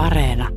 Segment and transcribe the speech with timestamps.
[0.00, 0.48] Areena.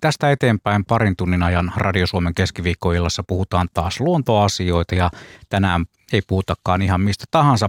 [0.00, 5.10] Tästä eteenpäin parin tunnin ajan Radio Suomen keskiviikkoillassa puhutaan taas luontoasioita ja
[5.48, 7.68] tänään ei puhutakaan ihan mistä tahansa.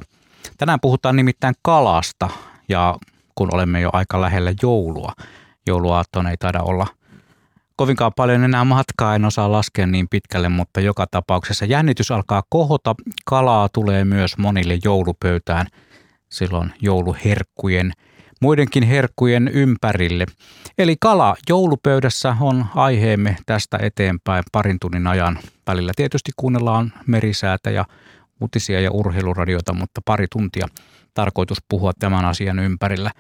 [0.57, 2.29] Tänään puhutaan nimittäin kalasta
[2.70, 2.97] ja
[3.36, 5.13] kun olemme jo aika lähellä joulua,
[5.68, 6.88] jouluaattona ei taida olla
[7.75, 12.95] kovinkaan paljon enää matkaa, en osaa laskea niin pitkälle, mutta joka tapauksessa jännitys alkaa kohota.
[13.25, 15.68] Kalaa tulee myös monille joulupöytään
[16.30, 17.91] silloin jouluherkkujen–
[18.44, 20.26] muidenkin herkkujen ympärille.
[20.77, 25.40] Eli kala joulupöydässä on aiheemme tästä eteenpäin parin tunnin ajan.
[25.67, 27.86] Välillä tietysti kuunnellaan merisäätä ja
[28.41, 30.67] uutisia ja urheiluradioita, mutta pari tuntia
[31.14, 33.12] tarkoitus puhua tämän asian ympärillä.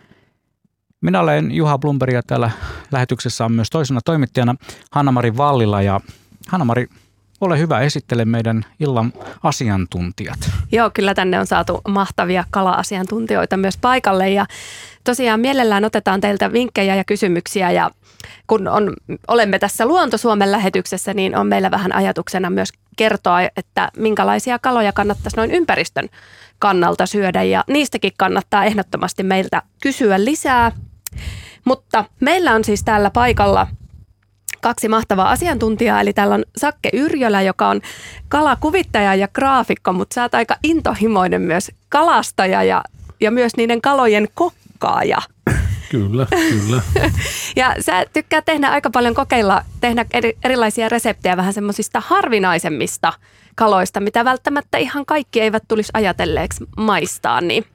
[1.01, 2.51] Minä olen Juha Blumberg ja täällä
[2.91, 4.55] lähetyksessä on myös toisena toimittajana
[4.91, 5.99] Hanna-Mari Vallila ja
[6.47, 6.87] Hanna-Mari,
[7.43, 10.39] ole hyvä, esittele meidän illan asiantuntijat.
[10.71, 14.45] Joo, kyllä tänne on saatu mahtavia kala-asiantuntijoita myös paikalle ja
[15.03, 17.91] tosiaan mielellään otetaan teiltä vinkkejä ja kysymyksiä ja
[18.47, 18.93] kun on,
[19.27, 24.93] olemme tässä Luonto Suomen lähetyksessä, niin on meillä vähän ajatuksena myös kertoa, että minkälaisia kaloja
[24.93, 26.09] kannattaisi noin ympäristön
[26.59, 30.71] kannalta syödä ja niistäkin kannattaa ehdottomasti meiltä kysyä lisää.
[31.65, 33.67] Mutta meillä on siis täällä paikalla
[34.63, 37.81] kaksi mahtavaa asiantuntijaa, eli täällä on Sakke Yrjölä, joka on
[38.27, 42.83] kalakuvittaja ja graafikko, mutta sä oot aika intohimoinen myös kalastaja ja,
[43.19, 45.17] ja myös niiden kalojen kokki ruokaaja.
[45.89, 46.81] Kyllä, kyllä.
[47.55, 53.13] ja sä tykkää tehdä aika paljon kokeilla, tehdä eri, erilaisia reseptejä vähän semmoisista harvinaisemmista
[53.55, 57.41] kaloista, mitä välttämättä ihan kaikki eivät tulisi ajatelleeksi maistaa.
[57.41, 57.65] Niin.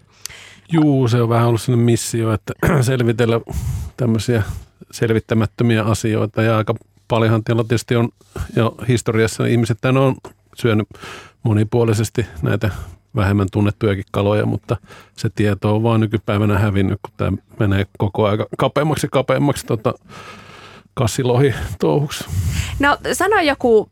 [0.73, 3.41] Juu, se on vähän ollut sellainen missio, että selvitellä
[3.97, 4.43] tämmöisiä
[4.91, 6.75] selvittämättömiä asioita ja aika
[7.09, 8.09] paljonhan teillä tietysti on
[8.57, 10.17] jo historiassa ihmiset on
[10.57, 10.89] syönyt
[11.43, 12.71] monipuolisesti näitä
[13.17, 14.77] vähemmän tunnettujakin kaloja, mutta
[15.17, 19.95] se tieto on vaan nykypäivänä hävinnyt, kun tämä menee koko ajan kapeammaksi ja kapeammaksi tota,
[20.95, 22.25] kassilohi touhuksi.
[22.79, 23.89] No sano joku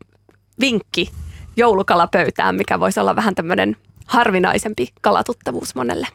[0.59, 1.11] vinkki
[1.55, 6.07] joulukalapöytään, mikä voisi olla vähän tämmöinen harvinaisempi kalatuttavuus monelle.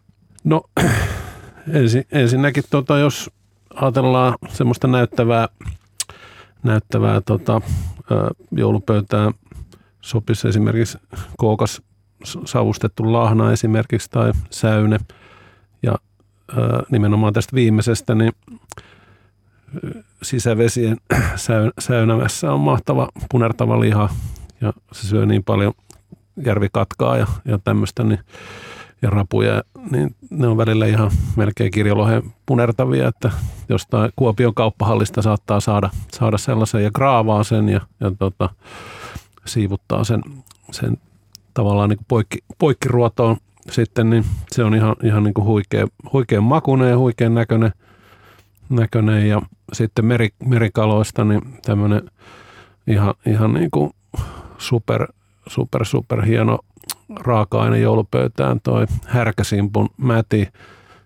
[0.45, 0.63] No
[1.73, 3.31] ensin, ensinnäkin tota, jos
[3.75, 5.49] ajatellaan semmoista näyttävää,
[6.63, 7.61] näyttävää tota,
[8.51, 9.33] joulupöytää,
[10.01, 10.99] sopisi esimerkiksi
[11.37, 11.83] kookas
[12.45, 14.99] savustettu lahna esimerkiksi tai säyne.
[15.83, 15.95] Ja
[16.91, 18.33] nimenomaan tästä viimeisestä, niin
[20.23, 20.97] sisävesien
[21.79, 24.09] säynävässä on mahtava punertava liha
[24.61, 25.73] ja se syö niin paljon
[26.47, 28.21] järvikatkaa ja, ja tämmöistä niin,
[29.03, 33.31] ja rapuja, niin ne on välillä ihan melkein kirjolohen punertavia, että
[33.69, 38.49] jostain Kuopion kauppahallista saattaa saada, saada sellaisen ja graavaa sen ja, ja tota,
[39.45, 40.23] siivuttaa sen,
[40.71, 40.99] sen
[41.55, 43.37] tavallaan niin poikki, poikkiruotoon
[43.71, 47.73] sitten, niin se on ihan, ihan niin kuin huikea, huikean makuinen ja huikean näköinen,
[48.69, 49.29] näköinen.
[49.29, 49.43] Ja
[49.73, 52.11] sitten meri, merikaloista niin tämmöinen
[52.87, 53.91] ihan, ihan niin kuin
[54.59, 55.07] super,
[55.49, 56.59] super, super hieno
[57.21, 60.49] raaka-aine joulupöytään toi härkäsimpun mäti.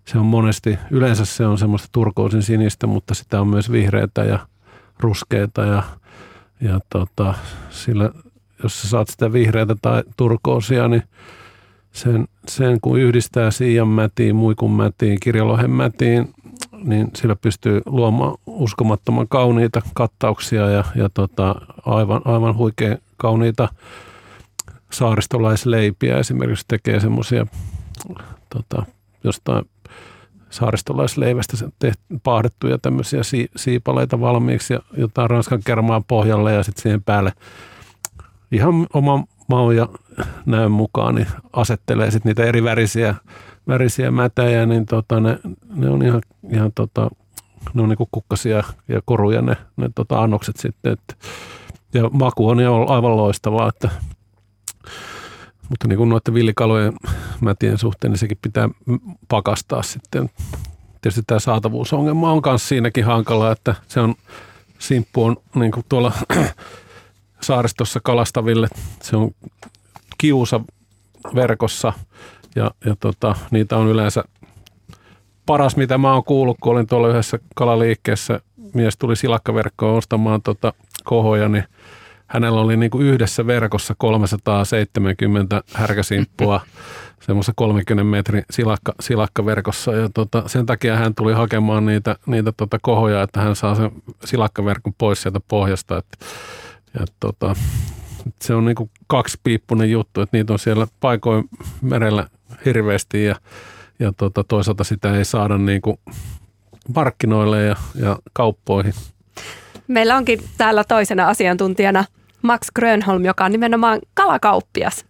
[0.04, 4.38] Se on monesti, yleensä se on semmoista turkoosin sinistä, mutta sitä on myös vihreitä ja
[5.00, 5.82] ruskeita ja,
[6.60, 7.34] ja tota,
[7.70, 8.10] sillä
[8.62, 11.02] jos sä saat sitä vihreätä tai turkoosia, niin
[11.92, 16.34] sen, sen kun yhdistää siian mätiin, muikun mätiin, kirjalohen mätiin,
[16.84, 21.54] niin sillä pystyy luomaan uskomattoman kauniita kattauksia ja, ja tota,
[21.86, 23.68] aivan, aivan huikein kauniita
[24.92, 26.18] saaristolaisleipiä.
[26.18, 27.46] Esimerkiksi tekee semmoisia
[28.50, 28.86] tota,
[29.24, 29.64] jostain
[30.50, 31.56] saaristolaisleivästä
[32.22, 37.32] paahdettuja tämmöisiä si, siipaleita valmiiksi ja jotain ranskan kermaa pohjalle ja sitten siihen päälle
[38.52, 39.88] ihan oma mau ja
[40.46, 43.14] näön mukaan niin asettelee sit niitä eri värisiä,
[43.68, 45.38] värisiä mätäjä, niin tota, ne,
[45.74, 46.22] ne, on ihan,
[46.52, 47.10] ihan tota,
[47.74, 50.92] ne on niinku kukkasia ja koruja ne, ne tota, annokset sitten.
[50.92, 51.18] Et,
[51.94, 53.90] ja maku on jo aivan loistavaa, että
[55.68, 56.92] mutta niin kuin noiden villikalojen
[57.40, 58.68] mätien suhteen, niin sekin pitää
[59.28, 60.30] pakastaa sitten.
[61.02, 64.14] Tietysti tämä saatavuusongelma on myös siinäkin hankala, että se on,
[64.78, 66.12] simppu on niin kuin tuolla
[67.40, 68.68] saaristossa kalastaville.
[69.02, 69.30] Se on
[70.18, 70.60] kiusa
[71.34, 71.92] verkossa
[72.56, 74.24] ja, ja tota, niitä on yleensä
[75.46, 78.40] paras, mitä mä oon kuullut, kun olin tuolla yhdessä kalaliikkeessä.
[78.74, 80.72] Mies tuli silakkaverkkoon ostamaan tota
[81.04, 81.64] kohoja, niin
[82.26, 86.60] hänellä oli niin kuin yhdessä verkossa 370 härkäsimppua
[87.26, 89.92] semmoisessa 30 metrin silakka, silakkaverkossa.
[89.92, 93.90] Ja tota, sen takia hän tuli hakemaan niitä, niitä tota kohoja, että hän saa sen
[94.24, 95.96] silakkaverkon pois sieltä pohjasta.
[95.96, 96.26] Että
[97.00, 97.56] ja tota,
[98.40, 101.44] se on niin kaksipiippunen juttu, että niitä on siellä paikoin
[101.82, 102.28] merellä
[102.64, 103.36] hirveästi ja,
[103.98, 105.96] ja tota, toisaalta sitä ei saada niin kuin
[106.94, 108.94] markkinoille ja, ja kauppoihin.
[109.88, 112.04] Meillä onkin täällä toisena asiantuntijana
[112.42, 115.04] Max Grönholm, joka on nimenomaan kalakauppias.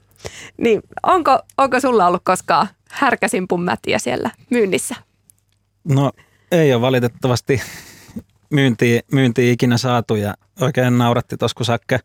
[0.56, 4.94] Niin onko, onko sulla ollut koskaan härkäsimpun mätiä siellä myynnissä?
[5.84, 6.12] No
[6.52, 7.62] ei ole valitettavasti
[8.50, 12.00] myyntiä, myyntiä ikinä saatu ja oikein nauratti tuossa, kun Sakke,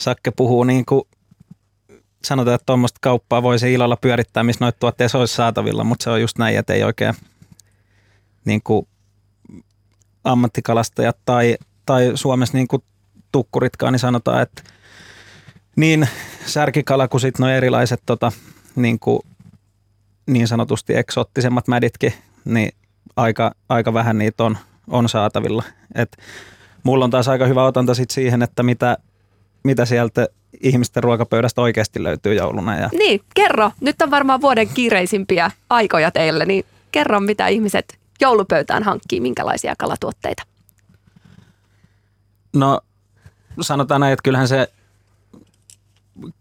[0.00, 1.02] Sakke puhuu niin kuin
[2.24, 6.20] sanotaan, että tuommoista kauppaa voisi ilolla pyörittää, missä noita tuotteita olisi saatavilla, mutta se on
[6.20, 7.14] just näin, että ei oikein
[8.44, 8.88] niin kuin
[10.24, 12.82] ammattikalastajat tai, tai Suomessa niin kuin
[13.32, 14.62] tukkuritkaan, niin sanotaan, että
[15.76, 16.08] niin
[16.46, 18.32] särkikala kuin sitten nuo erilaiset tota,
[18.76, 19.20] niin, kuin,
[20.26, 22.12] niin sanotusti eksottisemmat mäditkin,
[22.44, 22.72] niin
[23.16, 25.62] aika, aika vähän niitä on, on saatavilla.
[25.94, 26.16] Et
[26.82, 28.98] mulla on taas aika hyvä otanta sit siihen, että mitä,
[29.62, 30.28] mitä sieltä
[30.60, 32.78] ihmisten ruokapöydästä oikeasti löytyy jouluna.
[32.78, 32.88] Ja...
[32.92, 33.70] Niin, kerro.
[33.80, 40.42] Nyt on varmaan vuoden kiireisimpiä aikoja teille, niin kerro mitä ihmiset joulupöytään hankkii, minkälaisia kalatuotteita?
[42.52, 42.80] No
[43.60, 44.72] sanotaan näin, että kyllähän se,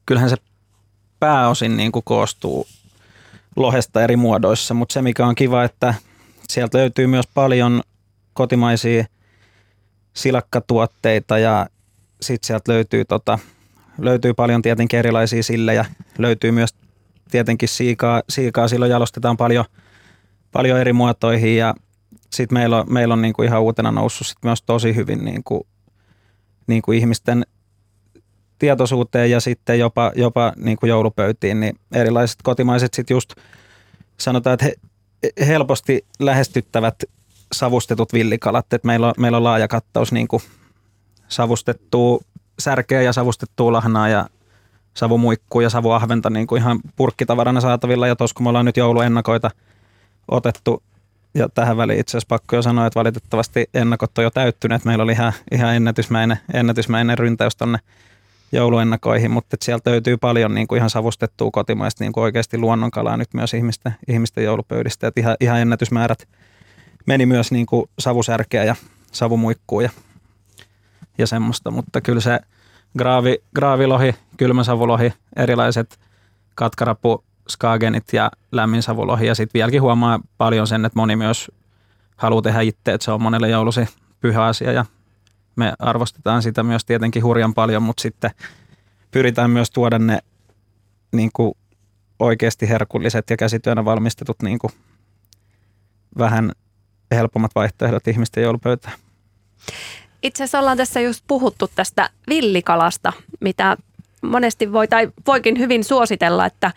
[0.06, 0.36] kyllähän se
[1.20, 2.68] pääosin niin kuin koostuu
[3.56, 5.94] lohesta eri muodoissa, mutta se mikä on kiva, että
[6.50, 7.82] sieltä löytyy myös paljon
[8.34, 9.06] kotimaisia
[10.14, 11.68] silakkatuotteita ja
[12.22, 13.40] sitten sieltä löytyy, tota,
[13.98, 15.86] löytyy paljon tietenkin erilaisia sillejä.
[16.18, 16.70] Löytyy myös
[17.32, 19.66] tietenkin siikaa, siikaa silloin jalostetaan paljon,
[20.52, 21.76] paljon eri muotoihin ja
[22.30, 25.68] sitten meillä on, meillä on niinku ihan uutena noussut sit myös tosi hyvin niinku,
[26.70, 27.46] niinku ihmisten
[28.60, 33.34] tietoisuuteen ja sitten jopa, jopa niinku joulupöytiin, niin erilaiset kotimaiset sitten just
[34.18, 34.76] sanotaan, että he,
[35.46, 37.04] helposti lähestyttävät
[37.52, 40.44] savustetut villikalat, että meillä on, meillä on laaja kattaus niin kuin
[41.28, 42.20] savustettua
[42.60, 44.30] särkeä ja savustettua lahnaa ja
[44.94, 48.08] savumuikkuu ja savuahventa niin kuin ihan purkkitavarana saatavilla.
[48.08, 49.52] Ja tuossa kun me ollaan nyt jouluennakoita
[50.28, 50.84] otettu,
[51.34, 54.86] ja tähän väliin itse asiassa pakko jo sanoa, että valitettavasti ennakot on jo täyttyneet.
[54.86, 57.80] Meillä oli ihan, ihan ennätysmäinen, ennätysmäinen ryntäys tuonne
[58.52, 63.34] jouluennakoihin, mutta sieltä löytyy paljon niin kuin ihan savustettua kotimaista niin kuin oikeasti luonnonkalaa nyt
[63.34, 65.08] myös ihmisten, ihmisten joulupöydistä.
[65.08, 66.28] Että ihan, ihan ennätysmäärät
[67.06, 68.76] meni myös niin kuin savusärkeä ja
[69.12, 69.90] savumuikkuu ja,
[71.18, 72.40] ja semmoista, mutta kyllä se
[72.98, 76.00] graavi, graavilohi, kylmäsavulohi, erilaiset
[76.56, 81.52] katkarapu, skagenit ja lämminsavulohi ja sitten vieläkin huomaa paljon sen, että moni myös
[82.16, 83.88] haluaa tehdä itse, että se on monelle joulusi
[84.20, 84.86] pyhä asia ja
[85.56, 88.32] me arvostetaan sitä myös tietenkin hurjan paljon, mutta sitten
[89.12, 90.20] pyritään myös tuoda ne
[91.12, 91.54] niin kuin
[92.20, 94.74] oikeasti herkulliset ja käsityönä valmistetut niin kuin
[96.18, 96.52] vähän
[97.12, 98.96] helpommat vaihtoehdot ihmisten joulupöytään.
[100.24, 103.78] Itse asiassa ollaan tässä just puhuttu tästä villikalasta, mitä
[104.22, 106.72] monesti voi tai voikin hyvin suositella, että,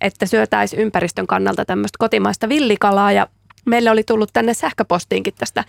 [0.00, 3.12] että syötäisi ympäristön kannalta tämmöistä kotimaista villikalaa.
[3.12, 3.28] Ja
[3.64, 5.64] meille oli tullut tänne sähköpostiinkin tästä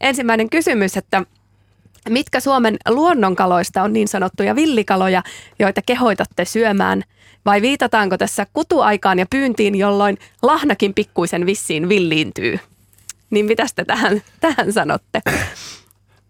[0.00, 1.24] ensimmäinen kysymys, että
[2.08, 5.22] Mitkä Suomen luonnonkaloista on niin sanottuja villikaloja,
[5.58, 7.02] joita kehoitatte syömään?
[7.44, 12.58] Vai viitataanko tässä kutuaikaan ja pyyntiin, jolloin lahnakin pikkuisen vissiin villiintyy?
[13.30, 15.20] Niin mitä te tähän, tähän sanotte?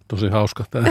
[0.08, 0.88] Tosi hauska tämä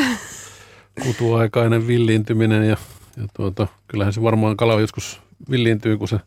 [1.04, 2.78] kutuaikainen villiintyminen ja,
[3.18, 5.22] ja tuota, kyllähän se varmaan kala joskus
[5.52, 6.20] villiintyy, kun se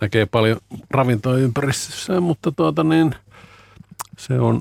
[0.00, 0.58] näkee paljon
[0.90, 3.14] ravintoa ympäristössä, mutta tuota niin,
[4.18, 4.60] se on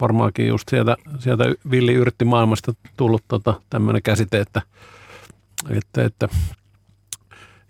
[0.00, 1.44] varmaankin just sieltä, sieltä
[2.24, 4.62] maailmasta tullut tota, tämmöinen käsite, että,
[5.70, 6.28] että, että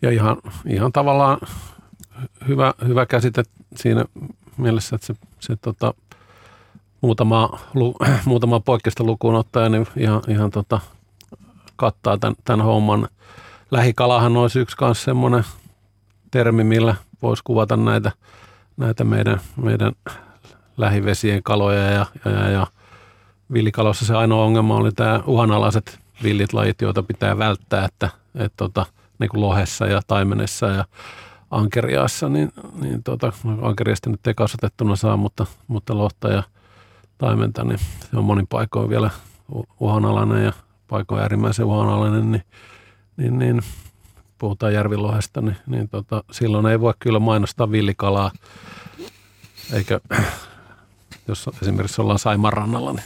[0.02, 0.36] ja ihan,
[0.66, 1.38] ihan tavallaan
[2.48, 3.42] hyvä, hyvä käsite
[3.76, 4.04] siinä
[4.56, 5.94] mielessä, että se, se tota,
[7.00, 10.80] muutama, lu, muutama poikkeusta lukuun ottaen niin ihan, ihan tota,
[11.76, 13.08] kattaa tämän, tämän homman.
[13.70, 15.44] Lähikalahan olisi yksi kanssa semmoinen
[16.36, 18.12] termi, millä voisi kuvata näitä,
[18.76, 19.92] näitä meidän, meidän
[20.76, 22.66] lähivesien kaloja ja, ja, ja,
[23.52, 28.86] villikalossa se ainoa ongelma oli tämä uhanalaiset villit lajit, joita pitää välttää, että, että tota,
[29.18, 30.84] niin kuin lohessa ja taimenessa ja
[31.50, 36.42] ankeriaassa, niin, niin tota, ankeriasta nyt ei kasvatettuna saa, mutta, mutta lohta ja
[37.18, 39.10] taimenta, niin se on monin paikoin vielä
[39.80, 40.52] uhanalainen ja
[40.88, 42.42] paikoin äärimmäisen uhanalainen, niin,
[43.16, 43.62] niin, niin
[44.38, 48.30] puhutaan järvilohesta, niin, niin tota, silloin ei voi kyllä mainostaa villikalaa,
[49.72, 50.00] eikä
[51.28, 52.92] jos esimerkiksi ollaan Saiman rannalla.
[52.92, 53.04] Niin.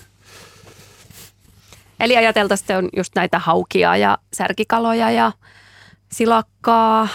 [2.00, 5.32] Eli ajateltaisiin, on just näitä haukia ja särkikaloja ja
[6.12, 7.08] silakkaa,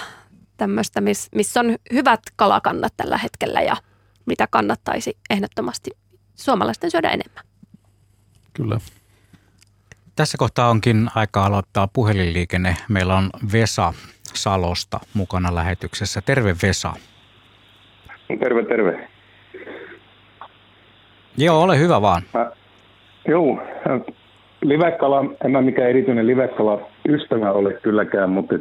[0.57, 1.01] tämmöistä,
[1.35, 3.75] missä on hyvät kalakannat tällä hetkellä ja
[4.25, 5.91] mitä kannattaisi ehdottomasti
[6.35, 7.43] suomalaisten syödä enemmän.
[8.53, 8.79] Kyllä.
[10.15, 12.75] Tässä kohtaa onkin aika aloittaa puhelinliikenne.
[12.89, 13.93] Meillä on Vesa
[14.23, 16.21] Salosta mukana lähetyksessä.
[16.21, 16.93] Terve Vesa.
[18.39, 19.07] Terve, terve.
[21.37, 22.21] Joo, ole hyvä vaan.
[22.33, 22.51] Mä,
[23.27, 23.59] joo,
[24.61, 28.55] livekala, en mä mikään erityinen livekala ystävä ole kylläkään, mutta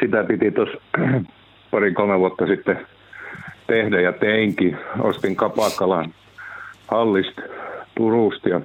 [0.00, 0.76] sitä piti tuossa
[1.70, 2.86] pari-kolme vuotta sitten
[3.66, 4.76] tehdä ja teinkin.
[4.98, 6.14] Ostin kapakalan
[6.88, 7.42] hallista
[7.94, 8.48] Turusta.
[8.48, 8.60] Ja,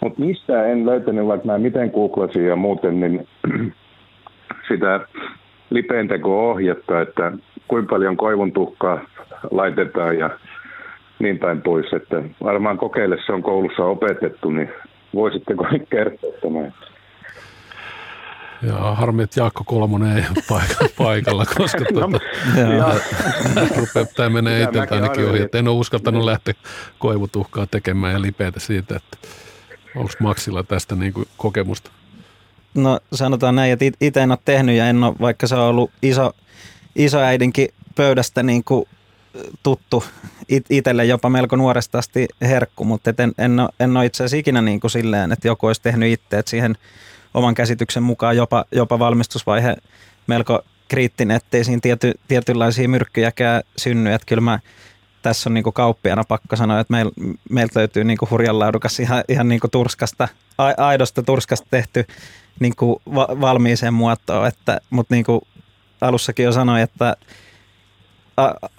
[0.00, 3.28] mutta mistä en löytänyt, vaikka mä miten googlasin ja muuten, niin
[4.68, 5.00] sitä
[5.70, 7.32] lipeenteko-ohjetta, että
[7.68, 9.00] kuinka paljon koivun tuhkaa
[9.50, 10.30] laitetaan ja
[11.18, 11.92] niin päin pois.
[11.92, 14.68] Että varmaan kokeille se on koulussa opetettu, niin
[15.14, 16.74] voisitteko kertoa tämän?
[18.62, 20.62] Ja harmi, että Jaakko Kolmonen ei ole
[20.98, 22.18] paikalla, koska no, tuota,
[23.76, 25.48] rupeaa, tämä menee itseltä ainakin ohi.
[25.54, 26.54] En ole uskaltanut lähteä
[26.98, 29.28] koivutuhkaa tekemään ja lipeätä siitä, että
[29.96, 31.90] onko Maksilla tästä niin kuin kokemusta?
[32.74, 35.90] No sanotaan näin, että itse en ole tehnyt ja en ole, vaikka se on ollut
[36.02, 36.32] iso,
[36.96, 38.88] isoäidinkin pöydästä niin kuin
[39.62, 40.04] tuttu
[40.70, 44.62] itselle jopa melko nuoresta asti herkku, mutta en, en, ole, en ole itse asiassa ikinä
[44.62, 46.76] niin kuin silleen, että joku olisi tehnyt itse, että siihen
[47.34, 49.76] oman käsityksen mukaan jopa, jopa valmistusvaihe
[50.26, 54.58] melko kriittinen, ettei siinä tiety, tietynlaisia myrkkyjäkään synny, että kyllä mä
[55.22, 57.10] tässä on niinku kauppiana pakko sanoa, että meil,
[57.50, 60.28] meiltä löytyy niinku hurjan laadukas ihan, ihan niinku turskasta,
[60.76, 62.06] aidosta turskasta tehty
[62.60, 65.42] niinku va, valmiiseen muotoon, että, mutta niinku
[66.00, 67.16] alussakin jo sanoin, että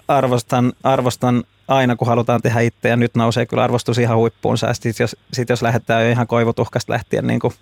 [0.08, 4.74] arvostan, arvostan aina, kun halutaan tehdä itse, ja nyt nousee kyllä arvostus ihan huippuunsa.
[4.74, 7.54] Sitten jos, sit jos lähdetään jo ihan koivutuhkasta lähtien niin kuin,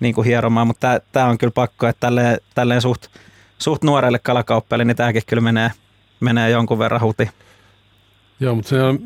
[0.00, 3.06] niin kuin hieromaan, mutta tämä on kyllä pakko, että tälleen, tälleen suht,
[3.58, 5.70] suht nuorelle kalakauppiaille, niin tämäkin kyllä menee,
[6.20, 7.30] menee jonkun verran huti.
[8.42, 8.98] Joo, mutta se on,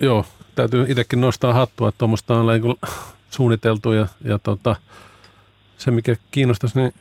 [0.00, 2.76] joo, täytyy itsekin nostaa hattua, että tuommoista on niin
[3.30, 4.76] suunniteltu ja, ja tota,
[5.78, 6.94] se mikä kiinnostaisi, niin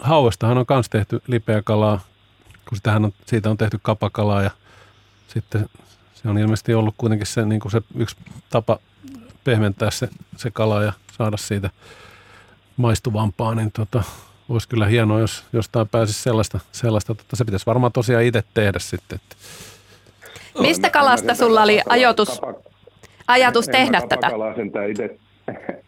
[0.00, 2.00] hauestahan on myös tehty lipeä kalaa
[2.68, 4.50] kun sitähän on, siitä on tehty kapakalaa ja
[5.28, 5.68] sitten
[6.14, 8.16] se on ilmeisesti ollut kuitenkin se, niin kuin se yksi
[8.50, 8.78] tapa
[9.44, 11.70] pehmentää se, se kala ja saada siitä
[12.76, 14.02] maistuvampaa, niin tota,
[14.48, 18.78] olisi kyllä hienoa, jos jostain pääsisi sellaista, sellaista tota, se pitäisi varmaan tosiaan itse tehdä
[18.78, 19.20] sitten.
[19.22, 19.36] Että.
[20.60, 22.40] Mistä kalasta sulla oli ajatus,
[23.28, 24.30] ajatus tehdä tätä?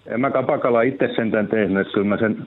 [0.06, 2.46] en mä kapakalaa itse sentään tehnyt, että kyllä mä sen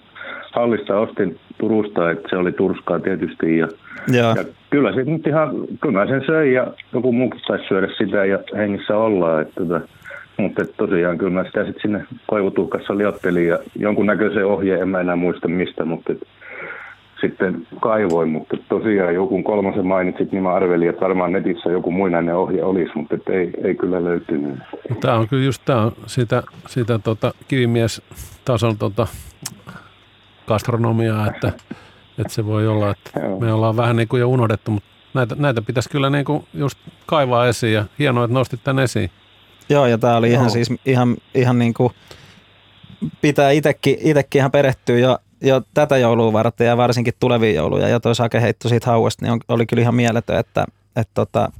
[0.52, 3.58] hallista ostin Turusta, että se oli turskaa tietysti.
[3.58, 3.68] Ja,
[4.12, 4.34] ja.
[4.38, 5.50] ja kyllä se nyt ihan,
[5.82, 9.42] kyllä mä sen söin ja joku muukin taisi syödä sitä ja hengissä ollaan.
[9.42, 9.82] Että, tota,
[10.38, 15.00] mutta että tosiaan kyllä mä sitä sitten sinne koivutuhkassa liottelin ja jonkunnäköisen ohjeen, en mä
[15.00, 16.26] enää muista mistä, mutta että,
[17.28, 22.36] sitten kaivoin, mutta tosiaan joku kolmosen mainitsit, niin mä arvelin, että varmaan netissä joku muinainen
[22.36, 24.60] ohje olisi, mutta ei, ei kyllä löytynyt.
[25.02, 28.02] Tämä on kyllä just tämä on sitä, sitä tota, kivimies
[28.46, 29.08] tason tota,
[30.48, 31.48] gastronomiaa, että,
[32.18, 35.62] että se voi olla, että me ollaan vähän niin kuin jo unohdettu, mutta näitä, näitä
[35.62, 39.10] pitäisi kyllä niin kuin just kaivaa esiin ja hienoa, että nostit tämän esiin.
[39.70, 41.94] Joo, ja tämä oli ihan siis ihan, ihan niin kuin
[43.22, 47.88] pitää itsekin, itsekin ihan perehtyä jo, jo tätä joulua varten ja varsinkin tulevia jouluja.
[47.88, 51.52] Ja toi sakeheitto siitä hauesta, niin on, oli kyllä ihan mieletön, että, että tota,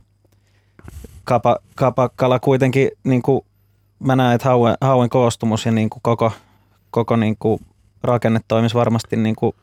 [1.24, 3.46] kapa, kapakala kuitenkin, niin kuin
[4.00, 6.32] mä näen, että hauen, hauen koostumus ja niin kuin koko,
[6.92, 7.60] koko niin kuin
[8.04, 9.56] rakenne toimisi varmasti niin kuin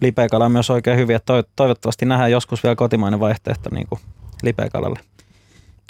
[0.00, 1.20] lipeäkala on myös oikein hyviä.
[1.56, 4.00] Toivottavasti nähdään joskus vielä kotimainen vaihtoehto niin kuin
[4.42, 5.00] lipeäkalalle.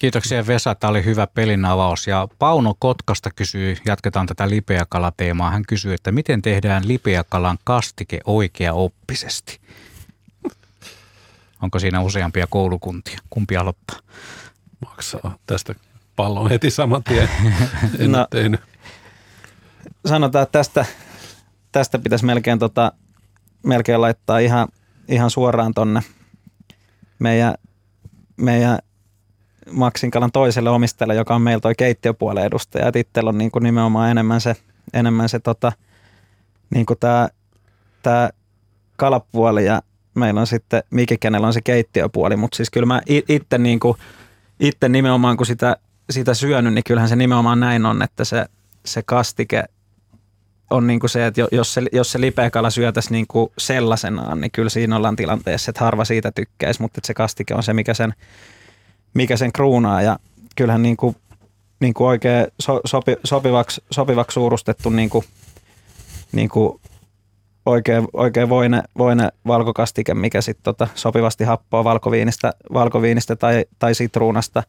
[0.01, 2.07] Kiitoksia Vesa, tämä oli hyvä pelin avaus.
[2.07, 5.51] Ja Pauno Kotkasta kysyy, jatketaan tätä lipeäkalateemaa.
[5.51, 9.61] Hän kysyy, että miten tehdään lipeäkalan kastike oikea-oppisesti?
[11.63, 13.19] Onko siinä useampia koulukuntia?
[13.31, 13.99] Kumpi aloittaa?
[14.87, 15.75] Maksaa tästä
[16.17, 17.29] pallon heti saman tien.
[17.99, 18.61] En no, tehnyt.
[20.07, 20.87] Sanotaan, että tästä
[21.73, 22.93] tästä pitäisi melkein, tota,
[23.63, 24.69] melkein laittaa ihan,
[25.09, 26.01] ihan suoraan tonne
[27.19, 27.55] meidän,
[28.37, 28.79] meidän
[29.71, 32.89] Maksinkalan toiselle omistajalle, joka on meillä toi keittiöpuolen edustaja.
[32.89, 34.57] Et itsellä on niin kuin nimenomaan enemmän se,
[34.93, 35.73] enemmän se tota,
[36.71, 37.29] niin kuin tää,
[38.03, 38.31] tää
[38.97, 39.83] kalapuoli ja
[40.15, 43.99] meillä on sitten Miki, kenellä on se keittiöpuoli, mutta siis kyllä mä itse niin kuin,
[44.89, 45.77] nimenomaan kun sitä,
[46.11, 48.47] sitä syönyt, niin kyllähän se nimenomaan näin on, että se,
[48.85, 49.65] se kastike
[50.71, 54.51] on niin kuin se, että jos se, jos se lipeäkala syötäisi niin kuin sellaisenaan, niin
[54.51, 57.95] kyllä siinä ollaan tilanteessa, että harva siitä tykkäisi, mutta että se kastike on se, mikä
[57.95, 58.15] sen,
[59.15, 60.19] mikä sen kruunaa ja
[60.57, 61.17] kyllähän niin kuin,
[61.81, 65.25] niin kuin oikein so, sopi, sopivaksi, sopivaksi suurustettu niin kuin,
[66.33, 66.81] niin kuin
[67.67, 74.63] oikein, oikein voine, voine valkokastike, mikä sitten tota sopivasti happoa valkoviinistä, valkoviinistä tai, tai sitruunasta.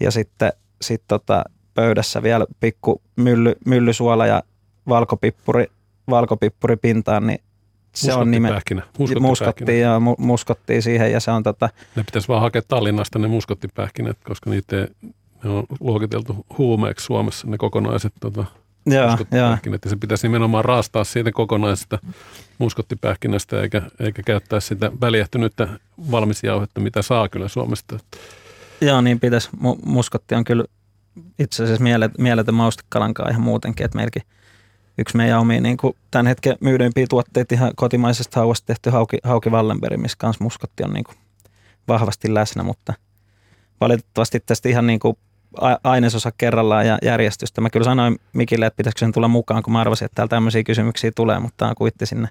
[0.00, 4.42] Ja sitten sit tota pöydässä vielä pikku mylly, myllysuola ja
[4.88, 5.66] valkopippuri,
[6.10, 7.40] valkopippuri pintaan, niin
[7.94, 8.60] se on nime.
[9.20, 11.68] Muskottiin ja mu, muskottiin siihen ja se on tota...
[11.96, 14.86] Ne pitäisi vaan hakea Tallinnasta ne muskottipähkinät, koska niitä ei,
[15.44, 18.44] ne on luokiteltu huumeeksi Suomessa ne kokonaiset tota,
[18.86, 19.56] Joo, joo.
[19.86, 21.98] se pitäisi nimenomaan raastaa siitä kokonaisesta
[22.58, 25.68] muskottipähkinästä eikä, eikä käyttää sitä väljähtynyttä
[26.10, 27.98] valmisjauhetta, mitä saa kyllä Suomesta.
[28.80, 29.48] Joo, niin pitäisi.
[29.56, 30.64] Mu- muskotti on kyllä
[31.38, 34.22] itse asiassa mielet, mieletön maustekalankaa ihan muutenkin, että meilläkin
[34.98, 39.50] yksi meidän omia niin kuin tämän hetken myydympiä tuotteita ihan kotimaisesta hauvasta tehty hauki, hauki
[39.50, 41.16] Wallenberg, missä kanssa muskotti on niin kuin
[41.88, 42.94] vahvasti läsnä, mutta
[43.80, 45.16] valitettavasti tästä ihan niin kuin
[45.84, 47.60] ainesosa kerrallaan ja järjestystä.
[47.60, 50.62] Mä kyllä sanoin Mikille, että pitäisikö sen tulla mukaan, kun mä arvasin, että täällä tämmöisiä
[50.62, 52.28] kysymyksiä tulee, mutta tämä kuitti sinne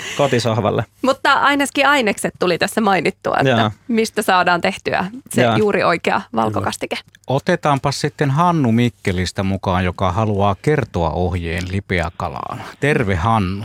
[0.18, 0.84] kotisohvalle.
[1.02, 3.70] Mutta ainakin ainekset tuli tässä mainittua, että Joo.
[3.88, 5.56] mistä saadaan tehtyä se Joo.
[5.56, 6.96] juuri oikea valkokastike.
[7.26, 12.58] Otetaanpa sitten Hannu Mikkelistä mukaan, joka haluaa kertoa ohjeen lipeäkalaan.
[12.80, 13.64] Terve Hannu.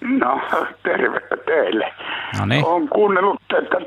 [0.00, 0.40] No,
[0.82, 1.92] tervepä teille.
[2.38, 2.64] No niin.
[2.64, 3.86] Olen kuunnellut tätä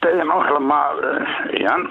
[0.00, 1.26] teidän ohjelmaa äh,
[1.60, 1.88] ihan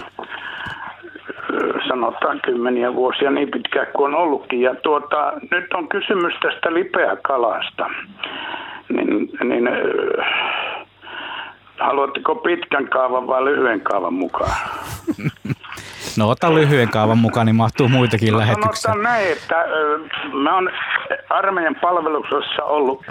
[1.88, 4.62] sanotaan kymmeniä vuosia niin pitkään kuin on ollutkin.
[4.62, 7.90] Ja tuota, nyt on kysymys tästä lipeäkalasta.
[8.90, 9.76] Niin, niin äh,
[11.80, 14.56] haluatteko pitkän kaavan vai lyhyen kaavan mukaan?
[16.18, 18.72] No ota lyhyen kaavan mukaan, niin mahtuu muitakin lähetyksiä.
[18.74, 20.00] Sanotaan näin, että ö,
[20.34, 20.70] mä oon
[21.30, 23.06] armeijan palveluksessa ollut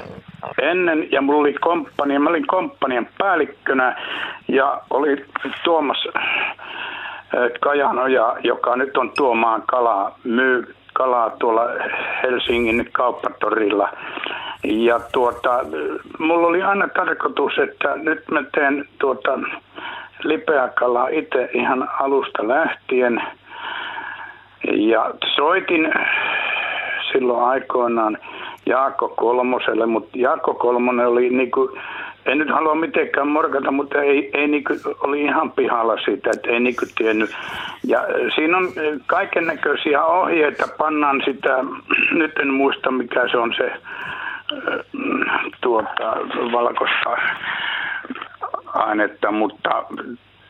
[0.62, 3.96] ennen ja mulla oli komppania, mä olin komppanian päällikkönä
[4.48, 5.24] ja oli
[5.64, 6.08] Tuomas
[7.61, 11.62] Kajanoja, joka nyt on tuomaan kalaa, myy kalaa tuolla
[12.23, 13.88] Helsingin kauppatorilla.
[14.64, 15.61] Ja tuota,
[16.19, 19.38] mulla oli aina tarkoitus, että nyt mä teen tuota
[20.23, 23.23] lipeäkalaa itse ihan alusta lähtien.
[24.73, 25.93] Ja soitin
[27.12, 28.19] silloin aikoinaan
[28.67, 31.79] Jaakko Kolmoselle, mutta Jaakko Kolmonen oli niinku,
[32.26, 36.61] en nyt halua mitenkään morkata, mutta ei, ei niinku, oli ihan pihalla siitä, että ei
[36.61, 37.31] niinku tiennyt.
[37.87, 38.69] Ja äh, siinä on
[39.07, 41.64] kaiken näköisiä ohjeita, pannaan sitä,
[42.20, 43.81] nyt en muista mikä se on se äh,
[45.61, 46.16] tuota,
[46.53, 47.16] valkoista
[48.66, 49.85] ainetta, mutta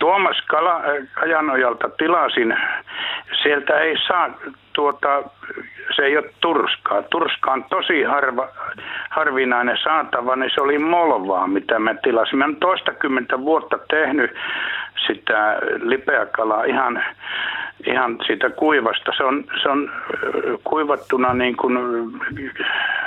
[0.05, 2.57] Tuomas Kala, Kajanojalta tilasin,
[3.43, 4.31] sieltä ei saa
[4.73, 5.23] tuota,
[5.97, 7.03] se ei ole turskaa.
[7.03, 8.49] Turska on tosi harva,
[9.11, 12.39] harvinainen saatava, niin se oli molvaa, mitä mä tilasin.
[12.39, 14.31] Mä olen toistakymmentä vuotta tehnyt
[15.07, 17.05] sitä lipeäkalaa ihan,
[17.87, 19.13] ihan siitä kuivasta.
[19.17, 19.91] Se on, se on
[20.25, 21.79] ö, kuivattuna niin kuin,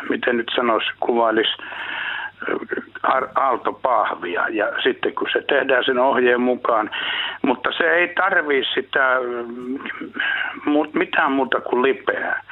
[0.10, 1.58] miten nyt sanoisi, kuvailisi
[3.36, 6.90] aaltopahvia ja sitten kun se tehdään sen ohjeen mukaan,
[7.42, 9.18] mutta se ei tarvii sitä
[10.66, 12.44] mm, mitään muuta kuin lipeää.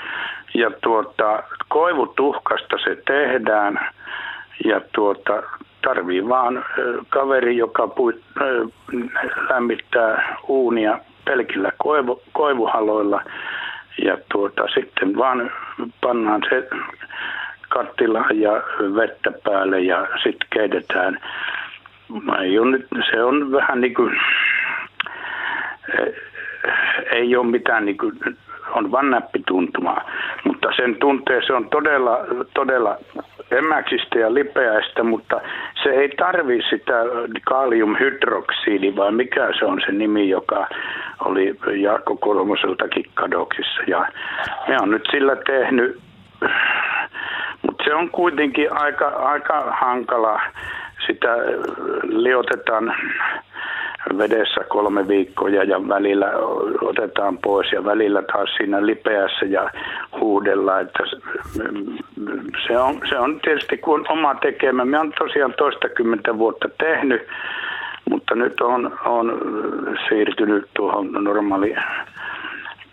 [0.54, 3.80] Ja tuota, koivutuhkasta se tehdään.
[4.65, 5.43] Ja tuota,
[5.82, 6.65] tarvii vaan
[7.10, 8.65] kaveri, joka pui, ö,
[9.50, 13.21] lämmittää uunia pelkillä koivu, koivuhaloilla.
[14.06, 15.52] Ja tuota, sitten vaan
[16.02, 16.67] pannaan se
[17.69, 18.51] kattilaan ja
[18.95, 21.19] vettä päälle ja sitten keitetään.
[22.41, 24.21] Ei ole nyt, se on vähän niin kuin,
[27.12, 28.13] ei ole mitään niin kuin,
[28.71, 30.01] on vaan näppituntuma,
[30.43, 32.19] mutta sen tuntee se on todella,
[32.54, 32.97] todella
[33.51, 35.41] emäksistä ja lipeäistä, mutta
[35.84, 36.93] se ei tarvi sitä
[37.45, 40.67] kaliumhydroksiidi, vai mikä se on se nimi, joka
[41.19, 43.82] oli Jaakko Kolmoseltakin kadoksissa.
[43.88, 44.08] Ja
[44.67, 46.05] me on nyt sillä tehnyt
[47.62, 50.41] mutta se on kuitenkin aika, aika hankala.
[51.08, 51.36] Sitä
[52.04, 52.95] liotetaan
[54.17, 56.32] vedessä kolme viikkoa ja välillä
[56.82, 59.69] otetaan pois ja välillä taas siinä lipeässä ja
[60.19, 60.80] huudella.
[60.80, 61.04] Että
[62.67, 64.86] se, on, se on tietysti kun oma tekemä.
[64.86, 67.28] Me on tosiaan toistakymmentä vuotta tehnyt,
[68.10, 69.41] mutta nyt on, on
[70.10, 71.76] siirtynyt tuohon normaali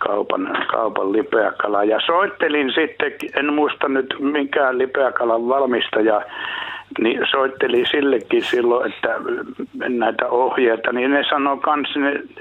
[0.06, 1.84] kaupan, kaupan lipeäkala.
[1.84, 6.22] Ja soittelin sitten, en muista nyt minkään lipeäkalan valmistaja,
[6.98, 9.08] niin soitteli sillekin silloin, että
[9.88, 11.88] näitä ohjeita, niin ne sanoo kans,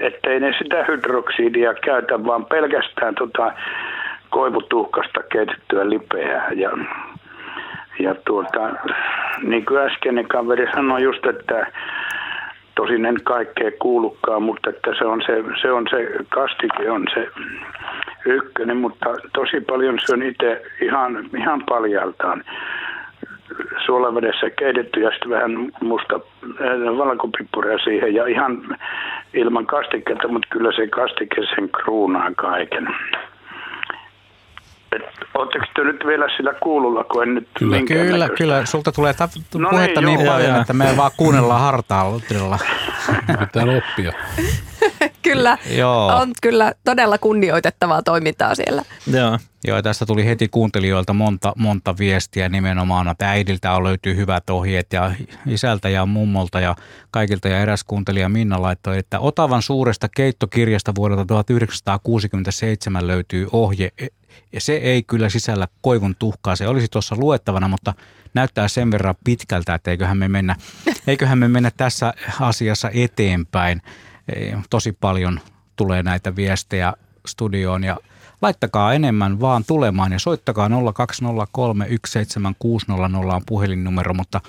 [0.00, 3.52] että ei ne sitä hydroksidia käytä, vaan pelkästään tota
[4.30, 6.52] koivutuhkasta keitettyä lipeää.
[6.52, 6.70] Ja,
[7.98, 8.70] ja tuota,
[9.42, 11.66] niin kuin äskeinen kaveri sanoi just, että
[12.74, 17.28] tosin en kaikkea kuulukaan, mutta että se on se, se, on se kastike on se
[18.26, 22.44] ykkönen, mutta tosi paljon syön itse ihan, ihan paljaltaan
[23.86, 28.78] suolavedessä keitetty ja sitten vähän musta äh, valkopipuria siihen ja ihan
[29.34, 32.88] ilman kastiketta, mutta kyllä se kastike sen kruunaa kaiken.
[35.34, 38.66] Oletteko te nyt vielä sillä kuululla, kun en nyt Kyllä, kyllä, kyllä.
[38.66, 40.60] Sulta tulee ta- no puhetta niin, niin paljon, joo.
[40.60, 42.58] että me vaan kuunnellaan hartaudella.
[43.26, 44.12] Pitää oppia.
[45.22, 46.06] kyllä, Joo.
[46.06, 48.82] on kyllä todella kunnioitettavaa toimintaa siellä.
[49.12, 49.38] Joo.
[49.64, 54.92] Joo, tästä tuli heti kuuntelijoilta monta, monta viestiä nimenomaan, että äidiltä on löytyy hyvät ohjeet
[54.92, 55.10] ja
[55.46, 56.76] isältä ja mummolta ja
[57.10, 57.48] kaikilta.
[57.48, 63.88] Ja eräs kuuntelija Minna laittoi, että Otavan suuresta keittokirjasta vuodelta 1967 löytyy ohje.
[64.52, 66.56] Ja se ei kyllä sisällä koivun tuhkaa.
[66.56, 67.94] Se olisi tuossa luettavana, mutta
[68.34, 70.56] näyttää sen verran pitkältä, että eiköhän me mennä,
[71.06, 73.82] eiköhän me mennä tässä asiassa eteenpäin.
[74.70, 75.40] Tosi paljon
[75.76, 76.92] tulee näitä viestejä
[77.26, 77.96] studioon ja
[78.42, 84.40] laittakaa enemmän vaan tulemaan ja soittakaa 0203 17600 on puhelinnumero, mutta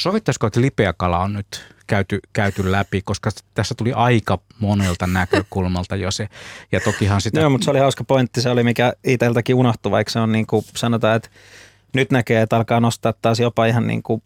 [0.00, 6.10] sovittaisiko, että lipeäkala on nyt käyty, käyty läpi, koska tässä tuli aika monelta näkökulmalta jo
[6.10, 6.28] se.
[6.72, 7.40] Ja tokihan sitä...
[7.40, 10.46] Joo, mutta se oli hauska pointti, se oli mikä itseltäkin unohtui, vaikka se on niin
[10.46, 11.28] kuin sanotaan, että
[11.94, 14.22] nyt näkee, että alkaa nostaa taas jopa ihan niin kuin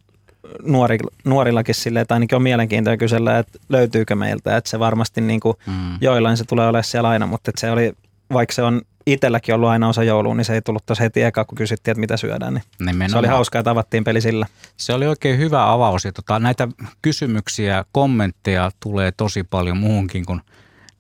[0.62, 5.40] nuori, nuorillakin silleen, että ainakin on mielenkiintoa kysellä, että löytyykö meiltä, että se varmasti niin
[5.40, 5.98] kuin mm.
[6.00, 7.92] joillain se tulee olemaan siellä aina, mutta että se oli,
[8.33, 11.45] vaikka se on itselläkin ollut aina osa joulua, niin se ei tullut tuossa heti eka,
[11.45, 12.55] kun kysyttiin, että mitä syödään.
[12.55, 13.11] Niin Nimenomaan.
[13.11, 14.47] se oli hauskaa, että avattiin peli sillä.
[14.77, 16.05] Se oli oikein hyvä avaus.
[16.05, 16.69] Ja tota, näitä
[17.03, 20.40] kysymyksiä, kommentteja tulee tosi paljon muuhunkin kuin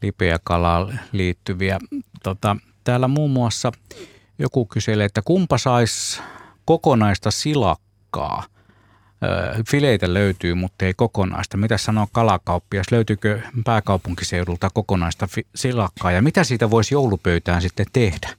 [0.02, 1.78] lipeä kalaan liittyviä.
[2.22, 3.72] Tota, täällä muun muassa
[4.38, 6.22] joku kyselee, että kumpa saisi
[6.64, 8.44] kokonaista silakkaa–
[9.70, 11.56] fileitä löytyy, mutta ei kokonaista.
[11.56, 12.86] Mitä sanoo kalakauppias?
[12.90, 18.30] Löytyykö pääkaupunkiseudulta kokonaista silakkaa ja mitä siitä voisi joulupöytään sitten tehdä?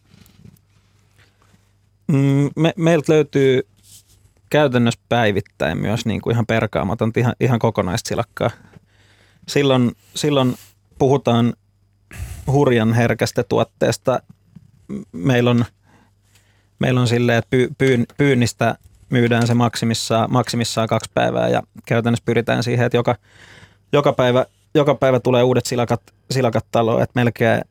[2.07, 3.67] Mm, me, meiltä löytyy
[4.49, 8.49] käytännössä päivittäin myös niin kuin ihan perkaamatonta, ihan, ihan kokonaista silakkaa.
[9.47, 10.55] Silloin, silloin
[10.99, 11.53] puhutaan
[12.47, 14.19] hurjan herkästä tuotteesta.
[15.11, 15.65] Meillä on,
[16.79, 18.75] meillä on silleen, että py, pyyn, pyynnistä
[19.11, 23.15] myydään se maksimissaan, maksimissaan kaksi päivää ja käytännössä pyritään siihen, että joka,
[23.93, 24.45] joka, päivä,
[24.75, 27.61] joka päivä tulee uudet silakat, silakat taloon, että melkein,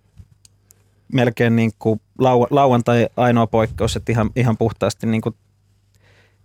[1.13, 5.35] melkein niin kuin lau, lauantai ainoa poikkeus, että ihan, ihan puhtaasti niin kuin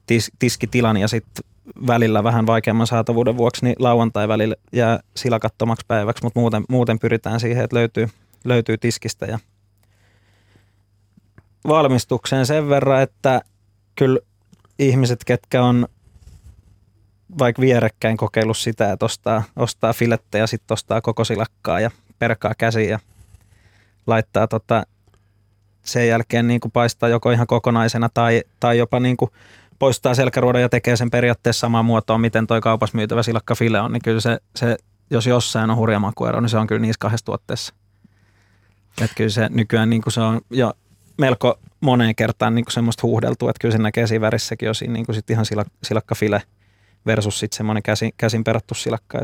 [0.07, 1.45] tis, tiskitilan ja sitten
[1.87, 7.39] välillä vähän vaikeamman saatavuuden vuoksi, niin lauantai välillä jää silakattomaksi päiväksi, mutta muuten, muuten pyritään
[7.39, 8.09] siihen, että löytyy,
[8.43, 9.39] löytyy tiskistä ja
[11.67, 13.41] valmistukseen sen verran, että
[13.95, 14.19] kyllä
[14.79, 15.87] ihmiset, ketkä on
[17.39, 22.53] vaikka vierekkäin kokeillut sitä, että ostaa, ostaa filettä ja sitten ostaa koko silakkaa ja perkaa
[22.57, 22.99] käsiä ja
[24.07, 24.83] laittaa tota,
[25.83, 29.31] sen jälkeen niin kuin paistaa joko ihan kokonaisena tai, tai jopa niin kuin
[29.79, 33.21] poistaa selkäruodan ja tekee sen periaatteessa samaa muotoa, miten toi kaupas myytävä
[33.57, 34.77] file on, niin kyllä se, se
[35.09, 37.73] jos jossain on hurja makuero, niin se on kyllä niissä kahdessa tuotteessa.
[39.01, 40.73] Että kyllä se nykyään niin kuin se on jo
[41.17, 44.93] melko moneen kertaan niin kuin semmoista huuhdeltua, että kyllä se näkee siinä värissäkin jo siinä
[44.93, 46.41] niin kuin sit ihan silak, silakkafile
[47.05, 49.19] versus sitten semmoinen käsin, käsin perattu silakka.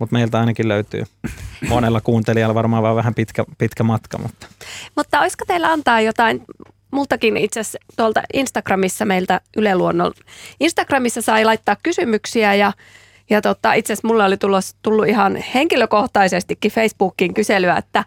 [0.00, 1.04] Mutta meiltä ainakin löytyy.
[1.68, 4.18] Monella kuuntelijalla varmaan vaan vähän pitkä, pitkä matka.
[4.18, 4.46] Mutta.
[4.96, 6.44] mutta olisiko teillä antaa jotain
[6.90, 10.12] multakin itse asiassa tuolta Instagramissa meiltä Yle Luonnon.
[10.60, 12.72] Instagramissa sai laittaa kysymyksiä ja,
[13.30, 18.04] ja tota, itse asiassa mulla oli tullut, tullut ihan henkilökohtaisestikin Facebookiin kyselyä, että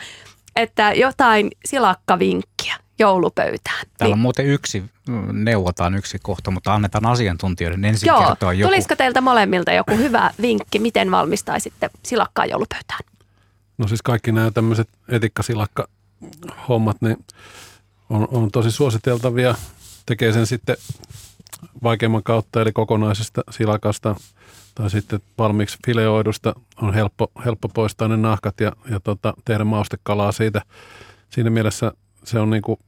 [0.55, 2.52] että jotain silakkavinkkiä
[2.99, 3.85] joulupöytään.
[3.97, 4.21] Täällä on niin.
[4.21, 4.83] muuten yksi,
[5.31, 8.69] neuvotaan yksi kohta, mutta annetaan asiantuntijoiden ensin Joo, kertoa joku.
[8.69, 12.99] tulisiko teiltä molemmilta joku hyvä vinkki, miten valmistaisitte silakkaa joulupöytään?
[13.77, 17.25] No siis kaikki nämä tämmöiset etikkasilakka-hommat, niin
[18.09, 19.55] on, on tosi suositeltavia.
[20.05, 20.77] Tekee sen sitten
[21.83, 24.15] vaikeimman kautta, eli kokonaisesta silakasta–
[24.75, 30.31] tai sitten valmiiksi fileoidusta on helppo, helppo poistaa ne nahkat ja, ja tota, tehdä maustekalaa
[30.31, 30.61] siitä.
[31.29, 31.91] Siinä mielessä
[32.23, 32.79] se on niin kuin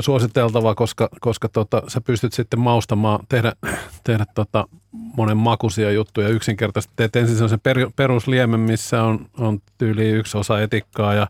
[0.00, 3.52] suositeltava, koska, koska tota, sä pystyt sitten maustamaan, tehdä,
[4.04, 6.92] tehdä tota monen makuisia juttuja yksinkertaisesti.
[6.96, 11.26] Teet ensin sellaisen per, perusliemen, missä on, on tyyli yksi osa etikkaa ja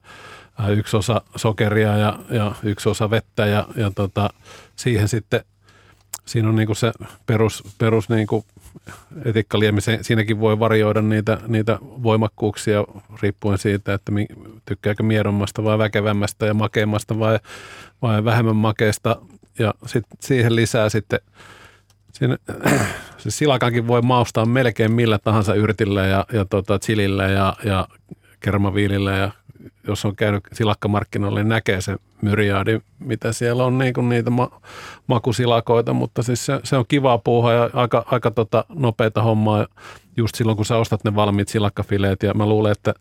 [0.69, 4.31] yksi osa sokeria ja, ja yksi osa vettä ja, ja tota,
[4.77, 5.45] siihen sitten
[6.27, 6.93] siinä on niinku se
[7.27, 8.45] perus, perus niinku
[9.25, 12.85] etikkaliemi, siinäkin voi varjoida niitä, niitä voimakkuuksia
[13.23, 14.13] riippuen siitä, että
[14.65, 17.39] tykkääkö miedommasta vai väkevämmästä ja makeimmasta vai,
[18.03, 19.17] vai vähemmän makeesta.
[19.59, 21.21] Ja sit siihen lisää sitten,
[22.13, 22.37] siinä,
[23.19, 27.89] siis silakankin voi maustaa melkein millä tahansa yrtillä ja, ja tota, chilillä ja, ja
[28.41, 29.31] kermaviilillä ja
[29.89, 34.61] jos on käynyt silakkamarkkinoille, niin näkee se myriaadi, mitä siellä on niin kuin niitä ma-
[35.07, 39.67] makusilakoita, mutta siis se, se on kivaa puuhaa ja aika, aika tota nopeita hommaa.
[40.17, 42.95] Just silloin, kun sä ostat ne valmiit silakkafileet ja mä luulen, että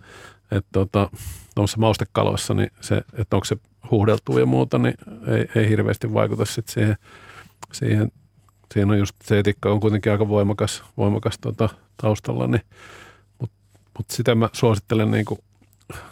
[0.52, 1.10] että tota,
[1.56, 3.58] tuossa maustekaloissa, niin se, että onko se
[3.91, 4.93] huuhdeltu ja muuta, niin
[5.28, 6.95] ei, ei hirveästi vaikuta sitten siihen,
[7.74, 8.12] siihen,
[8.74, 11.69] siinä on just se etikka on kuitenkin aika voimakas, voimakas tota,
[12.02, 12.62] taustalla, niin
[13.98, 15.39] mutta sitä mä suosittelen niin kuin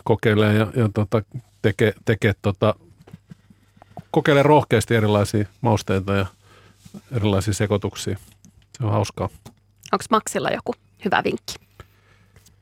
[0.04, 1.22] kokeilemaan ja, ja tota,
[1.62, 2.76] tekee, tekee tota,
[4.12, 6.26] kokeile rohkeasti erilaisia mausteita ja
[7.12, 8.18] erilaisia sekoituksia.
[8.78, 9.30] Se on hauskaa.
[9.92, 10.74] Onko Maksilla joku
[11.06, 11.56] hyvä vinkki?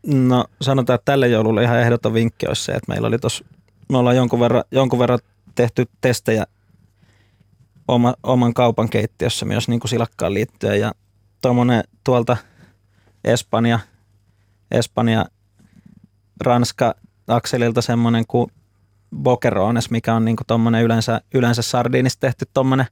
[0.06, 3.44] No sanotaan, että tälle joululle ihan ehdoton vinkki olisi se, että meillä oli tos,
[3.90, 5.20] me ollaan jonkun verran, jonkun verran
[5.56, 6.46] tehty testejä
[7.88, 10.92] oma, oman kaupan keittiössä myös niin kuin silakkaan liittyen ja
[11.42, 12.38] tuommoinen tuolta
[13.24, 13.80] Espanja,
[14.72, 15.26] Espanja,
[16.42, 16.96] Ranska
[17.28, 18.52] akselilta semmoinen kuin
[19.16, 22.86] bokerones, mikä on niin kuin yleensä, yleensä sardiinista tehty tuommoinen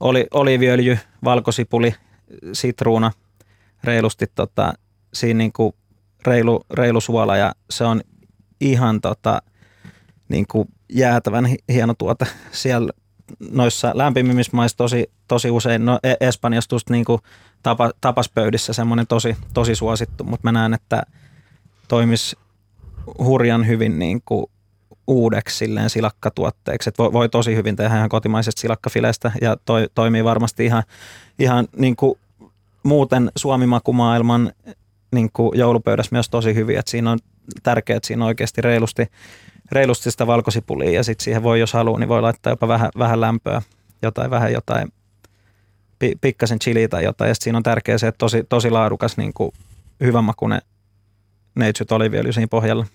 [0.00, 1.94] oli, oliviöljy, valkosipuli,
[2.52, 3.12] sitruuna,
[3.84, 4.72] reilusti tota,
[5.14, 5.72] siinä niin kuin
[6.26, 8.00] reilu, reilu suola ja se on
[8.60, 9.42] ihan tota,
[10.28, 12.92] niin kuin jäätävän hieno tuote siellä
[13.50, 17.20] noissa lämpimimmissä maissa tosi, tosi usein, no e- Espanjassa just niin kuin
[17.62, 21.02] tapa, tapaspöydissä semmoinen tosi, tosi suosittu, mutta mä näen, että
[21.88, 22.36] toimisi
[23.18, 24.46] hurjan hyvin niin kuin
[25.06, 26.90] uudeksi silleen silakkatuotteeksi.
[26.98, 30.82] Voi, voi tosi hyvin tehdä ihan kotimaisesta silakkafilestä ja toi, toimii varmasti ihan,
[31.38, 32.18] ihan niin kuin
[32.82, 34.52] muuten suomimakumaailman
[35.12, 36.78] niin kuin joulupöydässä myös tosi hyvin.
[36.78, 37.18] Et siinä on
[37.62, 39.06] tärkeää, että siinä on oikeasti reilusti,
[39.72, 43.20] reilusti sitä valkosipulia ja sitten siihen voi, jos haluaa, niin voi laittaa jopa vähän, vähän
[43.20, 43.62] lämpöä,
[44.02, 44.92] jotain vähän jotain
[46.20, 47.28] pikkasen chili tai jotain.
[47.28, 49.52] Ja siinä on tärkeää se, että tosi, tosi laadukas niin kuin
[50.00, 50.24] hyvän
[51.54, 52.86] neitsyt oliviöljy siinä pohjalla.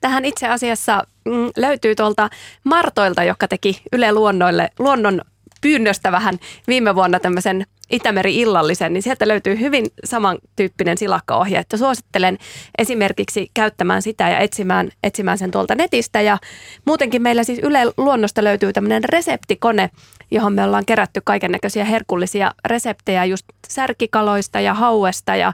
[0.00, 2.30] Tähän itse asiassa mm, löytyy tuolta
[2.64, 5.20] Martoilta, joka teki Yle Luonnoille, luonnon
[5.60, 12.38] pyynnöstä vähän viime vuonna tämmöisen Itämeri-illallisen, niin sieltä löytyy hyvin samantyyppinen silakkaohje, että suosittelen
[12.78, 16.20] esimerkiksi käyttämään sitä ja etsimään, etsimään sen tuolta netistä.
[16.20, 16.38] Ja
[16.84, 19.90] muutenkin meillä siis Yle Luonnosta löytyy tämmöinen reseptikone,
[20.30, 25.52] johon me ollaan kerätty kaiken näköisiä herkullisia reseptejä just särkikaloista ja hauesta ja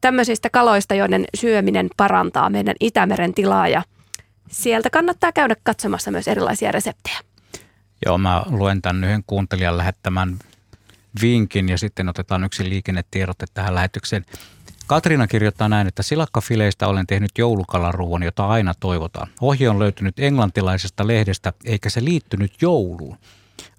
[0.00, 3.82] tämmöisistä kaloista, joiden syöminen parantaa meidän Itämeren tilaa ja
[4.50, 7.18] sieltä kannattaa käydä katsomassa myös erilaisia reseptejä.
[8.06, 10.38] Joo, mä luen tämän yhden kuuntelijan lähettämän
[11.22, 14.24] vinkin ja sitten otetaan yksi liikennetiedote tähän lähetykseen.
[14.86, 19.28] Katriina kirjoittaa näin, että silakkafileistä olen tehnyt joulukalaruuan, jota aina toivotaan.
[19.40, 23.18] Ohje on löytynyt englantilaisesta lehdestä, eikä se liittynyt jouluun.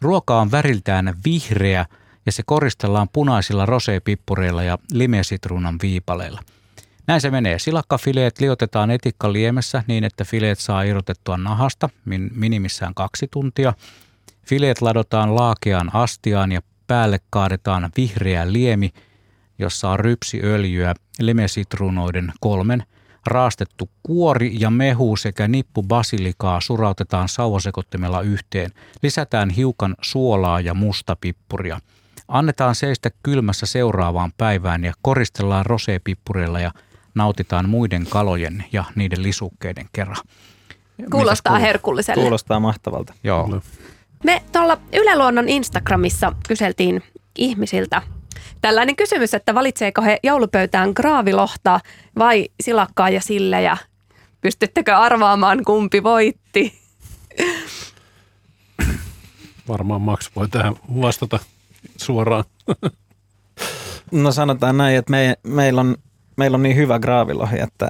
[0.02, 1.86] Ruoka on väriltään vihreä
[2.26, 6.42] ja se koristellaan punaisilla rosepippureilla ja limesitruunan viipaleilla.
[7.08, 7.60] Näin se menee.
[7.60, 13.74] Silakkafileet liotetaan etikkaliemessä niin, että fileet saa irrotettua nahasta min- minimissään kaksi tuntia.
[14.46, 18.90] Fileet ladotaan laakeaan astiaan ja päälle kaadetaan vihreä liemi,
[19.60, 22.84] jossa on rypsiöljyä, lemesitruunoiden kolmen,
[23.26, 28.72] raastettu kuori ja mehu sekä nippu basilikaa surautetaan sauvasekottimella yhteen.
[29.04, 31.80] Lisätään hiukan suolaa ja mustapippuria.
[32.28, 36.72] Annetaan seistä kylmässä seuraavaan päivään ja koristellaan rosepippureilla ja
[37.16, 40.18] nautitaan muiden kalojen ja niiden lisukkeiden kerran.
[41.12, 42.22] Kuulostaa herkulliselle.
[42.22, 43.14] Kuulostaa mahtavalta.
[43.24, 43.62] Joo.
[44.24, 47.04] Me tuolla Yle Luonnon Instagramissa kyseltiin
[47.38, 48.02] ihmisiltä
[48.62, 51.80] tällainen kysymys, että valitseeko he joulupöytään graavilohta
[52.18, 53.78] vai silakkaa ja sillejä.
[54.42, 56.82] Pystyttekö arvaamaan, kumpi voitti?
[59.68, 61.40] Varmaan Max voi tähän vastata
[61.98, 62.44] suoraan.
[64.12, 65.98] No sanotaan näin, että me, meillä, on,
[66.38, 67.90] meillä on niin hyvä graavilohi, että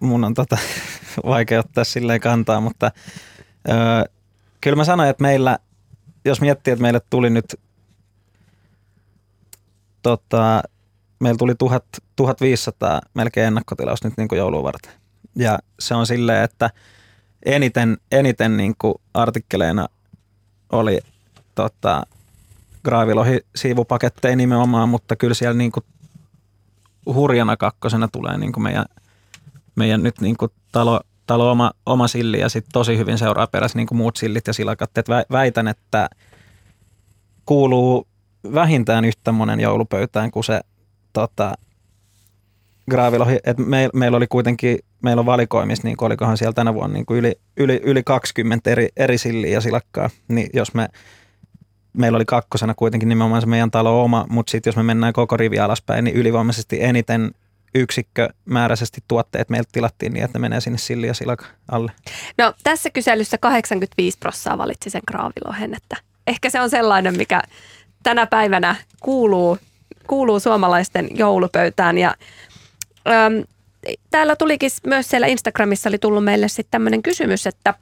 [0.00, 0.58] mun on tota,
[1.26, 2.90] vaikea ottaa silleen kantaa, mutta
[3.68, 3.76] öö,
[4.64, 5.58] kyllä mä sanoin, että meillä,
[6.24, 7.60] jos miettii, että meille tuli nyt,
[10.02, 10.62] tota,
[11.20, 11.84] meillä tuli 1000,
[12.16, 14.92] 1500 melkein ennakkotilaus nyt niin kuin joulua varten.
[15.36, 16.70] Ja se on silleen, että
[17.46, 19.88] eniten, eniten niin kuin artikkeleina
[20.72, 21.00] oli
[21.54, 22.02] tota,
[22.84, 25.84] graavilohi siivupaketteja nimenomaan, mutta kyllä siellä niin kuin
[27.06, 28.84] hurjana kakkosena tulee niin kuin meidän,
[29.76, 33.78] meidän nyt niin kuin talo, talo oma, oma silli ja sitten tosi hyvin seuraa perässä
[33.78, 34.98] niin kuin muut sillit ja silakat.
[34.98, 36.08] Et väitän, että
[37.46, 38.06] kuuluu
[38.54, 40.60] vähintään yhtä monen joulupöytään kuin se
[41.12, 41.54] tota,
[42.90, 43.38] graavilohi.
[43.44, 47.18] Et meil, meillä oli kuitenkin, meillä on valikoimissa, niin olikohan siellä tänä vuonna niin kuin
[47.18, 50.10] yli, yli, yli 20 eri, eri silliä ja silakkaa.
[50.28, 50.88] Niin jos me,
[51.92, 55.36] meillä oli kakkosena kuitenkin nimenomaan se meidän talo oma, mutta sitten jos me mennään koko
[55.36, 57.30] rivi alaspäin, niin ylivoimaisesti eniten
[57.74, 61.92] yksikkömääräisesti tuotteet meiltä tilattiin niin, että ne menee sinne silli ja silaka alle.
[62.38, 67.42] No tässä kyselyssä 85 prosenttia valitsi sen graavilohen, että ehkä se on sellainen, mikä
[68.02, 69.58] tänä päivänä kuuluu,
[70.06, 72.14] kuuluu suomalaisten joulupöytään ja
[73.08, 73.44] äm,
[74.10, 77.74] täällä tulikin myös siellä Instagramissa oli tullut meille sitten tämmöinen kysymys, että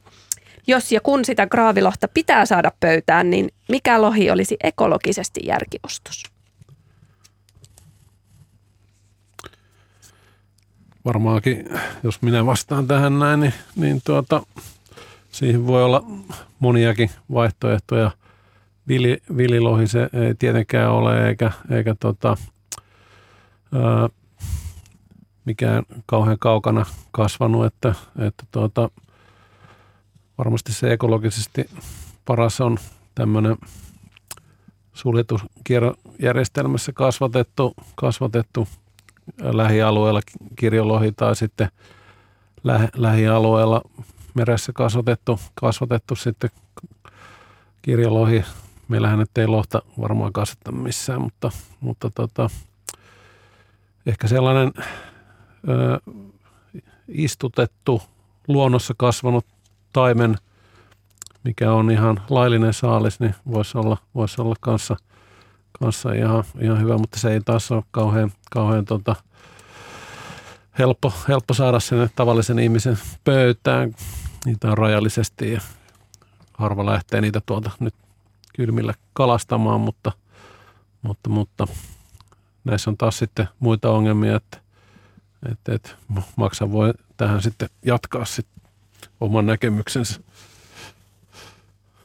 [0.67, 6.32] jos ja kun sitä graavilohta pitää saada pöytään, niin mikä lohi olisi ekologisesti järkiostos?
[11.05, 11.69] Varmaankin,
[12.03, 14.43] jos minä vastaan tähän näin, niin, niin tuota,
[15.31, 16.05] siihen voi olla
[16.59, 18.11] moniakin vaihtoehtoja.
[18.89, 22.37] Vili, vililohi se ei tietenkään ole, eikä, eikä tota,
[23.75, 24.09] ää,
[25.45, 28.91] mikään kauhean kaukana kasvanut, että, että tuota,
[30.39, 31.71] varmasti se ekologisesti
[32.25, 32.79] paras on
[33.15, 33.57] tämmöinen
[34.93, 38.69] suljetuskierrojärjestelmässä kasvatettu, kasvatettu
[39.43, 40.21] lähialueella
[40.57, 41.69] kirjolohi tai sitten
[42.65, 43.83] lä- lähialueella
[44.35, 46.51] meressä kasvatettu, kasvatettu sitten
[47.83, 48.45] kirjolohi.
[48.89, 52.51] Meillähän nyt ei lohta varmaan kasvata missään, mutta, mutta tota,
[54.07, 54.73] ehkä sellainen
[55.69, 56.13] ö,
[57.09, 58.03] istutettu,
[58.49, 59.47] luonnossa kasvanut
[59.93, 60.37] taimen,
[61.45, 64.97] mikä on ihan laillinen saalis, niin voisi olla, voisi olla kanssa,
[65.81, 69.17] kanssa ihan, ihan hyvä, mutta se ei taas ole kauhean, kauhean tota,
[70.79, 73.95] helppo, helppo saada sinne tavallisen ihmisen pöytään.
[74.45, 75.61] Niitä on rajallisesti ja
[76.55, 77.95] harva lähtee niitä tuolta nyt
[78.57, 80.13] kylmillä kalastamaan, mutta,
[81.03, 81.67] mutta, mutta
[82.65, 84.59] näissä on taas sitten muita ongelmia, että,
[85.53, 85.91] että, että
[86.37, 88.63] maksa voi tähän sitten jatkaa sitten
[89.21, 90.21] oman näkemyksensä.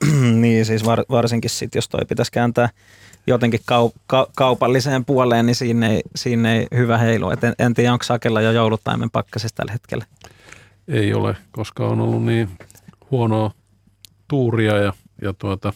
[0.41, 2.69] niin, siis var, varsinkin sitten, jos toi pitäisi kääntää
[3.27, 7.29] jotenkin kau, ka, kaupalliseen puoleen, niin siinä ei, siinä ei hyvä heilu.
[7.29, 10.05] Et en, en tiedä, onko Sakella jo joulutaimen pakkasessa tällä hetkellä.
[10.87, 12.49] Ei ole, koska on ollut niin
[13.11, 13.51] huonoa
[14.27, 15.73] tuuria ja, ja tuota,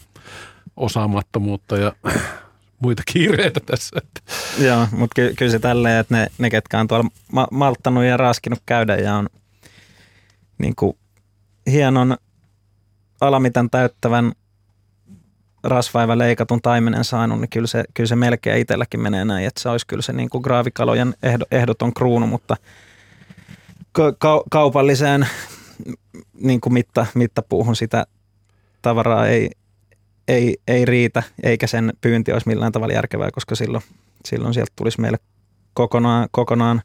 [0.78, 1.94] osaamattomuutta ja
[2.84, 3.96] muita kiireitä tässä.
[4.68, 8.18] Joo, mutta ky- kyllä se tälleen, että ne, ne ketkä on tuolla ma- malttanut ja
[8.18, 9.30] raskinut käydä ja on
[10.58, 10.98] niin kuin
[11.72, 12.18] hienon
[13.22, 14.32] alamitan täyttävän
[15.64, 19.70] rasvaiva leikatun taimenen saanut, niin kyllä se, kyllä se melkein itselläkin menee näin, että se
[19.70, 21.14] olisi kyllä se niin kuin graavikalojen
[21.52, 22.58] ehdoton kruunu, mutta
[24.18, 25.28] ka- kaupalliseen
[26.34, 28.06] niin kuin mitta, mittapuuhun sitä
[28.82, 29.52] tavaraa ei,
[30.28, 33.84] ei, ei riitä, eikä sen pyynti olisi millään tavalla järkevää, koska silloin,
[34.26, 35.18] silloin sieltä tulisi meille
[35.74, 36.82] kokonaan, kokonaan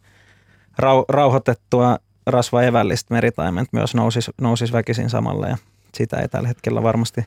[0.79, 5.57] rau, rauhoitettua rasvaevällistä meritaimet myös nousisi, nousisi väkisin samalla ja
[5.95, 7.25] sitä ei tällä hetkellä varmasti,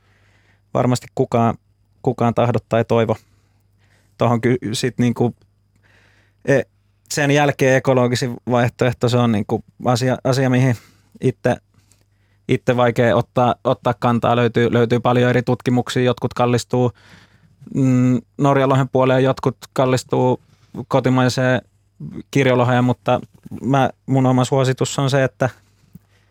[0.73, 1.57] varmasti kukaan,
[2.01, 3.15] kukaan tahdo tai toivo.
[4.17, 4.39] Tuohon
[4.73, 5.35] sitten niinku,
[6.45, 6.61] e,
[7.11, 10.75] sen jälkeen ekologisin vaihtoehto, se on niinku asia, asia, mihin
[11.21, 11.57] itse
[12.49, 14.35] itse vaikea ottaa, ottaa kantaa.
[14.35, 16.03] Löytyy, löytyy paljon eri tutkimuksia.
[16.03, 16.91] Jotkut kallistuu
[17.75, 20.41] mm, Norjalohen puoleen, jotkut kallistuu
[20.87, 21.61] kotimaiseen
[22.31, 23.21] kirjoloheen, mutta
[23.63, 25.49] mä, mun oma suositus on se, että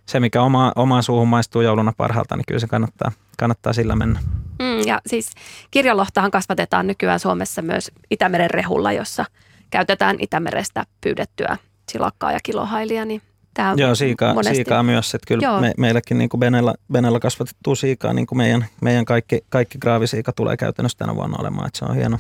[0.09, 4.21] se, mikä oma, omaan suuhun maistuu jouluna parhaalta, niin kyllä se kannattaa, kannattaa sillä mennä.
[4.59, 5.33] Mm, ja siis
[5.71, 9.25] kirjolohtahan kasvatetaan nykyään Suomessa myös Itämeren rehulla, jossa
[9.71, 11.57] käytetään Itämerestä pyydettyä
[11.93, 13.23] silakkaa ja kilohailia, niin
[13.55, 14.55] Tämä Joo, siikaa, monesti...
[14.55, 15.15] siikaa myös.
[15.15, 19.41] Että kyllä me, meilläkin niin kuin Benellä, Benellä kasvatettu siikaa, niin kuin meidän, meidän kaikki,
[19.49, 21.67] kaikki graavisiika tulee käytännössä tänä vuonna olemaan.
[21.67, 22.19] Että se on hieno.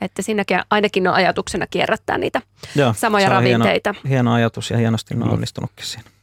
[0.00, 2.42] Että siinäkin ainakin on ajatuksena kierrättää niitä
[2.74, 3.92] Joo, samoja ravinteita.
[3.92, 6.15] Hieno, hieno ajatus ja hienosti on onnistunutkin siinä.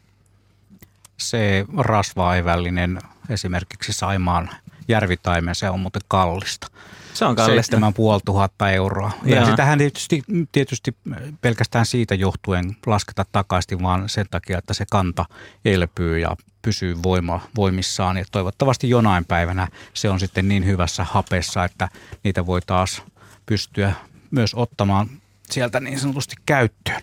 [1.29, 4.49] Se rasvaevällinen esimerkiksi Saimaan
[4.88, 6.67] järvitaimen, se on muuten kallista.
[7.13, 7.55] Se on kallista.
[7.55, 9.12] 7500 euroa.
[9.23, 10.97] Ja, ja sitähän tietysti, tietysti
[11.41, 15.25] pelkästään siitä johtuen lasketa takaisin, vaan sen takia, että se kanta
[15.65, 18.17] elpyy ja pysyy voima, voimissaan.
[18.17, 21.89] Ja toivottavasti jonain päivänä se on sitten niin hyvässä hapessa, että
[22.23, 23.01] niitä voi taas
[23.45, 23.93] pystyä
[24.31, 25.09] myös ottamaan
[25.49, 27.01] sieltä niin sanotusti käyttöön.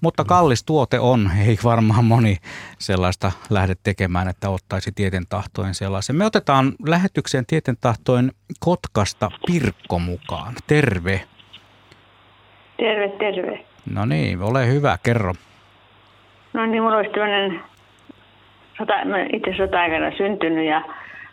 [0.00, 2.36] Mutta kallis tuote on, ei varmaan moni
[2.78, 6.16] sellaista lähde tekemään, että ottaisi tieten tahtoin sellaisen.
[6.16, 10.54] Me otetaan lähetykseen tieten tahtoin Kotkasta Pirkko mukaan.
[10.66, 11.20] Terve.
[12.76, 13.64] Terve, terve.
[13.94, 15.34] No niin, ole hyvä, kerro.
[16.52, 17.60] No niin, mulla olisi tämmöinen,
[18.78, 18.94] sota,
[19.32, 20.82] itse sota-aikana syntynyt ja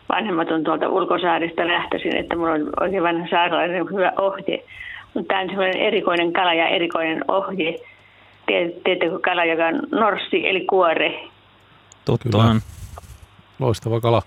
[0.09, 4.63] vanhemmat on tuolta ulkosaarista lähtöisin, että mulla on oikein vanha saaralainen hyvä ohje.
[5.13, 7.79] Mutta tämä on semmoinen erikoinen kala ja erikoinen ohje
[8.47, 11.19] Tiedättekö kala, joka on norssi eli kuore?
[12.05, 12.61] Tuttu on.
[13.59, 14.21] Loistava kala,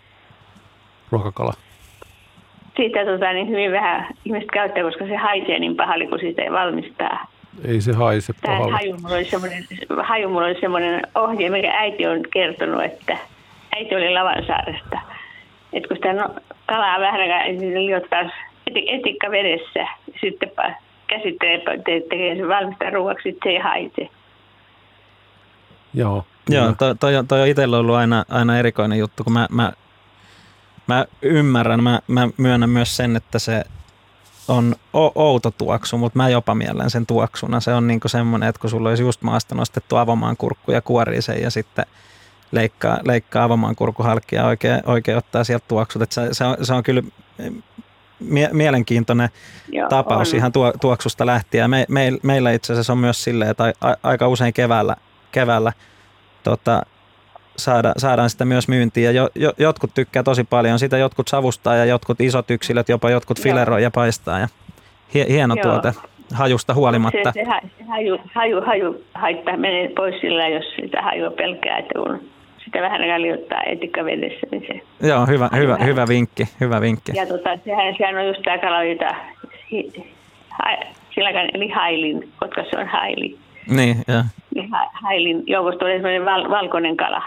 [1.11, 1.53] ruokakala.
[2.77, 6.53] Siitä tota, niin hyvin vähän ihmiset käyttää, koska se haisee niin pahalle, kun siitä ei
[6.53, 7.27] valmistaa.
[7.65, 8.73] Ei se haise pahalle.
[8.73, 9.65] Haju oli semmoinen,
[10.03, 13.19] haju oli semmoinen ohje, mikä äiti on kertonut, että
[13.77, 14.99] äiti oli Lavansaaresta.
[15.73, 16.29] Että kun sitä no,
[16.67, 18.31] kalaa vähän aikaa, niin liottaa
[18.77, 19.87] etikka vedessä,
[20.21, 20.51] sitten
[21.07, 21.63] käsittelee,
[22.09, 24.09] tekee sen valmistaa ruoaksi, se ei haise.
[25.95, 26.25] Joo.
[26.49, 29.73] Joo, toi, toi, toi on itsellä ollut aina, aina erikoinen juttu, kun mä, mä,
[30.87, 33.65] mä ymmärrän, mä, mä myönnän myös sen, että se
[34.49, 34.75] on
[35.15, 37.61] outo tuoksu, mutta mä jopa mielen sen tuoksuna.
[37.61, 41.23] Se on niinku semmoinen, että kun sulla olisi just maasta nostettu avomaan kurkku ja kuorii
[41.23, 41.87] sen ja sitten
[42.53, 46.03] leikkaa, leikkaa avomaan kurkku halki ja oikein, oikein ottaa sieltä tuoksut.
[46.03, 47.03] Et se, se, on, se on kyllä
[48.21, 49.29] mie- mielenkiintoinen
[49.73, 50.37] Joo, tapaus on.
[50.37, 51.71] ihan tuo, tuoksusta lähtien.
[51.71, 54.97] Me, me, meillä itse asiassa on myös silleen, että a, aika usein keväällä,
[55.33, 55.73] keväällä
[56.43, 56.83] tota,
[57.57, 59.05] saada, saadaan sitä myös myyntiin.
[59.05, 63.11] Ja jo, jo, jotkut tykkää tosi paljon sitä, jotkut savustaa ja jotkut isot yksilöt jopa
[63.11, 64.39] jotkut fileroi ja paistaa.
[64.39, 64.49] Ja
[65.15, 65.63] hie, hieno Joo.
[65.63, 65.93] tuote
[66.35, 67.33] hajusta huolimatta.
[67.33, 67.45] Se,
[67.79, 72.21] se haju, haju, haju haittaa menee pois sillä, jos sitä hajua pelkää, että kun
[72.65, 75.07] sitä vähän liottaa etikkavedessä, niin se...
[75.09, 77.13] Joo, hyvä, hyvä, hyvä vinkki, hyvä vinkki.
[77.15, 79.15] Ja tota, sehän, sehän on just tämä kala, jota
[81.15, 83.39] sillä eli hailin, koska se on haili.
[83.71, 84.23] Niin, joo.
[84.55, 87.23] Niin hailin joukosta on sellainen val, valkoinen kala.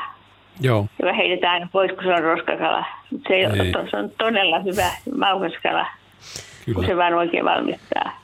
[0.62, 0.88] Joo.
[1.02, 2.86] Joka heitetään pois, kun se on roskakala.
[3.12, 3.46] Mutta se, ei.
[3.46, 5.86] Ole, se on todella hyvä maukas kala,
[6.66, 6.76] Kyllä.
[6.76, 8.20] kun se vaan oikein valmistaa.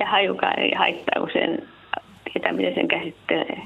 [0.00, 1.62] Ja hajukaan ei haittaa, kun sen
[2.32, 3.62] tietää, miten sen käsittelee.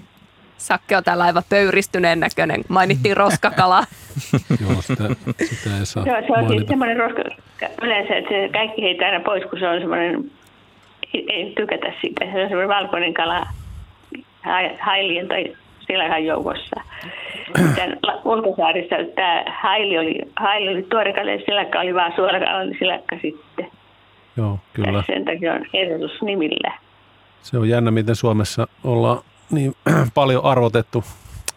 [0.61, 2.61] Sakke on täällä aivan pöyristyneen näköinen.
[2.69, 3.85] Mainittiin roskakala.
[4.63, 5.05] Joo, sitä,
[5.45, 7.23] sitä ei saa Joo, se on siis semmoinen roska,
[7.83, 10.31] yleensä, että se kaikki heitä aina pois, kun se on semmoinen,
[11.15, 12.25] ei tykätä siitä.
[12.25, 13.47] Se on semmoinen valkoinen kala
[14.81, 15.57] hailien tai
[15.87, 16.81] silakan joukossa.
[17.77, 23.67] Tämän ulkosaarissa tämä haili oli, haili oli tuorekalle ja silakka oli vaan suorakalan silakka sitten.
[24.37, 24.99] Joo, kyllä.
[24.99, 26.73] Ja sen takia on ehdotus nimillä.
[27.43, 29.19] Se on jännä, miten Suomessa ollaan
[29.51, 29.77] niin
[30.15, 31.05] paljon arvotettu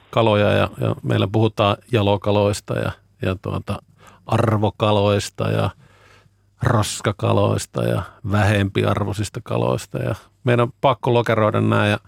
[0.10, 2.92] kaloja ja, ja meillä puhutaan jalokaloista ja,
[3.22, 3.82] ja tuota,
[4.26, 5.70] arvokaloista ja
[6.62, 9.98] raskakaloista ja vähempiarvoisista kaloista.
[9.98, 12.00] Ja meidän on pakko lokeroida nämä ja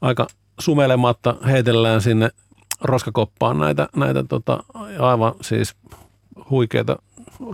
[0.00, 0.26] aika
[0.60, 2.30] sumelematta heitellään sinne
[2.80, 4.64] roskakoppaan näitä, näitä tota,
[4.98, 5.76] aivan siis
[6.50, 6.96] huikeita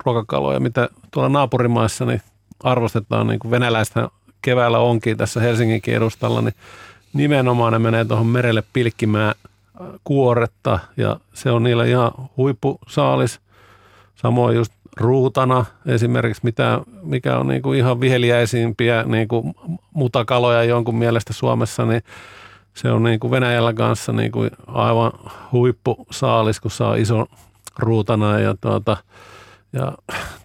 [0.04, 2.22] ruokakaloja, mitä tuolla naapurimaissa niin
[2.62, 4.08] arvostetaan, niin kuin venäläistä
[4.42, 6.54] keväällä onkin tässä Helsingin edustalla, niin
[7.12, 9.34] nimenomaan ne menee tuohon merelle pilkkimään
[10.04, 13.40] kuoretta ja se on niillä ihan huippusaalis.
[14.14, 19.54] Samoin just ruutana esimerkiksi, mitä, mikä on niin kuin ihan viheliäisimpiä niin kuin
[19.94, 22.02] mutakaloja jonkun mielestä Suomessa, niin
[22.74, 25.12] se on niin kuin Venäjällä kanssa niin kuin aivan
[25.52, 27.26] huippusaalis, kun saa iso
[27.78, 28.96] ruutana ja, tuota,
[29.72, 29.92] ja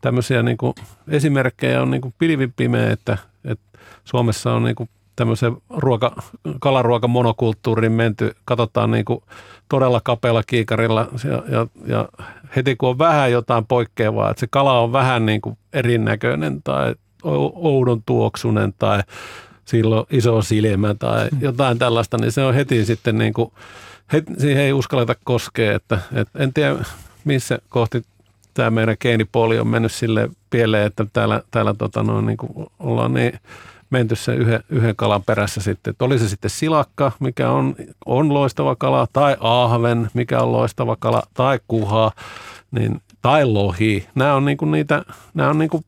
[0.01, 0.73] tämmöisiä niin kuin
[1.07, 4.89] esimerkkejä on niin pilvipimeä, että, että Suomessa on niin kuin
[5.21, 6.23] tämmöisen ruoka,
[6.59, 9.23] kalaruoka monokulttuuriin menty, katsotaan niin kuin
[9.69, 12.09] todella kapealla kiikarilla ja, ja, ja
[12.55, 16.95] heti kun on vähän jotain poikkeavaa, että se kala on vähän niin kuin erinäköinen tai
[17.53, 19.03] oudon tuoksunen tai
[19.65, 23.51] silloin iso silmä tai jotain tällaista, niin se on heti sitten niin kuin,
[24.13, 26.75] heti, siihen ei uskalleta koskea, että, että en tiedä
[27.25, 28.01] missä kohti
[28.53, 33.13] tämä meidän geenipoli on mennyt sille pieleen, että täällä, täällä tota noin, niin kuin ollaan
[33.13, 33.39] niin
[33.91, 35.91] menty sen yhden, yhden kalan perässä sitten.
[35.91, 37.75] Että oli se sitten silakka, mikä on,
[38.05, 42.11] on loistava kala, tai ahven, mikä on loistava kala, tai kuha,
[42.71, 44.07] niin, tai lohi.
[44.15, 45.83] Nämä on, niinku niitä, nämä on niinku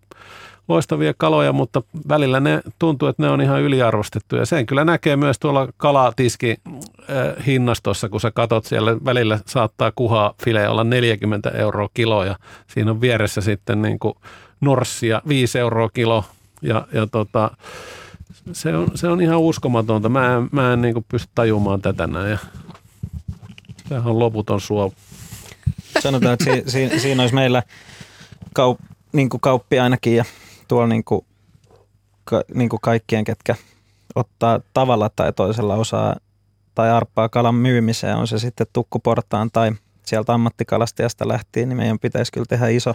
[0.67, 4.45] loistavia kaloja, mutta välillä ne tuntuu, että ne on ihan yliarvostettuja.
[4.45, 10.33] Sen kyllä näkee myös tuolla kalatiski äh, hinnastossa, kun sä katot siellä, välillä saattaa kuhaa
[10.43, 12.35] file olla 40 euroa kilo ja
[12.67, 14.13] siinä on vieressä sitten niin kuin
[14.61, 16.23] norssia 5 euroa kilo
[16.63, 17.51] ja, ja tota,
[18.51, 20.09] se, on, se on ihan uskomatonta.
[20.09, 22.31] Mä en, mä en niin pysty tajumaan tätä näin.
[22.31, 22.37] Ja
[23.89, 24.93] sehän on loputon suo.
[25.99, 27.63] Sanotaan, että si, si, siinä olisi meillä
[28.53, 28.79] kaup,
[29.11, 30.25] niin kauppi ainakin ja
[30.67, 31.25] tuolla niin kuin,
[32.23, 33.55] ka, niin kuin kaikkien, ketkä
[34.15, 36.15] ottaa tavalla tai toisella osaa
[36.75, 39.71] tai arppaa kalan myymiseen, on se sitten tukkuportaan tai
[40.05, 42.93] sieltä ammattikalastajasta lähtien, niin meidän pitäisi kyllä tehdä iso,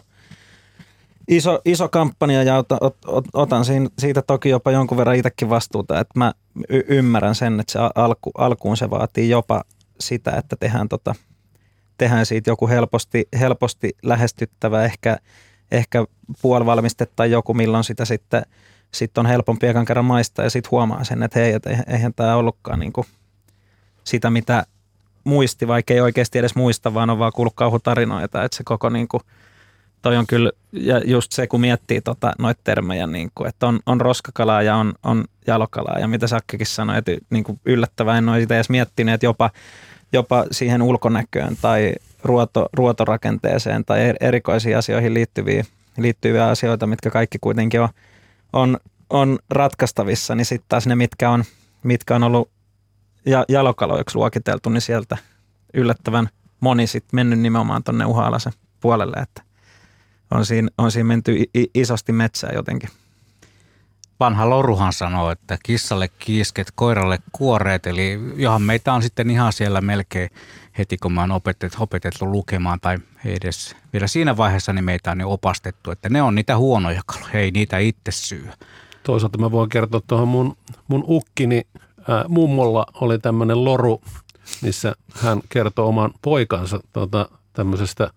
[1.29, 3.65] iso, iso kampanja ja ot, ot, ot, otan
[3.99, 6.33] siitä toki jopa jonkun verran itsekin vastuuta, että mä
[6.69, 9.65] y- ymmärrän sen, että se alku, alkuun se vaatii jopa
[10.01, 11.15] sitä, että tehdään, tota,
[11.99, 15.19] tehdään siitä joku helposti, helposti lähestyttävä, ehkä,
[15.71, 16.05] ehkä
[16.43, 18.43] puolivalmiste tai joku, milloin sitä sitten
[18.95, 22.37] sit on helpompi ekan kerran maistaa ja sitten huomaa sen, että hei, et eihän tämä
[22.37, 23.07] ollutkaan niinku
[24.05, 24.67] sitä, mitä
[25.25, 29.21] muisti, vaikka ei oikeasti edes muista, vaan on vaan kuullut kauhutarinoita, että se koko niinku–
[30.03, 33.81] toi on kyllä, ja just se kun miettii tota, noita termejä, niin kuin, että on,
[33.87, 38.29] on roskakalaa ja on, on jalokalaa, ja mitä Sakkikin sanoi, että niin kuin yllättävää en
[38.29, 39.51] ole sitä edes miettinyt, että jopa,
[40.13, 45.65] jopa siihen ulkonäköön tai ruoto, ruotorakenteeseen tai erikoisiin asioihin liittyviä,
[45.99, 47.89] liittyviä asioita, mitkä kaikki kuitenkin on,
[48.53, 48.79] on,
[49.11, 51.45] on ratkaistavissa, niin sitten taas ne, mitkä on,
[51.83, 52.51] mitkä on ollut
[53.27, 55.17] ja, jalokaloiksi luokiteltu, niin sieltä
[55.75, 56.29] yllättävän
[56.61, 58.31] moni sitten mennyt nimenomaan tuonne uha
[58.81, 59.48] puolelle, että
[60.31, 62.91] on siinä, on siinä menty isosti metsää jotenkin.
[64.21, 69.81] vanha Loruhan sanoo, että kissalle kiisket, koiralle kuoreet, eli johan meitä on sitten ihan siellä
[69.81, 70.31] melkein
[70.79, 75.21] heti, kun mä oon opetettu, opetettu lukemaan tai edes vielä siinä vaiheessa, niin meitä on
[75.21, 78.53] jo opastettu, että ne on niitä huonoja kaloja, ei niitä itse syö.
[79.03, 80.57] Toisaalta mä voin kertoa tuohon mun,
[80.89, 81.67] mun ukkini,
[82.09, 84.03] ää, mummolla oli tämmöinen loru,
[84.63, 88.11] missä hän kertoo oman poikansa tota, tämmöisestä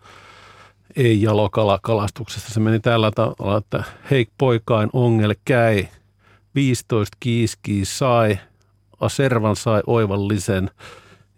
[0.96, 2.54] ei-jalokalakalastuksesta.
[2.54, 5.86] Se meni tällä tavalla, että hei poikain ongel käy,
[6.56, 8.40] 15 kiiskiä sai,
[9.00, 10.72] aservan sai oivallisen.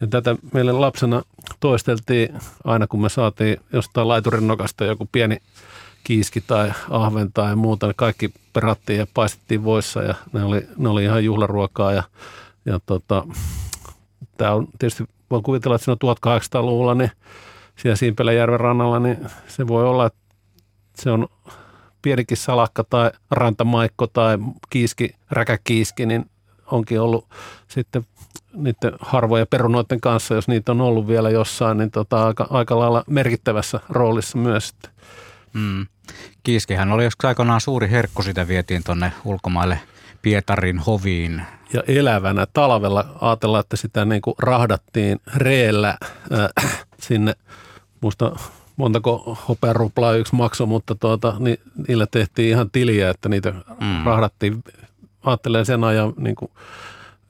[0.02, 1.22] Ja tätä meille lapsena
[1.60, 5.38] toisteltiin aina, kun me saatiin jostain laiturin nokasta joku pieni
[6.04, 7.88] kiiski tai ahven tai muuta.
[7.88, 11.94] Ne kaikki perattiin ja paistettiin voissa ja ne oli, ne oli ihan juhlaruokaa.
[11.94, 12.04] Ja,
[12.66, 13.28] ja tota,
[14.38, 15.98] tämä on tietysti, voin kuvitella, että siinä
[16.60, 17.12] 1800-luvulla niin
[17.76, 19.18] siellä Simpeläjärven rannalla, niin
[19.48, 20.20] se voi olla, että
[20.96, 21.28] se on
[22.02, 24.38] pienikin salakka tai rantamaikko tai
[24.70, 26.30] kiiski, räkäkiiski, niin
[26.72, 27.28] onkin ollut
[27.68, 28.06] sitten
[28.54, 33.04] niiden harvoja perunoiden kanssa, jos niitä on ollut vielä jossain, niin tota, aika, aika lailla
[33.10, 34.74] merkittävässä roolissa myös.
[35.54, 35.88] Mm.
[36.44, 39.80] Kiiskihän oli joskus aikanaan suuri herkku, sitä vietiin tuonne ulkomaille
[40.22, 41.42] Pietarin hoviin.
[41.74, 45.98] Ja elävänä talvella ajatellaan, että sitä niin kuin rahdattiin reellä
[46.34, 47.34] äh, sinne,
[48.02, 48.32] muista
[48.76, 54.06] montako hopearuplaa yksi makso, mutta tuota, ni, niillä tehtiin ihan tiliä, että niitä mm.
[54.06, 54.64] rahdattiin,
[55.24, 56.52] ajattelen sen ajan niin kuin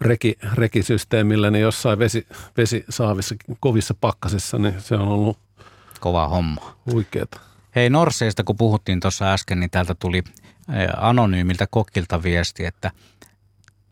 [0.01, 5.37] reki, rekisysteemillä, niin jossain vesi, vesisaavissa kovissa pakkasissa, niin se on ollut
[5.99, 6.75] kova homma.
[6.91, 7.39] Huikeeta.
[7.75, 10.23] Hei Norseista, kun puhuttiin tuossa äsken, niin täältä tuli
[10.97, 12.91] anonyymiltä kokilta viesti, että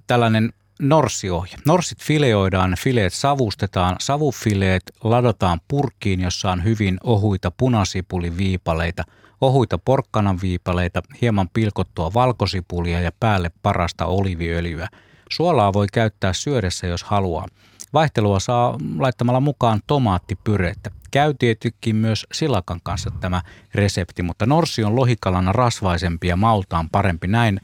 [0.07, 1.57] tällainen norssiohje.
[1.65, 9.03] Norsit fileoidaan, fileet savustetaan, savufileet ladataan purkkiin, jossa on hyvin ohuita punasipuliviipaleita,
[9.41, 14.87] ohuita porkkanan viipaleita, hieman pilkottua valkosipulia ja päälle parasta oliviöljyä.
[15.31, 17.47] Suolaa voi käyttää syödessä, jos haluaa.
[17.93, 20.91] Vaihtelua saa laittamalla mukaan tomaattipyrettä.
[21.11, 23.41] Käy tietysti myös silakan kanssa tämä
[23.75, 27.27] resepti, mutta norssi on lohikalana rasvaisempi ja maultaan parempi.
[27.27, 27.61] Näin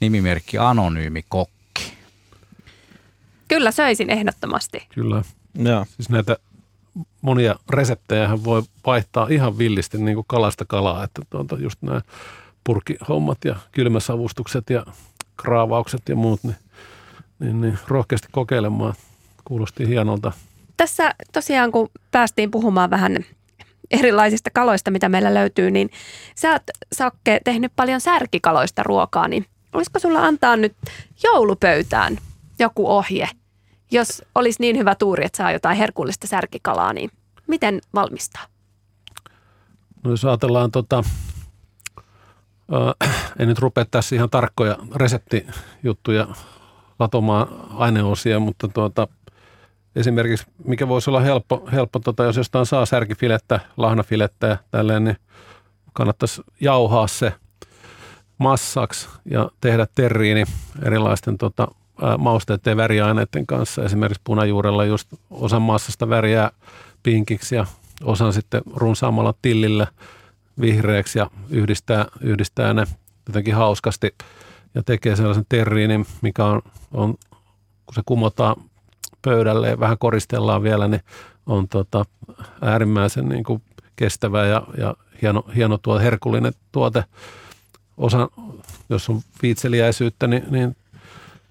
[0.00, 1.55] nimimerkki Anonyymi Kokki.
[3.48, 4.86] Kyllä söisin ehdottomasti.
[4.94, 5.22] Kyllä.
[5.54, 5.86] Ja.
[5.96, 6.36] Siis näitä
[7.22, 12.00] monia reseptejä voi vaihtaa ihan villisti niin kuin kalasta kalaa, että tuota, just nämä
[12.64, 14.86] purkihommat ja kylmäsavustukset ja
[15.36, 16.56] kraavaukset ja muut, niin,
[17.38, 18.94] niin, niin rohkeasti kokeilemaan.
[19.44, 20.32] Kuulosti hienolta.
[20.76, 23.24] Tässä tosiaan, kun päästiin puhumaan vähän
[23.90, 25.90] erilaisista kaloista, mitä meillä löytyy, niin
[26.34, 30.76] sä oot, Sakke, tehnyt paljon särkikaloista ruokaa, niin olisiko sulla antaa nyt
[31.24, 32.18] joulupöytään
[32.58, 33.28] joku ohje?
[33.90, 37.10] Jos olisi niin hyvä tuuri, että saa jotain herkullista särkikalaa, niin
[37.46, 38.42] miten valmistaa?
[40.04, 41.04] No jos ajatellaan tota,
[43.02, 46.28] äh, en nyt rupea tässä ihan tarkkoja reseptijuttuja
[46.98, 49.08] latomaan aineosia, mutta tuota,
[49.96, 55.16] esimerkiksi, mikä voisi olla helppo, helppo tota, jos jostain saa särkifilettä, lahnafilettä ja tälleen, niin
[55.92, 57.32] kannattaisi jauhaa se
[58.38, 60.44] massaksi ja tehdä terriini
[60.82, 61.68] erilaisten tota,
[62.18, 63.84] mausteiden ja väriaineiden kanssa.
[63.84, 66.50] Esimerkiksi punajuurella just osan massasta väriää
[67.02, 67.66] pinkiksi ja
[68.04, 69.86] osan sitten runsaamalla tillillä
[70.60, 72.86] vihreäksi ja yhdistää, yhdistää ne
[73.26, 74.14] jotenkin hauskasti
[74.74, 77.14] ja tekee sellaisen terriinin, mikä on, on
[77.86, 78.56] kun se kumotaan
[79.22, 81.00] pöydälle ja vähän koristellaan vielä, niin
[81.46, 82.04] on tota,
[82.62, 83.62] äärimmäisen niin kuin
[83.96, 87.04] kestävä ja, ja hieno, hieno tuo herkullinen tuote.
[87.96, 88.28] Osa,
[88.88, 90.76] jos on viitseliäisyyttä, niin, niin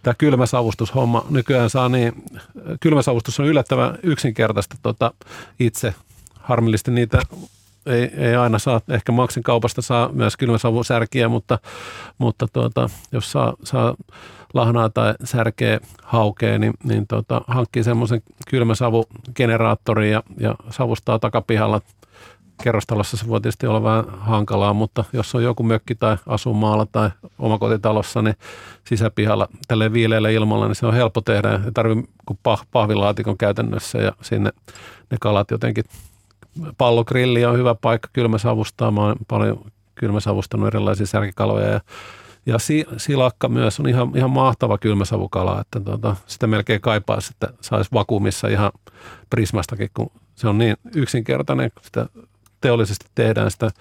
[0.06, 2.24] tämä kylmäsavustushomma nykyään saa niin,
[2.80, 5.12] kylmäsavustus on yllättävän yksinkertaista tota,
[5.60, 5.94] itse.
[6.40, 7.22] Harmillisesti niitä
[7.86, 11.60] ei, ei aina saa, ehkä Maksin kaupasta saa myös kylmäsavusärkiä, mutta,
[12.18, 13.96] mutta tuota, jos saa, saa
[14.54, 21.82] lahnaa tai särkeä haukea, niin, niin tota, hankkii semmoisen kylmäsavugeneraattorin ja, ja savustaa takapihalla.
[22.64, 27.10] Kerrostalossa se voi tietysti olla vähän hankalaa, mutta jos on joku mökki tai asumaalla tai
[27.40, 28.36] omakotitalossa, niin
[28.88, 31.52] sisäpihalla tälle viileällä ilmalla, niin se on helppo tehdä.
[31.66, 34.52] Ei tarvitse kuin pah, pahvilaatikon käytännössä ja sinne
[35.12, 35.84] ne kalat jotenkin
[36.78, 38.92] pallogrilli on hyvä paikka kylmäsavustaa.
[38.92, 41.82] Mä oon paljon kylmäsavustanut erilaisia särkikaloja ja
[42.46, 47.54] ja si, silakka myös on ihan, ihan mahtava kylmäsavukala, että tota, sitä melkein kaipaa, että
[47.62, 48.72] saisi vakuumissa ihan
[49.30, 52.06] prismastakin, kun se on niin yksinkertainen, kun sitä
[52.66, 53.72] teollisesti tehdään sitä,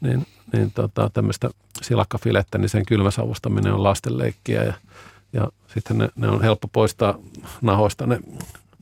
[0.00, 1.50] niin, niin tota, tämmöistä
[1.82, 4.72] silakkafilettä, niin sen kylmäsavustaminen on lastenleikkiä ja,
[5.32, 7.18] ja sitten ne, ne on helppo poistaa
[7.62, 8.20] nahoista ne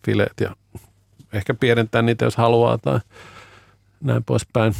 [0.07, 0.57] fileet ja
[1.32, 3.00] ehkä pienentää niitä, jos haluaa tai
[4.00, 4.74] näin poispäin.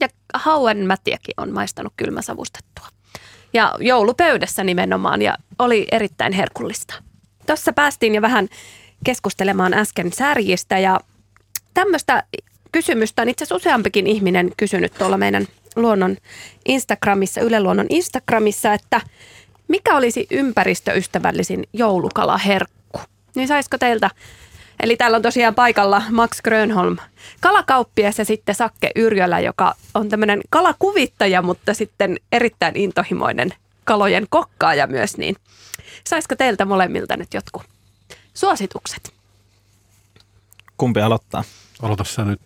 [0.00, 2.86] Ja hauen mätiäkin on maistanut kylmäsavustettua.
[3.52, 6.94] ja joulupöydässä nimenomaan ja oli erittäin herkullista.
[7.46, 8.48] Tuossa päästiin jo vähän
[9.04, 11.00] keskustelemaan äsken särjistä ja
[11.74, 12.22] tämmöistä
[12.74, 15.46] kysymystä on itse asiassa useampikin ihminen kysynyt tuolla meidän
[15.76, 16.16] luonnon
[16.64, 19.00] Instagramissa, Yle Luonnon Instagramissa, että
[19.68, 23.00] mikä olisi ympäristöystävällisin joulukalaherkku?
[23.34, 24.10] Niin saisiko teiltä
[24.80, 26.96] Eli täällä on tosiaan paikalla Max Grönholm,
[27.40, 33.54] kalakauppias ja sitten Sakke Yrjölä, joka on tämmöinen kalakuvittaja, mutta sitten erittäin intohimoinen
[33.84, 35.16] kalojen kokkaaja myös.
[35.16, 35.36] Niin
[36.06, 37.62] saisiko teiltä molemmilta nyt jotkut
[38.34, 39.12] suositukset?
[40.76, 41.44] Kumpi aloittaa?
[41.82, 42.40] Aloita sä nyt.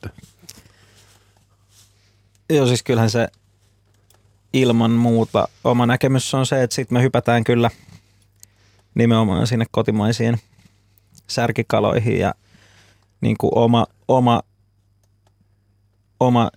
[2.51, 3.29] Joo, siis kyllähän se
[4.53, 7.71] ilman muuta oma näkemys on se, että sitten me hypätään kyllä
[8.95, 10.39] nimenomaan sinne kotimaisiin
[11.27, 12.35] särkikaloihin ja
[13.21, 14.43] niin kuin oma, oma,
[16.21, 16.51] oma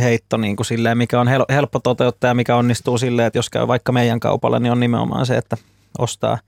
[0.00, 3.68] heitto niin kuin silleen, mikä on helppo toteuttaa ja mikä onnistuu silleen, että jos käy
[3.68, 5.56] vaikka meidän kaupalla, niin on nimenomaan se, että
[5.98, 6.38] ostaa,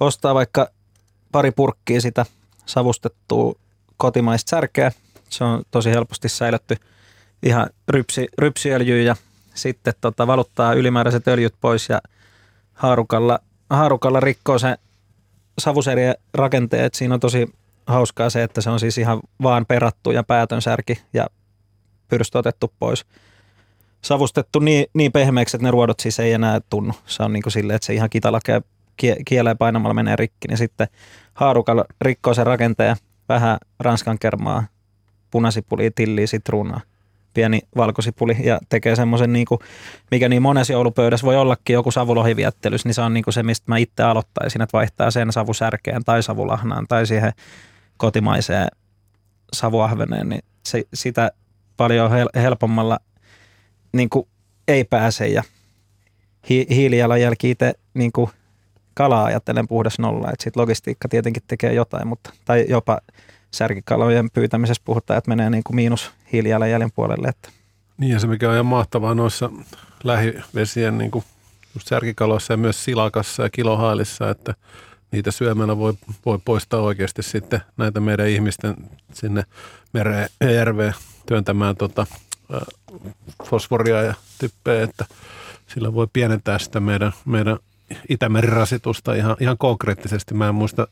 [0.00, 0.68] ostaa vaikka
[1.32, 2.26] pari purkkiä sitä
[2.66, 3.54] savustettua
[4.00, 4.92] kotimaista särkeä.
[5.28, 6.76] Se on tosi helposti säilytty
[7.42, 9.16] ihan rypsi, rypsiöljyyn ja
[9.54, 12.00] sitten tota, valuttaa ylimääräiset öljyt pois ja
[12.74, 13.38] haarukalla,
[13.70, 14.76] haarukalla rikkoo se
[15.58, 16.94] savuserien rakenteet.
[16.94, 17.54] Siinä on tosi
[17.86, 21.26] hauskaa se, että se on siis ihan vaan perattu ja päätön särki ja
[22.08, 23.06] pyrstö otettu pois.
[24.02, 26.92] Savustettu niin, niin pehmeäksi, että ne ruodot siis ei enää tunnu.
[27.06, 28.60] Se on niin kuin silleen, että se ihan kitalakea
[29.24, 30.88] kieleen painamalla menee rikki, niin sitten
[31.34, 32.96] haarukalla rikkoo sen rakenteen
[33.30, 34.64] vähän ranskan kermaa,
[35.30, 36.80] punasipuli, tilliä, sitruunaa
[37.34, 39.46] pieni valkosipuli ja tekee semmoisen, niin
[40.10, 43.64] mikä niin monessa joulupöydässä voi ollakin joku savulohiviettelys, niin se on niin kuin se, mistä
[43.68, 47.32] mä itse aloittaisin, että vaihtaa sen savusärkeen tai savulahnaan tai siihen
[47.96, 48.68] kotimaiseen
[49.52, 51.30] savuahveneen, niin se, sitä
[51.76, 52.98] paljon hel- helpommalla
[53.92, 54.28] niin kuin
[54.68, 55.42] ei pääse ja
[56.50, 58.30] hi- hiilijalanjälki itse niin kuin
[59.00, 63.00] kalaa ajattelen puhdas nolla, että sitten logistiikka tietenkin tekee jotain, mutta, tai jopa
[63.50, 67.28] särkikalojen pyytämisessä puhutaan, että menee niin kuin miinus hiilijalanjäljen puolelle.
[67.28, 67.48] Että.
[67.98, 69.50] Niin ja se mikä on ihan mahtavaa noissa
[70.04, 71.24] lähivesien niin kuin
[71.74, 74.54] just särkikaloissa ja myös silakassa ja kilohailissa, että
[75.12, 75.94] niitä syömällä voi,
[76.26, 78.76] voi poistaa oikeasti sitten näitä meidän ihmisten
[79.12, 79.42] sinne
[79.92, 80.94] mereen ja järveen
[81.26, 82.06] työntämään tota,
[83.44, 85.04] fosforia ja typpeä, että
[85.66, 87.58] sillä voi pienentää sitä meidän, meidän
[88.08, 90.34] Itämerirasitusta ihan, ihan konkreettisesti.
[90.34, 90.86] Mä en muista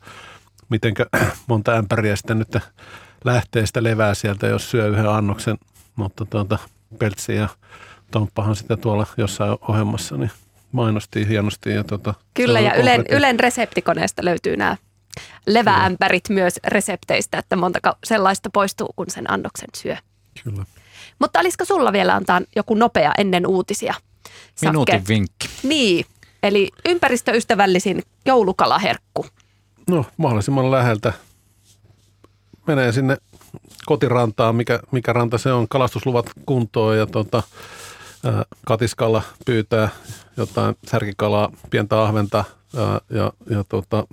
[0.69, 0.93] miten
[1.47, 2.57] monta ämpäriä sitten nyt
[3.25, 5.57] lähtee sitä levää sieltä, jos syö yhden annoksen,
[5.95, 6.57] mutta tuota,
[6.99, 7.49] peltsi ja
[8.11, 10.31] Tomppahan sitä tuolla jossain ohjelmassa niin
[10.71, 11.69] mainostiin hienosti.
[11.69, 14.77] Ja tuota, Kyllä, ja Ylen, Ylen reseptikoneesta löytyy nämä
[15.47, 16.41] leväämpärit Kyllä.
[16.41, 19.95] myös resepteistä, että monta sellaista poistuu, kun sen annoksen syö.
[20.43, 20.65] Kyllä.
[21.19, 23.93] Mutta olisiko sulla vielä antaa joku nopea ennen uutisia?
[24.55, 24.67] Sakke?
[24.67, 25.49] Minuutin vinkki.
[25.63, 26.05] Niin,
[26.43, 29.25] eli ympäristöystävällisin joulukalaherkku.
[29.89, 31.13] No mahdollisimman läheltä.
[32.67, 33.17] Menee sinne
[33.85, 37.43] kotirantaan, mikä, mikä ranta se on, kalastusluvat kuntoon ja tota,
[38.25, 39.89] ää, katiskalla pyytää
[40.37, 42.43] jotain särkikalaa, pientä ahventa
[42.77, 44.07] ää, ja, ja tota,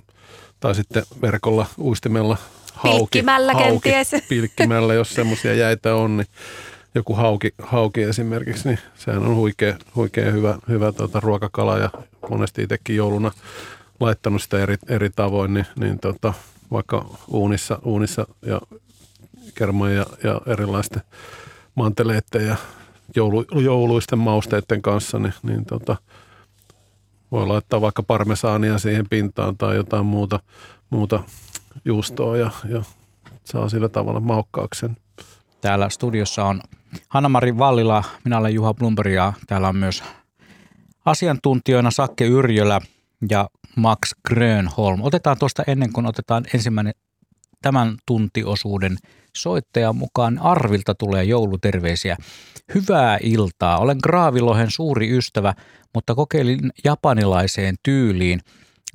[0.59, 2.37] tai sitten verkolla uistimella
[2.73, 2.97] hauki.
[2.99, 4.23] Pilkkimällä hauki, kenties.
[4.29, 6.27] Pilkkimällä, jos semmoisia jäitä on, niin
[6.97, 11.89] joku hauki, hauki esimerkiksi, niin sehän on huikea, huikea hyvä, hyvä tuota, ruokakala ja
[12.29, 13.31] monesti itsekin jouluna
[13.99, 16.33] laittanut sitä eri, eri tavoin, niin, niin tota,
[16.71, 18.61] vaikka uunissa, uunissa ja
[19.55, 21.01] kerman ja, ja erilaisten
[21.75, 22.55] manteleiden ja
[23.15, 25.95] joulu, jouluisten mausteiden kanssa, niin, niin tota,
[27.31, 30.39] voi laittaa vaikka parmesaania siihen pintaan tai jotain muuta,
[30.89, 31.23] muuta
[31.85, 32.83] juustoa ja, ja
[33.43, 34.97] saa sillä tavalla maukkauksen.
[35.61, 36.61] Täällä studiossa on
[37.09, 40.03] Hanna-Mari Vallila, minä olen Juha Blumberg ja täällä on myös
[41.05, 42.81] asiantuntijoina Sakke Yrjölä
[43.29, 44.99] ja Max Grönholm.
[45.03, 46.93] Otetaan tuosta ennen kuin otetaan ensimmäinen
[47.61, 48.97] tämän tuntiosuuden
[49.37, 50.39] soittajan mukaan.
[50.39, 52.17] Arvilta tulee jouluterveisiä.
[52.75, 53.77] Hyvää iltaa.
[53.77, 55.53] Olen Graavilohen suuri ystävä,
[55.93, 58.39] mutta kokeilin japanilaiseen tyyliin.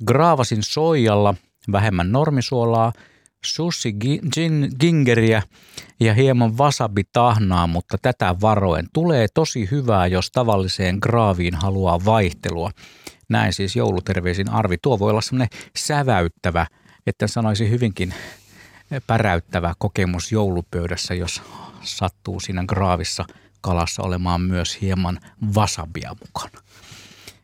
[0.05, 1.33] Graavasin soijalla
[1.71, 2.93] vähemmän normisuolaa,
[3.45, 3.95] sushi
[4.79, 5.43] gingeriä
[5.99, 8.87] ja hieman wasabi-tahnaa, mutta tätä varoen.
[8.93, 12.71] Tulee tosi hyvää, jos tavalliseen graaviin haluaa vaihtelua.
[13.29, 14.77] Näin siis jouluterveisin Arvi.
[14.81, 16.67] Tuo voi olla semmoinen säväyttävä,
[17.07, 18.13] että sanoisi hyvinkin
[19.07, 21.41] päräyttävä kokemus joulupöydässä, jos
[21.81, 23.25] sattuu siinä graavissa
[23.61, 25.19] kalassa olemaan myös hieman
[25.55, 26.62] vasabia mukana.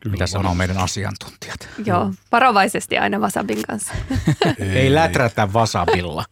[0.00, 1.68] Kyllä Mitä sanoo meidän asiantuntijat?
[1.84, 3.92] Joo, varovaisesti aina wasabin kanssa.
[4.58, 6.24] Ei, Ei läträtä wasabilla.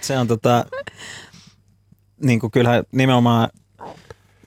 [0.00, 0.64] Se on tota,
[2.24, 3.48] niin kuin kyllähän nimenomaan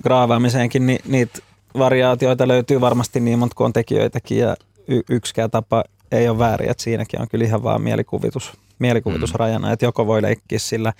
[0.03, 1.39] graavaamiseenkin ni, niitä
[1.77, 4.55] variaatioita löytyy varmasti niin monta kuin on tekijöitäkin ja
[4.87, 9.73] y- yksikään tapa ei ole väärin, että siinäkin on kyllä ihan vaan mielikuvitus, mielikuvitusrajana, mm.
[9.73, 10.93] että joko voi leikkiä sillä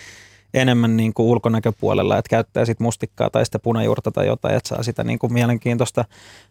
[0.53, 4.83] enemmän niin kuin ulkonäköpuolella, että käyttää sit mustikkaa tai sitä punajuurta tai jotain, että saa
[4.83, 6.05] sitä niin kuin mielenkiintoista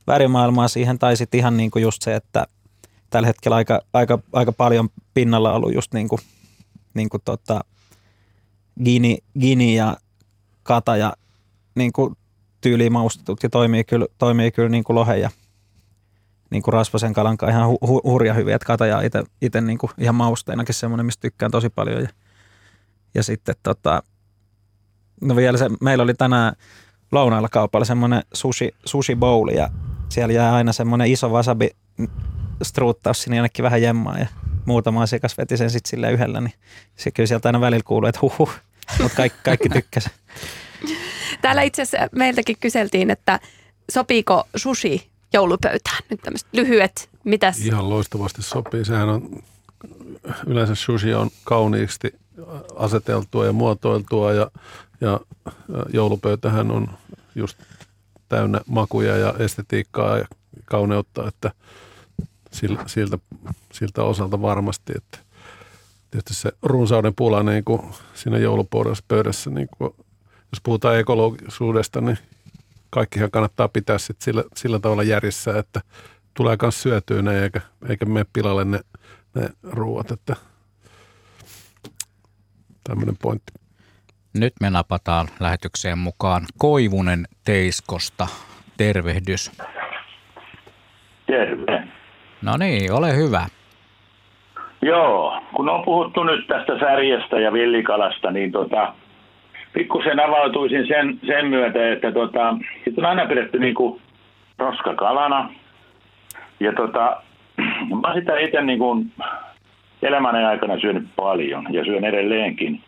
[0.07, 2.47] värimaailmaa siihen, tai sitten ihan niin kuin just se, että
[3.11, 6.21] tällä hetkellä aika, aika, aika paljon pinnalla ollut just niin kuin,
[6.95, 7.61] niin kuin tota,
[8.85, 9.97] gini, gini ja
[10.63, 11.13] kata ja
[11.75, 12.17] niin kuin
[12.61, 15.31] tyyliin maustetut ja toimii kyllä, toimii kyllä niin kuin lohen ja
[16.51, 19.79] niin kuin rasvasen kalan kanssa ihan hu, hu, hurja hyviä, että kataja itse, itse niin
[19.79, 22.09] kuin ihan mausteinakin semmoinen, mistä tykkään tosi paljon ja,
[23.15, 24.03] ja sitten tota,
[25.21, 26.53] no vielä se, meillä oli tänään
[27.13, 29.71] lounailla kaupalla semmoinen sushi, sushi bowl ja
[30.09, 31.71] siellä jää aina semmoinen iso wasabi
[32.63, 34.27] struuttaus sinne jonnekin vähän jemmaa ja
[34.65, 36.55] muutama asiakas veti sen sitten sille yhdellä, niin
[36.97, 38.51] se kyllä sieltä aina välillä kuuluu, että huhu,
[39.03, 40.17] mutta kaikki, kaikki tykkäsivät.
[41.43, 43.41] Täällä itse asiassa meiltäkin kyseltiin, että
[43.91, 45.99] sopiiko sushi joulupöytään?
[46.11, 47.59] Nyt tämmöiset lyhyet, mitäs?
[47.61, 48.85] Ihan loistavasti sopii.
[48.85, 49.43] Sehän on,
[50.47, 52.15] yleensä sushi on kauniisti
[52.79, 54.51] aseteltua ja muotoiltua ja,
[55.01, 55.21] ja
[55.93, 56.89] joulupöytähän on
[57.35, 57.59] just
[58.29, 60.27] täynnä makuja ja estetiikkaa ja
[60.65, 61.51] kauneutta, että
[62.53, 63.19] siltä,
[63.73, 65.19] siltä osalta varmasti, että
[66.11, 67.83] tietysti se runsauden pula niin kuin
[68.15, 69.95] siinä joulupöydässä, niin kuin,
[70.53, 72.19] jos puhutaan ekologisuudesta, niin
[72.91, 75.81] kaikkihan kannattaa pitää sit sillä, sillä tavalla järjessä, että
[76.35, 78.81] tulee myös syötyä ne eikä, eikä mene pilalle ne,
[79.35, 80.37] ne ruuat, että
[82.89, 83.53] tämmöinen pointti.
[84.35, 88.27] Nyt me napataan lähetykseen mukaan Koivunen Teiskosta.
[88.77, 89.63] Tervehdys.
[91.27, 91.83] Terve.
[92.43, 93.47] No niin, ole hyvä.
[94.83, 98.95] Joo, kun on puhuttu nyt tästä särjestä ja villikalasta, niin tota,
[99.73, 104.01] pikkusen avautuisin sen, sen myötä, että tota, sit on aina pidetty niinku
[104.59, 105.51] roskakalana.
[106.61, 107.23] Ja tota,
[108.03, 109.05] mä sitä itse niinku
[110.03, 112.81] elämäni aikana syönyt paljon ja syön edelleenkin.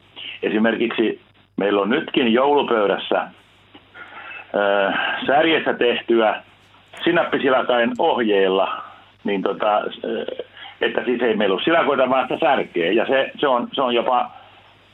[0.43, 1.21] Esimerkiksi
[1.57, 3.31] meillä on nytkin joulupöydässä äh,
[5.27, 6.43] särjestä tehtyä
[7.05, 8.83] sinappisilakain ohjeilla,
[9.25, 9.83] niin tota,
[10.81, 12.93] että siis ei meillä ole silakoita, vaan sitä särkeä.
[12.93, 14.31] Ja se, se, on, se on jopa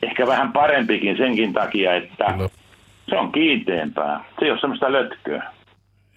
[0.03, 2.49] ehkä vähän parempikin senkin takia, että no.
[3.09, 4.25] se on kiinteämpää.
[4.39, 5.43] Se ei ole semmoista lötköä.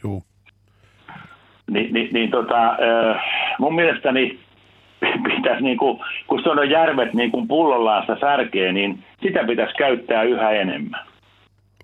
[0.04, 0.24] Juu.
[1.72, 2.76] Ni, niin, niin tota,
[3.60, 4.40] mun mielestäni
[5.36, 9.74] pitäisi, niin kuin, kun se on järvet niin kuin pullollaan sitä särkeä, niin sitä pitäisi
[9.74, 11.06] käyttää yhä enemmän.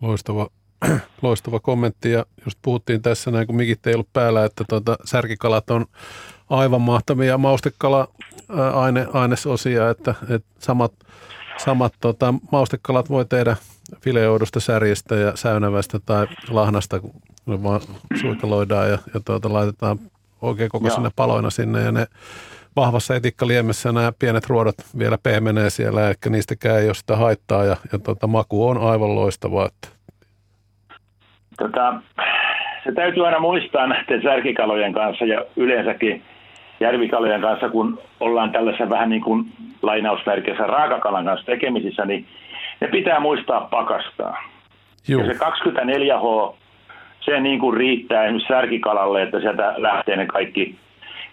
[0.01, 0.47] Loistava,
[1.21, 5.69] loistava kommentti ja just puhuttiin tässä näin, kun mikit ei ollut päällä, että tuota, särkikalat
[5.69, 5.85] on
[6.49, 8.07] aivan mahtavia maustekala
[8.73, 10.91] aine, ainesosia, että, että samat,
[11.57, 13.55] samat tota, maustekalat voi tehdä
[14.01, 17.13] fileoidusta särjestä ja säynävästä tai lahnasta, kun
[17.45, 17.81] ne vaan
[18.21, 19.99] suikaloidaan ja, ja tuota, laitetaan
[20.41, 22.07] oikein koko sinne paloina sinne ja ne
[22.75, 27.75] vahvassa etikkaliemessä nämä pienet ruodot vielä pehmenee siellä, eli niistäkään ei ole sitä haittaa ja,
[27.91, 29.65] ja tuota, maku on aivan loistava.
[29.65, 29.87] Että.
[31.57, 31.93] Tota,
[32.83, 36.23] se täytyy aina muistaa näiden särkikalojen kanssa ja yleensäkin
[36.79, 39.45] järvikalojen kanssa, kun ollaan tällaisen vähän niin kuin
[39.81, 42.25] lainausmerkeissä raakakalan kanssa tekemisissä, niin
[42.81, 44.43] ne pitää muistaa pakastaa.
[45.07, 45.21] Juu.
[45.21, 46.55] Ja se 24H,
[47.19, 50.75] se niin kuin riittää esimerkiksi särkikalalle, että sieltä lähtee ne kaikki,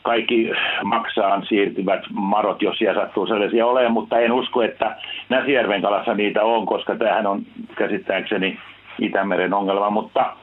[0.02, 0.50] kaikki
[0.84, 4.96] maksaan siirtyvät marot, jos siellä sattuu sellaisia olemaan, mutta en usko, että
[5.28, 7.42] Näsijärven kalassa niitä on, koska tämähän on
[7.74, 8.58] käsittääkseni
[8.98, 10.36] Itämeren ongelma, mutta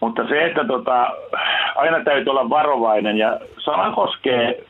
[0.00, 1.10] mutta se, että tota,
[1.74, 4.64] aina täytyy olla varovainen ja sama koskee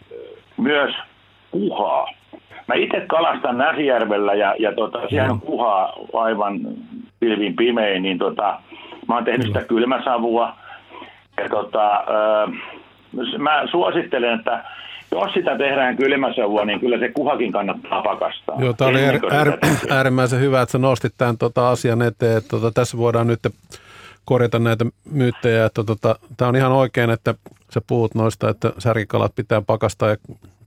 [0.57, 0.95] myös
[1.51, 2.07] kuhaa.
[2.67, 6.61] Mä itse kalastan Näsijärvellä ja, ja tota, siellä on kuhaa aivan
[7.21, 8.61] pilvin pimein, niin tota,
[9.09, 10.53] mä oon tehnyt sitä kylmäsavua.
[11.37, 12.05] Ja tota,
[13.39, 14.65] mä suosittelen, että
[15.13, 18.57] jos sitä tehdään kylmäsavua, niin kyllä se kuhakin kannattaa pakastaa.
[18.59, 19.01] Joo, tämä oli
[19.31, 19.59] äär,
[19.91, 22.37] äärimmäisen hyvä, että sä nostit tämän tota, asian eteen.
[22.37, 23.41] Että, tota, tässä voidaan nyt
[24.25, 25.65] korjata näitä myyttejä.
[25.65, 27.35] Että tota, tämä on ihan oikein, että
[27.71, 30.17] sä puhut noista, että särkikalat pitää pakastaa ja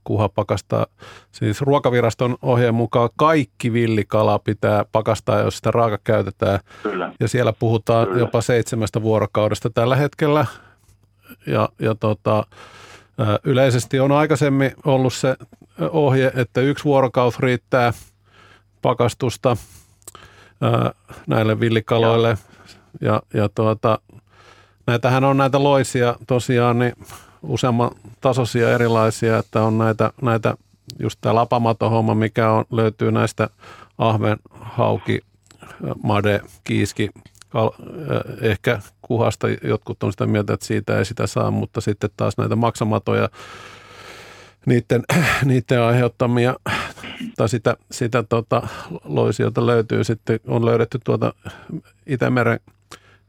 [0.04, 0.86] kuha pakastaa.
[1.32, 6.60] Siis ruokaviraston ohjeen mukaan kaikki villikala pitää pakastaa, jos sitä raaka käytetään.
[6.82, 7.12] Kyllä.
[7.20, 8.18] Ja siellä puhutaan Kyllä.
[8.18, 10.46] jopa seitsemästä vuorokaudesta tällä hetkellä.
[11.46, 12.46] Ja, ja tota,
[13.44, 15.36] yleisesti on aikaisemmin ollut se
[15.90, 17.92] ohje, että yksi vuorokausi riittää
[18.82, 19.56] pakastusta
[21.26, 22.28] näille villikaloille.
[22.28, 22.50] Joo
[23.00, 23.98] ja, ja tuota,
[24.86, 26.92] näitähän on näitä loisia tosiaan niin
[27.42, 30.54] useamman tasoisia erilaisia, että on näitä, näitä
[30.98, 33.50] just tämä lapamato-homma, mikä on, löytyy näistä
[33.98, 35.20] ahven, hauki,
[36.02, 37.10] made, kiiski
[38.40, 42.56] ehkä kuhasta jotkut on sitä mieltä, että siitä ei sitä saa, mutta sitten taas näitä
[42.56, 43.28] maksamatoja,
[44.66, 45.02] niiden,
[45.44, 46.56] niiden aiheuttamia
[47.36, 48.62] tai sitä, sitä tota,
[49.04, 51.34] loisiota löytyy sitten, on löydetty tuota
[52.06, 52.60] Itämeren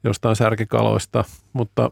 [0.03, 1.91] jostain särkikaloista, mutta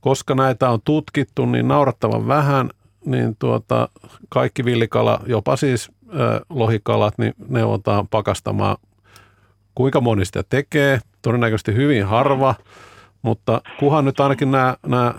[0.00, 2.70] koska näitä on tutkittu niin naurattavan vähän,
[3.04, 3.88] niin tuota,
[4.28, 8.76] kaikki villikala, jopa siis äh, lohikalat, niin neuvotaan pakastamaan.
[9.74, 11.00] Kuinka moni sitä tekee?
[11.24, 12.54] Todennäköisesti hyvin harva,
[13.22, 15.14] mutta kuhan nyt ainakin nämä, nämä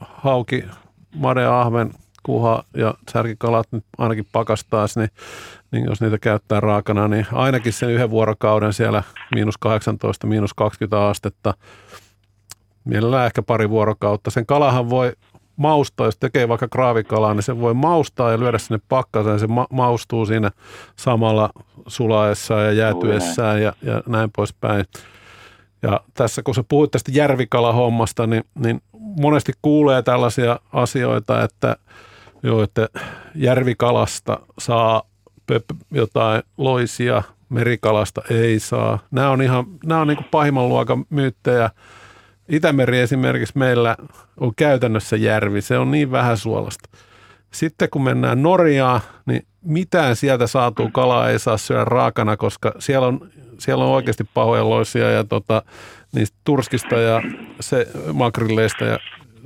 [0.00, 0.64] hauki,
[1.14, 1.90] made, ahven,
[2.22, 5.10] kuha ja särkikalat nyt ainakin pakastaisi, niin,
[5.70, 9.02] niin jos niitä käyttää raakana, niin ainakin sen yhden vuorokauden siellä
[9.34, 11.54] miinus 18, miinus 20 astetta,
[12.84, 14.30] mielellään ehkä pari vuorokautta.
[14.30, 15.12] Sen kalahan voi
[15.56, 19.38] maustaa, jos tekee vaikka kraavikalaa, niin se voi maustaa ja lyödä sinne pakkaseen.
[19.38, 20.50] Se ma- maustuu siinä
[20.96, 21.50] samalla
[21.86, 24.84] sulaessaan ja jäätyessään ja, ja näin poispäin.
[25.82, 28.82] Ja tässä kun sä puhuit tästä järvikalahommasta, niin, niin
[29.20, 31.76] monesti kuulee tällaisia asioita, että,
[32.42, 32.88] jo, että
[33.34, 35.02] järvikalasta saa
[35.90, 38.98] jotain loisia, merikalasta ei saa.
[39.10, 41.70] Nämä on ihan, nämä on niin pahimman luokan myyttejä
[42.52, 43.96] Itämeri esimerkiksi meillä
[44.40, 46.88] on käytännössä järvi, se on niin vähän suolasta.
[47.50, 53.06] Sitten kun mennään Norjaan, niin mitään sieltä saatuu kalaa ei saa syödä raakana, koska siellä
[53.06, 53.28] on,
[53.58, 55.62] siellä on oikeasti pahoja loisia ja tota,
[56.12, 57.22] niistä turskista ja
[57.60, 58.98] se makrilleista ja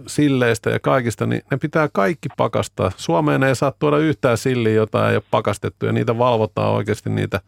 [0.06, 2.92] silleistä ja kaikista, niin ne pitää kaikki pakastaa.
[2.96, 7.40] Suomeen ei saa tuoda yhtään silliä, jota ei ole pakastettu ja niitä valvotaan oikeasti niitä.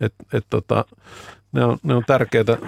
[0.00, 0.84] Et, et tota,
[1.52, 2.58] ne, on, ne on tärkeitä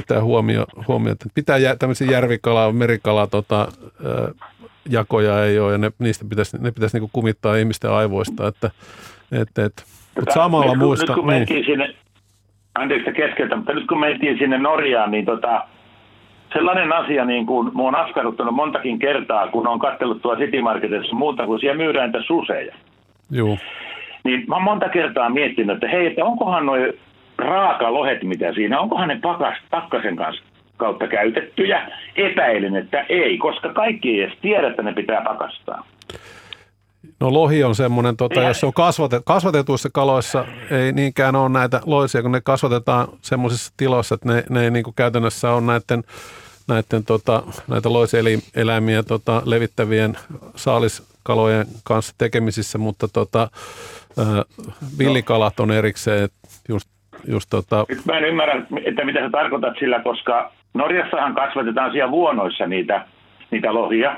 [0.00, 3.68] pitää huomio, huomio että pitää jä, tämmöisiä järvikala, merikala tota,
[4.88, 8.70] jakoja ei ole ja ne, niistä pitäisi, ne pitäisi niinku kumittaa ihmisten aivoista, että
[9.32, 9.84] et, et,
[10.16, 11.12] mutta samalla nyt, muista...
[11.12, 11.64] Nyt kun niin.
[11.66, 11.94] sinne,
[12.74, 15.64] anteeksi keskeltä, mutta nyt kun mentiin sinne Norjaan, niin tota,
[16.52, 21.16] sellainen asia, niin kuin mä oon askarruttanut montakin kertaa, kun on katsellut tuolla City Marketissa
[21.16, 22.74] muuta, kun siellä myydään niitä suseja.
[23.30, 23.58] Joo.
[24.24, 26.92] Niin mä monta kertaa miettinyt, että hei, että onkohan noin
[27.38, 30.44] raakalohet, mitä siinä, onkohan ne pakas, pakkasen kanssa
[30.76, 31.90] kautta käytettyjä?
[32.16, 35.84] Epäilen, että ei, koska kaikki ei edes tiedä, että ne pitää pakastaa.
[37.20, 41.80] No lohi on semmoinen, tota, jos se on kasvatet, kasvatetuissa kaloissa, ei niinkään ole näitä
[41.86, 46.04] loisia, kun ne kasvatetaan semmoisissa tiloissa, että ne, ne ei niin kuin käytännössä ole näiden,
[46.68, 50.16] näiden tota, näitä loiseläimiä tota, levittävien
[50.56, 53.50] saaliskalojen kanssa tekemisissä, mutta tota,
[54.18, 54.26] äh,
[54.98, 56.28] villikalat on erikseen,
[56.68, 56.88] just
[57.28, 57.84] just tota...
[57.88, 63.04] Nyt mä en ymmärrä, että mitä sä tarkoitat sillä, koska Norjassahan kasvatetaan siellä vuonoissa niitä,
[63.50, 64.16] niitä lohia.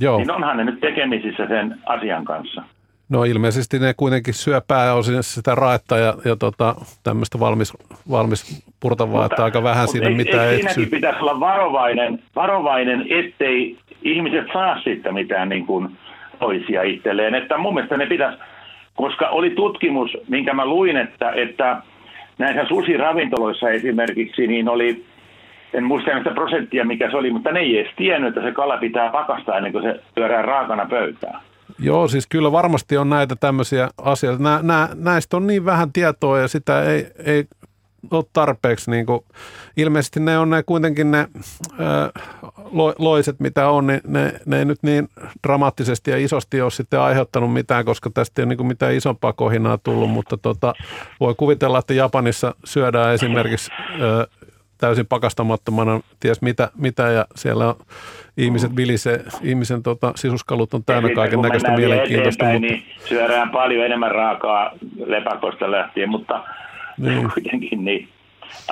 [0.00, 0.18] Joo.
[0.18, 2.62] Niin onhan ne nyt tekemisissä sen asian kanssa.
[3.08, 7.72] No ilmeisesti ne kuitenkin syö pääosin sitä raetta ja, ja tota, tämmöistä valmis,
[8.10, 13.78] valmis purtavaa, mutta, että aika vähän siinä mitään ei, Siinäkin pitäisi olla varovainen, varovainen, ettei
[14.02, 15.96] ihmiset saa siitä mitään niin kuin
[16.38, 17.34] toisia itselleen.
[17.34, 18.38] Että mun mielestä ne pitäisi,
[18.94, 21.82] koska oli tutkimus, minkä mä luin, että, että
[22.38, 25.04] näissä susiravintoloissa esimerkiksi, niin oli,
[25.74, 28.76] en muista sitä prosenttia mikä se oli, mutta ne ei edes tiennyt, että se kala
[28.76, 31.40] pitää pakastaa ennen kuin se pyörää raakana pöytään.
[31.78, 34.42] Joo, siis kyllä varmasti on näitä tämmöisiä asioita.
[34.42, 37.44] Nä, nä, näistä on niin vähän tietoa ja sitä ei, ei
[38.10, 38.90] ole tarpeeksi.
[38.90, 39.20] Niin kuin,
[39.76, 41.28] ilmeisesti ne on ne kuitenkin ne
[41.80, 42.20] ö,
[42.98, 45.08] loiset, mitä on, niin ne, ne ei nyt niin
[45.46, 49.32] dramaattisesti ja isosti ole sitten aiheuttanut mitään, koska tästä ei ole niin kuin mitään isompaa
[49.32, 50.74] kohinaa tullut, mutta tota,
[51.20, 54.26] voi kuvitella, että Japanissa syödään esimerkiksi ö,
[54.78, 57.74] täysin pakastamattomana ties mitä, mitä ja siellä on
[58.36, 62.44] ihmiset vilisee, ihmisen tota, sisuskalut on täynnä kaiken näköistä mielenkiintoista.
[62.44, 62.58] Mutta...
[62.58, 64.70] Niin syödään paljon enemmän raakaa
[65.06, 66.44] lepakosta lähtien, mutta
[66.98, 67.30] niin.
[67.34, 68.08] kuitenkin niin.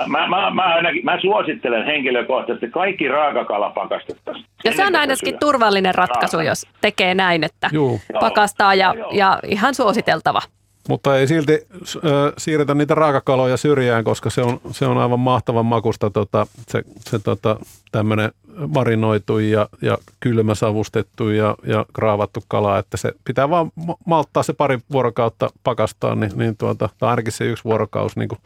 [0.07, 4.47] Mä, mä, mä, ainakin, mä suosittelen henkilökohtaisesti kaikki raakakala pakastettaisiin.
[4.65, 6.49] Ja se on ainakin turvallinen ratkaisu, Raaka.
[6.49, 8.01] jos tekee näin, että Juu.
[8.21, 10.41] pakastaa ja, ja ihan suositeltava.
[10.89, 15.67] Mutta ei silti äh, siirretä niitä raakakaloja syrjään, koska se on, se on aivan mahtavan
[15.67, 17.57] makusta tota, se, se tota,
[17.93, 18.31] tämmöinen
[18.75, 23.73] marinoitu ja, ja kylmäsavustettu ja, ja kraavattu kala, että se pitää vaan
[24.07, 28.39] malttaa se pari vuorokautta pakastaa, niin, niin tuota, tai ainakin se yksi vuorokausi, niin kuin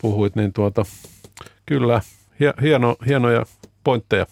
[0.00, 0.84] puhuit, niin tuota,
[1.66, 2.00] kyllä
[2.60, 3.46] hieno, hienoja
[3.84, 4.26] pointteja.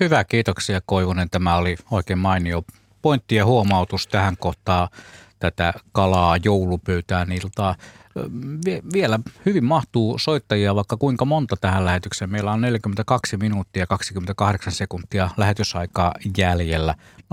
[0.00, 1.30] Hyvä, kiitoksia Koivunen.
[1.30, 2.64] Tämä oli oikein mainio
[3.02, 4.88] pointti ja huomautus tähän kohtaan
[5.38, 7.74] tätä kalaa joulupöytään iltaa.
[8.92, 12.30] Vielä hyvin mahtuu soittajia vaikka kuinka monta tähän lähetykseen.
[12.30, 16.94] Meillä on 42 minuuttia ja 28 sekuntia lähetysaikaa jäljellä.
[17.20, 17.28] 020317600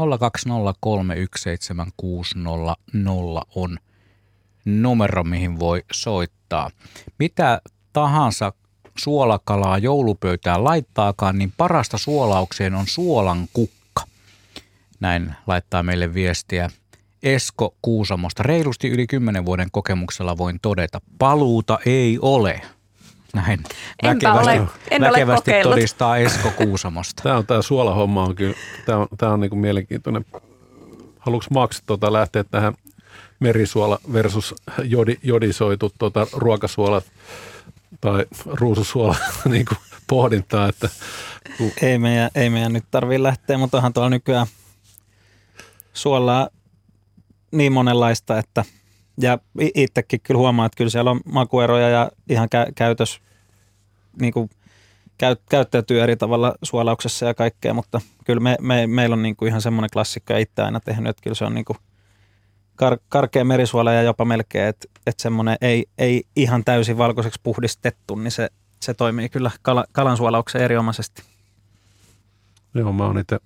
[3.56, 3.78] on
[4.66, 6.70] numero, mihin voi soittaa.
[7.20, 7.62] Mitä
[7.94, 8.54] tahansa
[8.98, 14.04] suolakalaa joulupöytään laittaakaan, niin parasta suolaukseen on suolan kukka.
[15.00, 16.70] Näin laittaa meille viestiä
[17.26, 18.43] Esko Kuusamosta.
[18.43, 22.61] Reilusti yli 10 vuoden kokemuksella voin todeta, paluuta ei ole.
[23.34, 23.63] Näin
[24.03, 25.71] Enpä väkevästi, ole, en ole väkevästi kokeillut.
[25.71, 27.23] todistaa Esko Kuusamosta.
[27.23, 28.55] Tämä on tämä suolahomma on kyllä,
[28.86, 30.26] tämä on, tämä on niin kuin mielenkiintoinen.
[31.19, 32.73] Haluatko Max tota, lähteä tähän
[33.39, 37.01] merisuola versus jodi, jodisoitu tota, ruokasuola
[38.01, 39.15] tai ruususuola
[39.45, 40.89] niin kuin pohdintaa, että
[41.57, 44.47] kun Ei meidän, ei meidän nyt tarvii lähteä, mutta onhan tuolla nykyään
[45.93, 46.49] suolaa
[47.52, 48.66] niin monenlaista, että
[49.22, 49.39] ja
[49.76, 53.22] itsekin kyllä huomaa, että kyllä siellä on makueroja ja ihan kä- käytös,
[54.22, 54.50] niin kuin,
[55.18, 59.50] käy, käyttäytyy eri tavalla suolauksessa ja kaikkea, mutta kyllä me, me, meillä on niin kuin
[59.50, 61.78] ihan semmoinen klassikko ja itse aina tehnyt, että kyllä se on niin kuin
[62.76, 68.16] kar, karkea merisuola ja jopa melkein, että, että semmoinen ei, ei ihan täysin valkoiseksi puhdistettu,
[68.16, 68.50] niin se,
[68.82, 71.24] se toimii kyllä kala, kalan suolaukseen erinomaisesti.
[72.74, 73.39] Joo, mä oon itse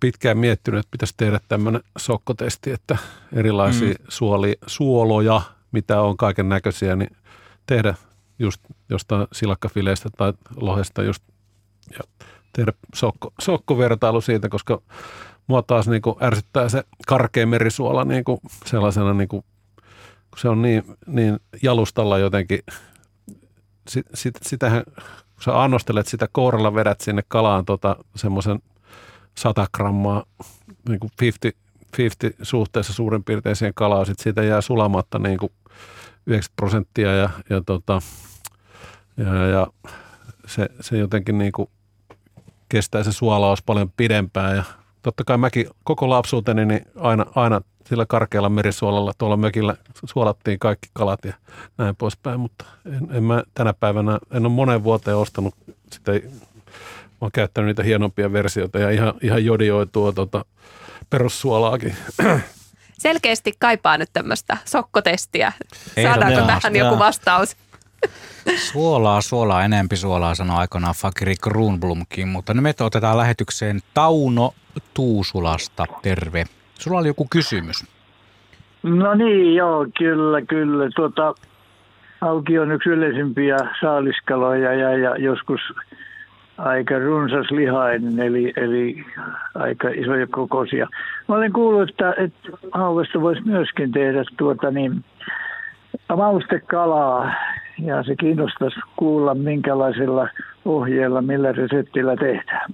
[0.00, 2.96] pitkään miettinyt, että pitäisi tehdä tämmöinen sokkotesti, että
[3.32, 4.04] erilaisia mm.
[4.08, 5.42] suoli, suoloja,
[5.72, 7.16] mitä on kaiken näköisiä, niin
[7.66, 7.94] tehdä
[8.38, 11.22] just jostain silakkafileistä tai lohesta just
[11.92, 14.82] ja tehdä sokko, sokkovertailu siitä, koska
[15.46, 19.44] mua taas niin kuin ärsyttää se karkea merisuola niin kuin sellaisena, niin kuin,
[20.30, 22.60] kun se on niin, niin jalustalla jotenkin,
[23.88, 24.82] sit, sit, sitähän
[25.38, 28.62] kun sä annostelet sitä kouralla, vedät sinne kalaan tota, semmoisen
[29.38, 30.24] 100 grammaa
[30.88, 31.60] niin kuin 50,
[31.98, 35.52] 50 suhteessa suurin piirtein siihen kalaan, sitten siitä jää sulamatta niin kuin
[36.26, 38.02] 90 prosenttia ja, ja, tota,
[39.16, 39.66] ja, ja
[40.46, 41.68] se, se jotenkin niin kuin
[42.68, 44.56] kestää se suolaus paljon pidempään.
[44.56, 44.64] Ja
[45.02, 50.88] totta kai mäkin koko lapsuuteni niin aina, aina sillä karkealla merisuolalla tuolla mökillä suolattiin kaikki
[50.92, 51.34] kalat ja
[51.78, 55.54] näin poispäin, mutta en, en mä tänä päivänä, en ole moneen vuoteen ostanut
[55.92, 56.12] sitä,
[57.20, 60.44] mä oon käyttänyt niitä hienompia versioita ja ihan, ihan jodioitua tota,
[61.10, 61.96] perussuolaakin.
[62.98, 65.52] Selkeästi kaipaa nyt tämmöistä sokkotestiä.
[66.02, 67.56] Saadaanko tähän joku vastaus?
[68.56, 74.54] Suolaa, suolaa, enempi suolaa, sanoi aikanaan Fakiri Kruunblumkin, mutta nyt me otetaan lähetykseen Tauno
[74.94, 75.86] Tuusulasta.
[76.02, 76.44] Terve.
[76.78, 77.84] Sulla oli joku kysymys.
[78.82, 80.90] No niin, joo, kyllä, kyllä.
[80.96, 81.34] Tuota,
[82.20, 85.60] auki on yksi yleisimpiä saaliskaloja ja, ja joskus
[86.58, 89.04] aika runsas lihainen, eli, eli
[89.54, 90.88] aika isoja kokoisia.
[91.28, 95.04] Mä olen kuullut, että, että hauvesta voisi myöskin tehdä tuota niin,
[96.16, 97.32] maustekalaa,
[97.78, 100.28] ja se kiinnostaisi kuulla, minkälaisilla
[100.64, 102.70] ohjeilla, millä reseptillä tehdään.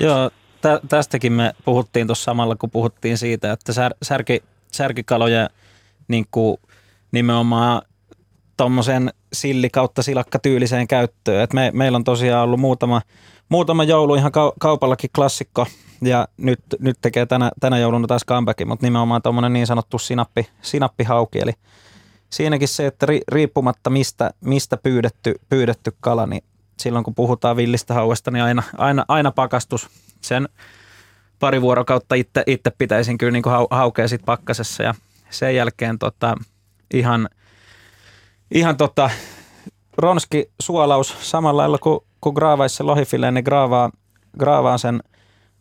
[0.00, 4.42] Joo, tä, tästäkin me puhuttiin tuossa samalla, kun puhuttiin siitä, että sär, särki,
[4.72, 5.48] särkikaloja
[6.08, 6.56] niin kuin
[7.12, 7.82] nimenomaan
[8.56, 11.44] tuommoisen silli kautta silakka tyyliseen käyttöön.
[11.44, 13.02] Et me, meillä on tosiaan ollut muutama,
[13.48, 15.66] muutama joulu ihan kau, kaupallakin klassikko
[16.02, 20.46] ja nyt, nyt tekee tänä, tänä jouluna taas comebackin, mutta nimenomaan tuommoinen niin sanottu sinappi,
[20.62, 21.38] sinappihauki.
[21.38, 21.52] Eli
[22.30, 26.44] siinäkin se, että ri, riippumatta mistä, mistä pyydetty, pyydetty kala, niin
[26.78, 29.88] silloin kun puhutaan villistä hauesta, niin aina, aina, aina pakastus.
[30.20, 30.48] Sen
[31.38, 34.94] pari vuorokautta itse, itse pitäisin kyllä niin kuin hau, haukea sit pakkasessa ja
[35.30, 36.34] sen jälkeen tota,
[36.94, 37.28] ihan,
[38.54, 39.10] ihan tota,
[39.96, 43.90] ronski suolaus samalla lailla kuin, kuin graavaisi se lohifileen, niin graavaa,
[44.38, 45.02] graavaa sen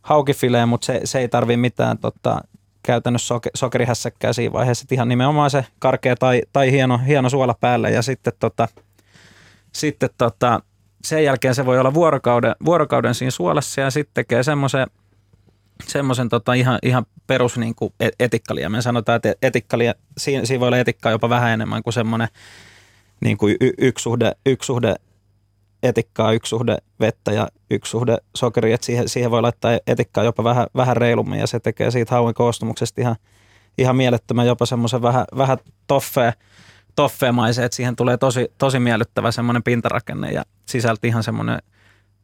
[0.02, 2.42] haukifileen, mutta se, se ei tarvi mitään tota,
[2.84, 4.84] käytännössä soke, sokerihässäkkää siinä vaiheessa.
[4.86, 8.68] Et ihan nimenomaan se karkea tai, tai hieno, hieno suola päälle ja sitten, tota,
[9.74, 10.60] sitten tota,
[11.04, 14.88] sen jälkeen se voi olla vuorokauden, vuorokauden siinä suolassa ja sitten tekee semmoisen
[15.88, 18.70] semmoisen tota ihan, ihan perus niin kuin e- etikkalia.
[18.70, 22.28] Me sanotaan, että etikkalia, siinä, siinä voi olla etikkaa jopa vähän enemmän kuin semmoinen
[23.22, 24.96] niin kuin y, yksi, suhde, yksi suhde
[25.84, 28.76] etikkaa, yksi suhde vettä ja yksi suhde sokeria.
[28.76, 32.34] Että siihen, siihen voi laittaa etikkaa jopa vähän, vähän reilummin ja se tekee siitä hauen
[32.34, 33.16] koostumuksesta ihan,
[33.78, 35.58] ihan mielettömän jopa semmoisen vähän, vähän
[35.88, 36.34] toffee,
[36.96, 41.60] toffeemaisen, että siihen tulee tosi, tosi miellyttävä semmoinen pintarakenne ja sisälti ihan semmoinen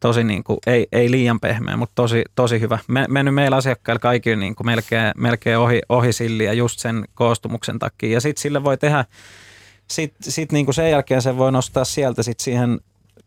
[0.00, 2.78] tosi niin kuin, ei, ei liian pehmeä, mutta tosi, tosi hyvä.
[2.88, 7.78] Me, mennyt meillä asiakkailla kaikille niin kuin melkein, melkein ohi, ohi silliä just sen koostumuksen
[7.78, 8.12] takia.
[8.12, 9.04] Ja sitten sille voi tehdä,
[9.90, 12.80] sitten sit niin kuin sen jälkeen se voi nostaa sieltä sit siihen,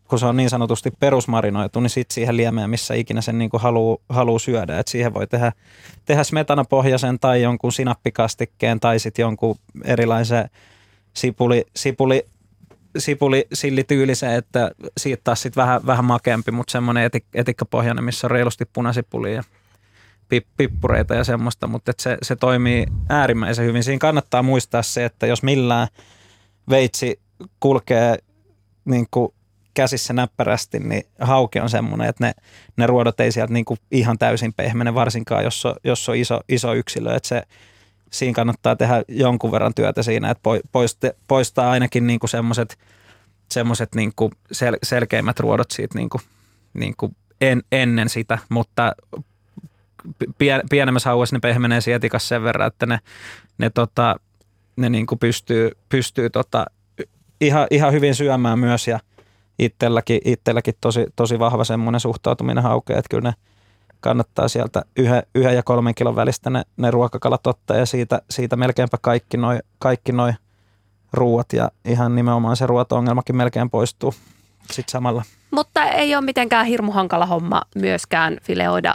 [0.08, 3.60] kun se on niin sanotusti perusmarinoitu, niin sitten siihen liemeen, missä ikinä sen niin kuin
[3.60, 4.78] haluaa haluu syödä.
[4.78, 5.52] Et siihen voi tehdä,
[6.04, 10.50] tehdä smetanapohjaisen tai jonkun sinappikastikkeen tai sitten jonkun erilaisen
[11.14, 12.26] sipuli, sipuli
[12.98, 18.30] sipuli sillityyliseen, että siitä taas sit vähän, vähän makeampi, mutta semmoinen etik, etikkapohjainen, missä on
[18.30, 19.42] reilusti punasipulia ja
[20.28, 23.84] pip, pippureita ja semmoista, mutta se, se toimii äärimmäisen hyvin.
[23.84, 25.88] Siinä kannattaa muistaa se, että jos millään
[26.68, 27.20] veitsi,
[27.60, 28.18] kulkee
[28.84, 29.34] niin kuin
[29.74, 32.32] käsissä näppärästi, niin hauki on semmoinen, että ne,
[32.76, 36.40] ne ruodot ei sieltä niin kuin ihan täysin pehmene, varsinkaan jos on, jos on iso,
[36.48, 37.14] iso yksilö.
[37.14, 37.42] Että se,
[38.10, 40.50] siinä kannattaa tehdä jonkun verran työtä siinä, että
[41.28, 42.78] poistaa ainakin niin semmoiset
[43.52, 44.12] semmoiset niin
[44.52, 46.22] sel, selkeimmät ruodot siitä niin kuin,
[46.74, 48.92] niin kuin en, ennen sitä, mutta
[50.38, 52.98] pien, pienemmässä hauessa ne pehmenee sietikas sen verran, että ne,
[53.58, 54.16] ne, tota,
[54.76, 56.66] ne niin kuin pystyy, pystyy tota,
[57.40, 59.00] ihan, ihan hyvin syömään myös ja
[59.58, 63.34] itselläkin, itselläkin tosi, tosi vahva semmoinen suhtautuminen haukea, että kyllä ne
[64.00, 68.56] kannattaa sieltä yhden, yhden ja kolmen kilon välistä ne, ne ruokakalat ottaa ja siitä, siitä
[68.56, 70.32] melkeinpä kaikki noin kaikki noi
[71.12, 74.14] ruuat ja ihan nimenomaan se ruoto-ongelmakin melkein poistuu
[74.70, 75.22] sitten samalla.
[75.50, 78.94] Mutta ei ole mitenkään hirmu hankala homma myöskään fileoida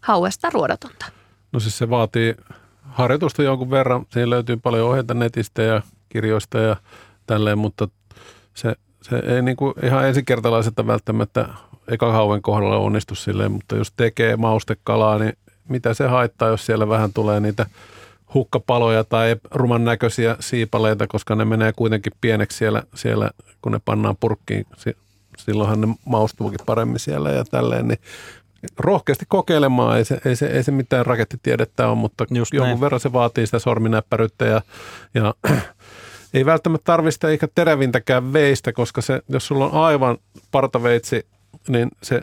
[0.00, 1.06] hauesta ruodotonta.
[1.52, 2.34] No siis se vaatii
[2.96, 4.06] harjoitusta jonkun verran.
[4.08, 6.76] Siinä löytyy paljon ohjeita netistä ja kirjoista ja
[7.26, 7.88] tälleen, mutta
[8.54, 11.48] se, se ei niin kuin ihan ensikertalaiselta välttämättä
[11.88, 15.32] eka hauen kohdalla onnistu silleen, mutta jos tekee maustekalaa, niin
[15.68, 17.66] mitä se haittaa, jos siellä vähän tulee niitä
[18.34, 23.30] hukkapaloja tai ruman näköisiä siipaleita, koska ne menee kuitenkin pieneksi siellä, siellä
[23.62, 24.66] kun ne pannaan purkkiin.
[25.38, 27.98] Silloinhan ne maustuukin paremmin siellä ja tälleen, niin
[28.78, 29.98] rohkeasti kokeilemaan.
[29.98, 32.80] Ei se, ei se, ei se mitään rakettitiedettä ole, mutta Just jonkun näin.
[32.80, 34.62] verran se vaatii sitä sorminäppäryyttä ja,
[35.14, 35.34] ja
[36.34, 40.18] ei välttämättä tarvista eikä terävintäkään veistä, koska se, jos sulla on aivan
[40.50, 41.26] partaveitsi,
[41.68, 42.20] niin se,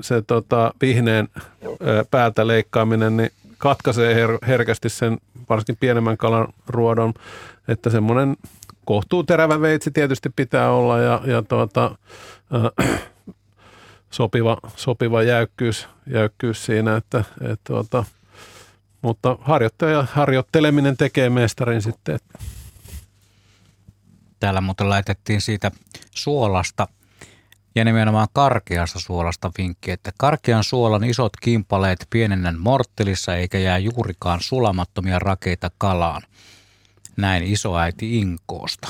[0.00, 1.28] se tota, vihneen
[2.10, 5.18] päältä leikkaaminen, niin katkaisee her- herkästi sen
[5.48, 7.14] varsinkin pienemmän kalan ruodon,
[7.68, 8.36] että semmoinen
[8.84, 11.90] kohtuu terävä veitsi tietysti pitää olla ja, ja tuota,
[12.54, 12.90] äh,
[14.14, 18.04] sopiva, sopiva jäykkyys, jäykkyys siinä, että et, tuota,
[19.02, 22.18] mutta harjoittaja, harjoitteleminen tekee mestarin sitten.
[24.40, 25.70] Täällä muuten laitettiin siitä
[26.10, 26.88] suolasta
[27.74, 34.40] ja nimenomaan karkeasta suolasta vinkki, että karkean suolan isot kimpaleet pienennän morttelissa eikä jää juurikaan
[34.40, 36.22] sulamattomia rakeita kalaan.
[37.16, 38.88] Näin isoäiti Inkoosta.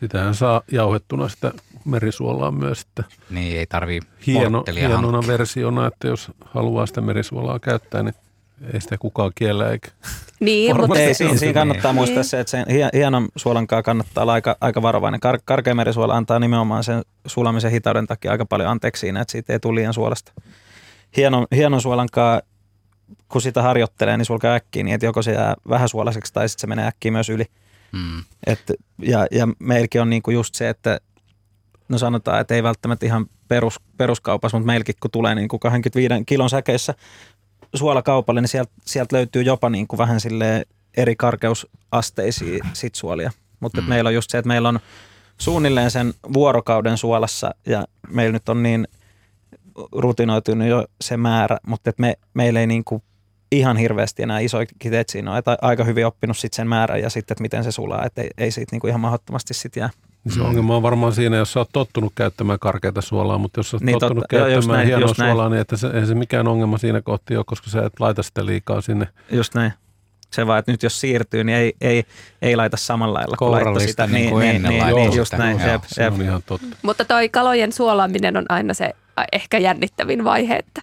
[0.00, 1.52] Sitähän saa jauhettuna sitä
[1.84, 2.80] merisuolaa myös.
[2.80, 5.32] Että niin, ei tarvii hieno, Hienona hankkia.
[5.32, 8.14] versiona, että jos haluaa sitä merisuolaa käyttää, niin
[8.72, 9.88] ei sitä kukaan kiellä eikä.
[10.40, 11.96] Niin, mutta ei, siinä, siinä kannattaa niin.
[11.96, 15.20] muistaa se, että sen hienon suolankaa kannattaa olla aika, aika varovainen.
[15.20, 19.52] Kar, karkea merisuola antaa nimenomaan sen sulamisen hitauden takia aika paljon anteeksi siinä, että siitä
[19.52, 20.32] ei tule liian suolasta.
[21.16, 22.40] Hienon, hienon suolankaa,
[23.28, 26.60] kun sitä harjoittelee, niin sulkaa äkkiä niin, että joko se jää vähän suolaiseksi tai sitten
[26.60, 27.44] se menee äkkiä myös yli.
[27.96, 28.24] Mm.
[28.46, 28.72] Et,
[29.02, 31.00] ja, ja meilläkin on niinku just se, että
[31.88, 36.14] no sanotaan, että ei välttämättä ihan perus, peruskaupassa, mutta meilläkin kun tulee niin kuin 25
[36.26, 36.94] kilon säkeissä
[37.74, 40.66] suolakaupalle, niin sieltä, sieltä löytyy jopa niin kuin vähän sille
[40.96, 43.30] eri karkeusasteisia sit suolia.
[43.60, 43.88] Mutta mm.
[43.88, 44.80] meillä on just se, että meillä on
[45.38, 48.88] suunnilleen sen vuorokauden suolassa ja meillä nyt on niin
[49.92, 53.02] rutinoitunut jo se määrä, mutta että me, meillä ei niin kuin
[53.52, 57.10] ihan hirveästi enää isoja kiteet siinä on, että aika hyvin oppinut sit sen määrän ja
[57.10, 59.90] sitten, että miten se sulaa, että ei, ei siitä niin kuin ihan mahdottomasti sit jää.
[60.34, 63.76] Se ongelma on varmaan siinä, jos sä oot tottunut käyttämään karkeata suolaa, mutta jos sä
[63.76, 66.78] oot niin tottunut totta, käyttämään näin, hienoa suolaa, niin että se, ei se mikään ongelma
[66.78, 69.08] siinä kohti ole, koska sä et laita sitä liikaa sinne.
[69.30, 69.72] Just näin.
[70.30, 72.04] Se vaan, että nyt jos siirtyy, niin ei, ei,
[72.42, 74.06] ei laita samalla lailla kuin laittoi sitä.
[74.06, 75.60] Niin, niin, niin, niin, niin just näin.
[75.60, 76.14] Joo, jep, se jep.
[76.14, 76.76] on ihan totta.
[76.82, 78.90] Mutta toi kalojen suolaaminen on aina se
[79.32, 80.82] ehkä jännittävin vaihe, että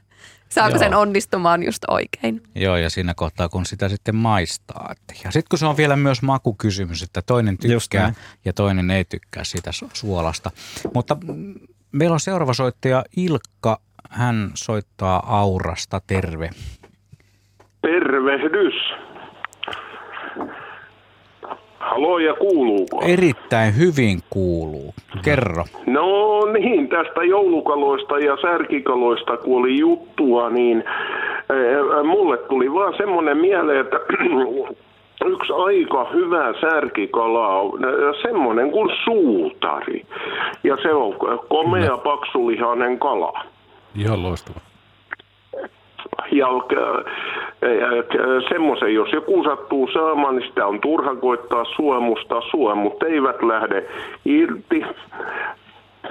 [0.53, 0.79] saako Joo.
[0.79, 2.43] sen onnistumaan just oikein.
[2.55, 4.95] Joo, ja siinä kohtaa, kun sitä sitten maistaa.
[5.23, 8.13] Ja sitten kun se on vielä myös makukysymys, että toinen tykkää
[8.45, 10.51] ja toinen ei tykkää siitä suolasta.
[10.93, 11.17] Mutta
[11.91, 13.79] meillä on seuraava soittaja Ilkka.
[14.09, 16.01] Hän soittaa Aurasta.
[16.07, 16.49] Terve.
[17.81, 18.73] Tervehdys.
[21.89, 23.01] Haloja kuuluuko?
[23.07, 24.93] Erittäin hyvin kuuluu.
[25.25, 25.63] Kerro.
[25.85, 33.37] No niin, tästä joulukaloista ja särkikaloista kun oli juttua, niin äh, mulle tuli vaan semmoinen
[33.37, 33.97] mieleen, että
[35.33, 37.79] yksi aika hyvä särkikala on
[38.21, 40.01] semmoinen kuin suutari.
[40.63, 41.15] Ja se on
[41.49, 43.33] komea, paksulihainen kala.
[43.95, 44.72] Ihan loistava
[46.31, 46.47] ja
[48.49, 52.41] semmoisen, jos joku sattuu saamaan, niin sitä on turha koittaa suomusta.
[52.51, 53.85] Suomut eivät lähde
[54.25, 54.85] irti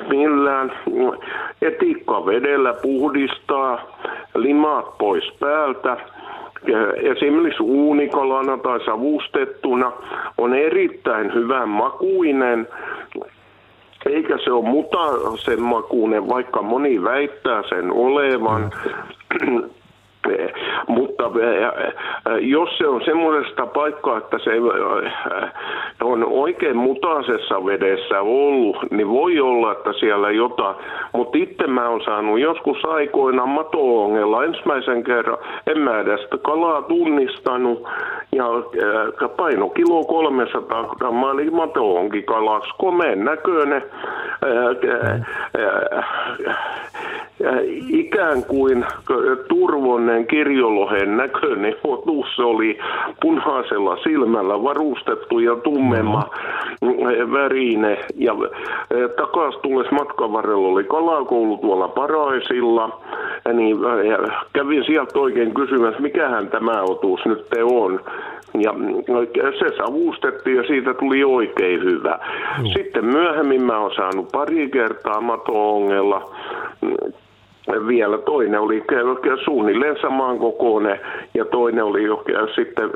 [0.08, 0.72] millään.
[1.62, 3.78] Etikka vedellä puhdistaa,
[4.34, 5.96] limaat pois päältä.
[6.96, 9.92] Esimerkiksi uunikalana tai savustettuna
[10.38, 12.68] on erittäin hyvän makuinen
[14.06, 18.70] eikä se ole mutasen makuinen, vaikka moni väittää sen olevan.
[20.86, 21.30] Mutta
[22.40, 24.50] jos se on semmoisesta paikkaa, että se
[26.02, 30.76] on oikein mutaisessa vedessä ollut, niin voi olla, että siellä jotain.
[31.12, 35.38] Mutta itse mä oon saanut joskus aikoina matoongella ensimmäisen kerran.
[35.66, 37.88] En mä edes kalaa tunnistanut.
[38.32, 42.64] Ja paino kilo 300 grammaa, eli kalas.
[42.78, 43.82] Komeen näköinen.
[47.88, 48.84] Ikään kuin
[49.48, 52.78] turvonnen kirjolohen näköinen otus oli
[53.22, 56.22] punaisella silmällä varustettu ja tummemma
[57.32, 57.98] värine.
[58.14, 58.34] Ja
[59.16, 63.00] takas tulles matkan varrella oli kalakoulu tuolla Paraisilla.
[63.44, 63.76] Ja niin
[64.52, 68.00] kävin sieltä oikein kysymässä, mikähän tämä otus nyt te on.
[68.58, 68.74] Ja
[69.58, 72.18] se savustettiin ja siitä tuli oikein hyvä.
[72.72, 76.34] Sitten myöhemmin mä oon saanut pari kertaa mato-ongella
[77.86, 78.18] vielä.
[78.18, 78.84] Toinen oli
[79.44, 81.00] suunnilleen samaan kokoinen
[81.34, 82.02] ja toinen oli
[82.54, 82.90] sitten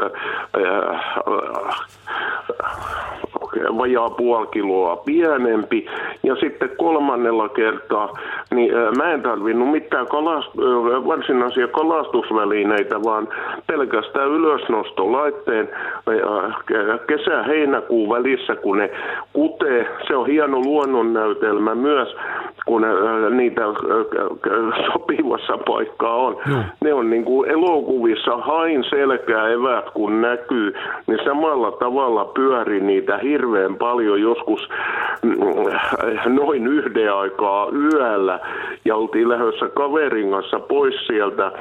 [3.79, 5.87] vajaa puoli kiloa pienempi.
[6.23, 8.13] Ja sitten kolmannella kertaa,
[8.51, 10.57] niin mä en tarvinnut mitään kalast,
[11.07, 13.29] varsinaisia kalastusvälineitä, vaan
[13.67, 15.69] pelkästään ylösnostolaitteen
[17.07, 18.91] kesä-heinäkuun välissä, kun ne
[19.33, 19.87] kutee.
[20.07, 22.17] Se on hieno luonnonnäytelmä myös,
[22.67, 22.87] kun
[23.31, 23.63] niitä
[24.93, 26.37] sopivassa paikkaa on.
[26.51, 26.59] Joo.
[26.85, 30.75] Ne on niin kuin elokuvissa hain selkää evät, kun näkyy,
[31.07, 34.69] niin samalla tavalla pyöri niitä hirveän paljon joskus
[35.23, 35.35] mm,
[36.35, 38.41] noin yhden aikaa yöllä.
[38.85, 41.53] Ja oltiin lähdössä kaverin kanssa pois sieltä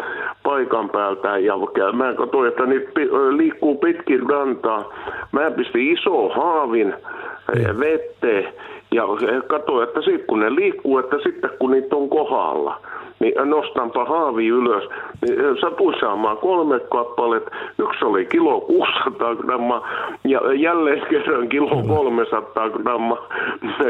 [0.44, 1.38] paikan päältä.
[1.38, 1.54] Ja
[1.94, 3.02] mä katsoin, että niitä
[3.38, 4.94] liikkuu pitkin rantaa.
[5.32, 6.94] Mä pistin iso haavin
[7.80, 8.54] vetteen.
[8.92, 9.04] Ja
[9.48, 12.82] katsoin, että sitten kun ne liikkuu, että sitten kun niitä on kohdalla,
[13.20, 14.84] niin nostanpa haavi ylös.
[15.22, 17.52] Niin satuin saamaan kolme kappaletta.
[17.80, 19.88] Yksi oli kilo 600 grammaa
[20.24, 23.28] ja jälleen kerran kilo 300 grammaa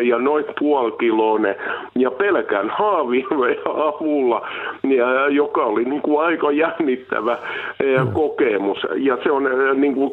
[0.01, 1.55] ja noin puoli kiloinen.
[1.95, 3.25] Ja pelkän haavi
[3.75, 4.47] avulla,
[5.29, 7.37] joka oli niin kuin aika jännittävä
[8.13, 8.77] kokemus.
[8.95, 10.11] Ja se on niin kuin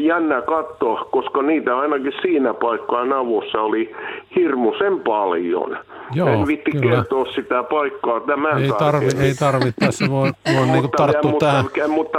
[0.00, 3.94] jännä katsoa, koska niitä ainakin siinä paikkaa navussa oli
[4.36, 5.76] hirmuisen paljon.
[6.14, 10.88] Joo, en vitti kertoa sitä paikkaa tämän ei tarvi, ei tarvi, tässä voi, voi niinku
[10.88, 11.90] tarttua mutta, tähän.
[11.90, 12.18] Mutta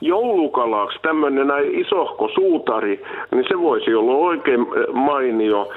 [0.00, 5.68] joulukalaksi tämmöinen näin isohko suutari, niin se voisi olla oikein mainio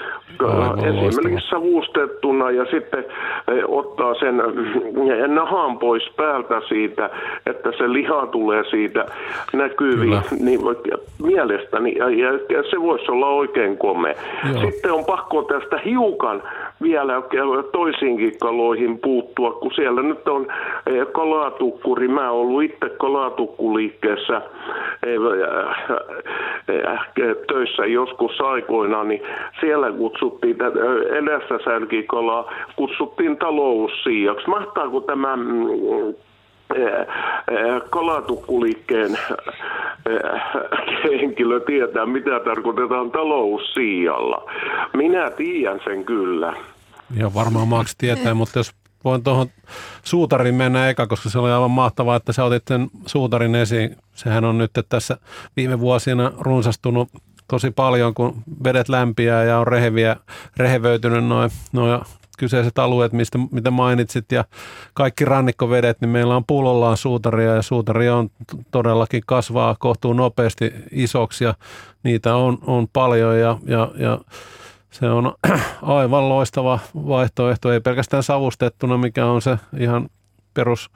[0.46, 3.06] Aivan esimerkiksi savustettuna ja sitten
[3.48, 7.10] eh, ottaa sen eh, nahan pois päältä siitä,
[7.46, 9.06] että se liha tulee siitä
[9.54, 10.60] näkyviin, niin
[11.24, 14.14] mielestäni ja, ja se voisi olla oikein komea.
[14.54, 14.62] Joo.
[14.62, 16.44] Sitten on pakko tästä hiukan
[16.82, 17.14] vielä
[17.72, 20.48] toisiinkin kaloihin puuttua, kun siellä nyt on
[21.12, 22.08] kalatukkuri.
[22.08, 24.42] Mä oon ollut itse kalatukkuliikkeessä
[27.48, 29.22] töissä joskus aikoinaan, niin
[29.60, 30.58] siellä kutsuttiin
[31.18, 34.48] elässä särkikalaa, kutsuttiin taloussiiaksi.
[34.48, 35.44] Mahtaako tämä mm,
[37.90, 39.18] kalatukkuliikkeen
[41.04, 44.52] henkilö tietää, mitä tarkoitetaan taloussiijalla.
[44.94, 46.54] Minä tiedän sen kyllä.
[47.18, 48.72] Ja varmaan Max tietää, mutta jos
[49.04, 49.48] voin tuohon
[50.04, 53.96] suutarin mennä eka, koska se oli aivan mahtavaa, että sä otit sen suutarin esiin.
[54.16, 55.18] Sehän on nyt tässä
[55.58, 57.10] viime vuosina runsastunut
[57.48, 60.16] tosi paljon, kun vedet lämpiää ja on reheviä,
[60.58, 62.00] rehevöitynyt noin noi
[62.38, 64.46] kyseiset alueet, mistä, mitä mainitsit, ja
[64.94, 68.30] kaikki rannikkovedet, niin meillä on pullollaan suutaria, ja suutaria on
[68.72, 71.54] todellakin kasvaa kohtuu nopeasti isoksi, ja
[72.04, 74.20] niitä on, on paljon, ja, ja, ja
[74.92, 75.34] se on
[75.82, 80.10] aivan loistava vaihtoehto, ei pelkästään savustettuna, mikä on se ihan
[80.54, 80.90] perus,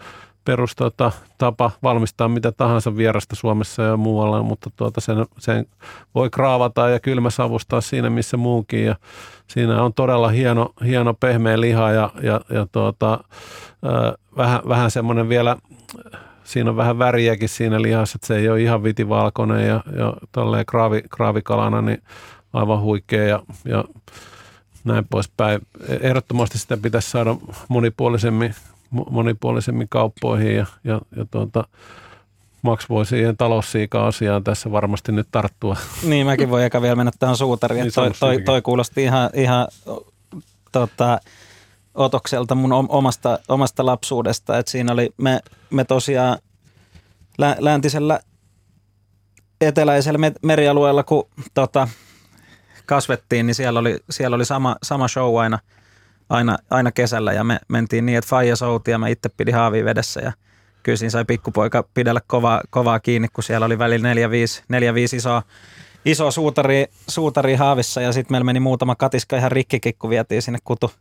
[0.45, 5.65] perus tota, tapa valmistaa mitä tahansa vierasta Suomessa ja muualla, mutta tuota, sen, sen
[6.15, 8.95] voi kraavata ja kylmä savustaa siinä missä muukin ja
[9.47, 13.13] siinä on todella hieno, hieno pehmeä liha ja, ja, ja tuota,
[13.85, 15.57] äh, vähän, vähän semmoinen vielä
[16.43, 20.65] siinä on vähän väriäkin siinä lihassa, että se ei ole ihan vitivalkoinen ja, ja tolleen
[20.65, 22.03] kraavi, kraavikalana, niin
[22.53, 23.83] aivan huikea ja, ja
[24.83, 25.61] näin poispäin.
[26.01, 27.35] Ehdottomasti sitä pitäisi saada
[27.67, 28.55] monipuolisemmin,
[28.91, 31.63] monipuolisemmin kauppoihin ja, ja, ja tuota,
[32.61, 35.77] Max voi siihen taloussiika-asiaan tässä varmasti nyt tarttua.
[36.03, 37.81] Niin, mäkin voi eka vielä mennä tähän suutariin.
[37.81, 39.67] niin, toi, toi, toi, kuulosti ihan, ihan
[40.71, 41.19] tota,
[41.93, 44.57] otokselta mun omasta, omasta lapsuudesta.
[44.57, 45.39] Et siinä oli, me,
[45.69, 46.37] me tosiaan
[47.37, 48.19] lä, läntisellä
[49.61, 51.87] eteläisellä merialueella, kun tota,
[52.85, 55.59] kasvettiin, niin siellä oli, siellä oli sama, sama show aina,
[56.31, 59.85] aina, aina kesällä ja me mentiin niin, että faija souti ja mä itse pidin haavia
[59.85, 60.31] vedessä ja
[60.83, 64.93] kyllä siinä sai pikkupoika pidellä kovaa, kovaa kiinni, kun siellä oli välillä neljä, viisi, neljä,
[64.93, 65.43] viisi isoa,
[66.05, 70.59] iso suutari, suutari haavissa ja sitten meillä meni muutama katiska ihan rikkikin, kun vietiin sinne
[70.63, 70.91] kutu,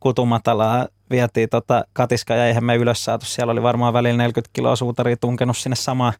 [0.00, 0.86] kutumatalaa.
[1.10, 3.26] Vietiin tota katiska ja eihän me ylös saatu.
[3.26, 6.12] Siellä oli varmaan välillä 40 kiloa suutaria tunkenut sinne samaan,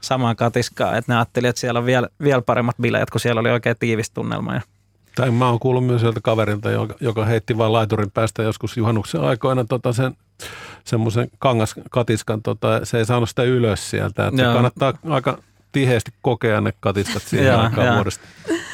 [0.00, 0.98] samaan katiskaan.
[0.98, 4.10] Että ne ajatteli, että siellä on vielä, vielä paremmat bileet, kun siellä oli oikein tiivis
[4.10, 4.54] tunnelma.
[4.54, 4.60] Ja
[5.16, 9.20] Tai mä oon kuullut myös sieltä kaverilta, joka, joka heitti vain laiturin päästä joskus juhannuksen
[9.20, 10.16] aikoina tota sen
[10.84, 14.26] semmoisen kangaskatiskan, tota, se ei saanut sitä ylös sieltä.
[14.26, 14.54] Että Joo.
[14.54, 15.38] kannattaa aika
[15.72, 18.26] tiheesti kokea ne katiskat siihen aikaan vuodesta.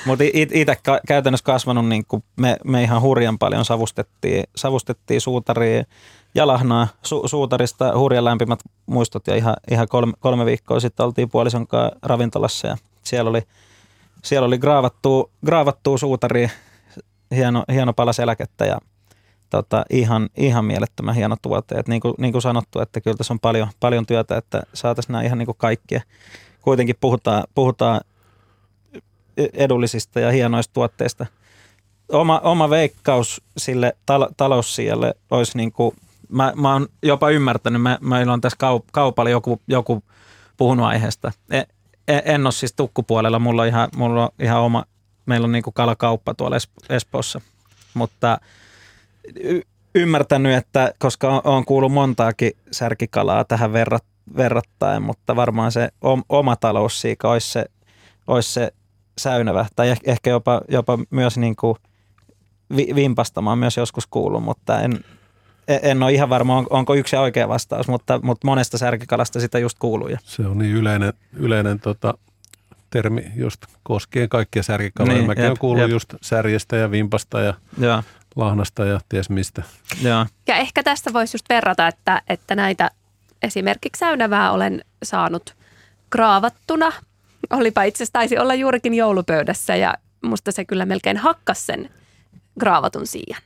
[0.07, 5.85] Mutta itse käytännössä kasvanut, niin kuin me, me ihan hurjan paljon savustettiin, savustettiin suutaria
[6.35, 7.99] ja lahnaa su, suutarista.
[7.99, 12.77] Hurjan lämpimät muistot ja ihan, ihan kolme, kolme viikkoa sitten oltiin puolison kanssa ravintolassa ja
[13.03, 13.43] siellä oli,
[14.23, 16.49] siellä oli graavattua, graavattua suutaria,
[17.31, 18.79] hieno, hieno pala selkettä ja
[19.51, 21.75] tota, ihan, ihan mielettömän hieno tuote.
[21.75, 25.13] Et niin, kuin, niin kuin sanottu, että kyllä tässä on paljon, paljon työtä, että saataisiin
[25.13, 26.01] nämä ihan niin kuin kaikkia.
[26.63, 28.01] Kuitenkin puhutaan, puhutaan
[29.37, 31.27] edullisista ja hienoista tuotteista.
[32.09, 35.97] Oma, oma veikkaus sille tal- taloussijalle olisi niin kuin,
[36.29, 40.03] mä, mä oon jopa ymmärtänyt, mä, meillä on tässä kaup- kaupalla joku, joku
[40.57, 41.33] puhunut aiheesta.
[41.51, 41.67] En,
[42.09, 44.85] en ole siis tukkupuolella, mulla on ihan, mulla on ihan oma,
[45.27, 47.41] meillä on niin kuin kalakauppa tuolla Es- Espoossa,
[47.95, 48.39] mutta
[49.41, 49.63] y-
[49.95, 54.05] ymmärtänyt, että koska on, kuullut montaakin särkikalaa tähän verrat,
[54.37, 57.65] verrattain, mutta varmaan se om, oma taloussiika olisi se,
[58.27, 58.73] olisi se
[59.19, 61.77] säynävä, tai eh- ehkä jopa, jopa myös niin kuin
[62.77, 65.05] vi, vimpastamaan myös joskus kuullut, mutta en,
[65.69, 69.59] en- en ole ihan varma, on- onko yksi oikea vastaus, mutta, mutta monesta särkikalasta sitä
[69.59, 70.09] just kuuluu.
[70.09, 70.19] Ja.
[70.25, 72.15] Se on niin yleinen, yleinen tota,
[72.91, 75.15] termi just koskien kaikkia särkikaloja.
[75.17, 75.91] Niin, Mäkin jep, olen kuullut jep.
[75.91, 78.03] just särjestä ja vimpasta ja Joo,
[78.37, 79.63] lahnasta ja ties mistä.
[80.03, 80.27] joo.
[80.47, 82.91] Ja ehkä tästä voisi just verrata, että, että näitä
[83.43, 85.55] esimerkiksi säynävää olen saanut
[86.11, 86.93] kraavattuna.
[87.51, 91.91] Olipa itse asiassa taisi olla juurikin joulupöydässä ja musta se kyllä melkein hakkas sen
[92.61, 93.43] kraavatun siian.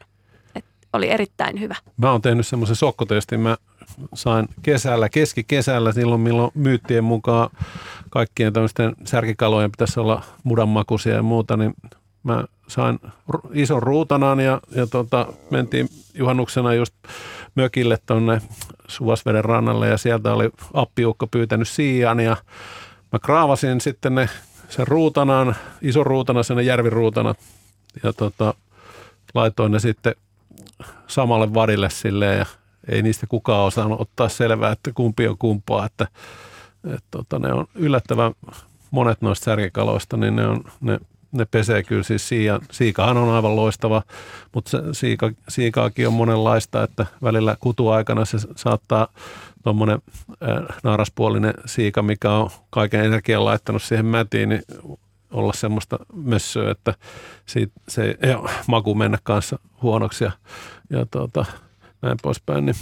[0.97, 1.74] Oli erittäin hyvä.
[1.97, 3.40] Mä oon tehnyt semmoisen sokkotestin.
[3.40, 3.56] Mä
[4.14, 7.51] sain kesällä, keskikesällä, silloin milloin myyttien mukaan
[8.10, 11.74] kaikkien tämmöisten särkikalojen pitäisi olla mudanmakuisia ja muuta, niin
[12.23, 12.98] mä sain
[13.52, 16.94] ison ruutanan ja, ja tota, mentiin juhannuksena just
[17.55, 18.40] mökille tonne
[18.89, 22.36] Suvasveden rannalle ja sieltä oli appiukko pyytänyt siian ja
[23.12, 24.28] mä kraavasin sitten ne
[24.68, 27.35] sen ruutanan, ison ruutana, sen järviruutana
[28.02, 28.55] ja tota,
[29.35, 30.14] laitoin ne sitten
[31.07, 32.47] samalle vadille silleen ja
[32.89, 36.07] ei niistä kukaan osannut ottaa selvää, että kumpi on kumpaa, että,
[36.85, 38.33] että tota, ne on yllättävän
[38.91, 40.99] monet noista särkikaloista, niin ne, on, ne,
[41.33, 44.03] ne pesee kyllä siis siian, siikahan on aivan loistava,
[44.55, 49.09] mutta se siika, siikaakin on monenlaista, että välillä kutuaikana se saattaa
[49.65, 49.99] tuommoinen
[50.83, 54.62] naaraspuolinen siika, mikä on kaiken energian laittanut siihen mätiin, niin
[55.31, 56.94] olla semmoista mössöä, että
[57.47, 58.35] siitä, se ei
[58.66, 60.32] maku mennä kanssa huonoksi ja,
[60.90, 61.44] ja tota,
[62.03, 62.66] näin poispäin.
[62.66, 62.77] Niin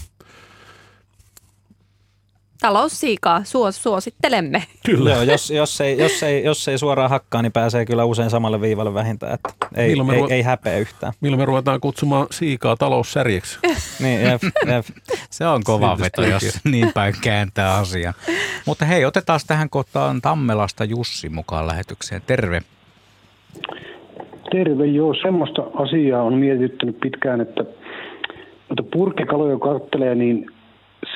[2.60, 4.62] Taloussiikaa suos, suosittelemme.
[4.86, 5.10] kyllä.
[5.10, 8.60] Joo, jos, jos, ei, jos, ei, jos ei suoraan hakkaa, niin pääsee kyllä usein samalle
[8.60, 11.12] viivalle vähintään, että ei, ei, ei häpeä yhtään.
[11.20, 13.58] Milloin me ruvetaan kutsumaan siikaa taloussärjeksi?
[14.00, 14.84] Niin, jep, jep.
[15.30, 18.14] Se on kova veto, jos niin päin kääntää asian.
[18.66, 22.22] Mutta hei, otetaan tähän kohtaan Tammelasta Jussi mukaan lähetykseen.
[22.26, 22.62] Terve.
[24.50, 25.14] Terve, joo.
[25.14, 27.64] Semmoista asiaa on mietityttänyt pitkään, että
[28.68, 30.46] noita purkkikaloja kattelee, niin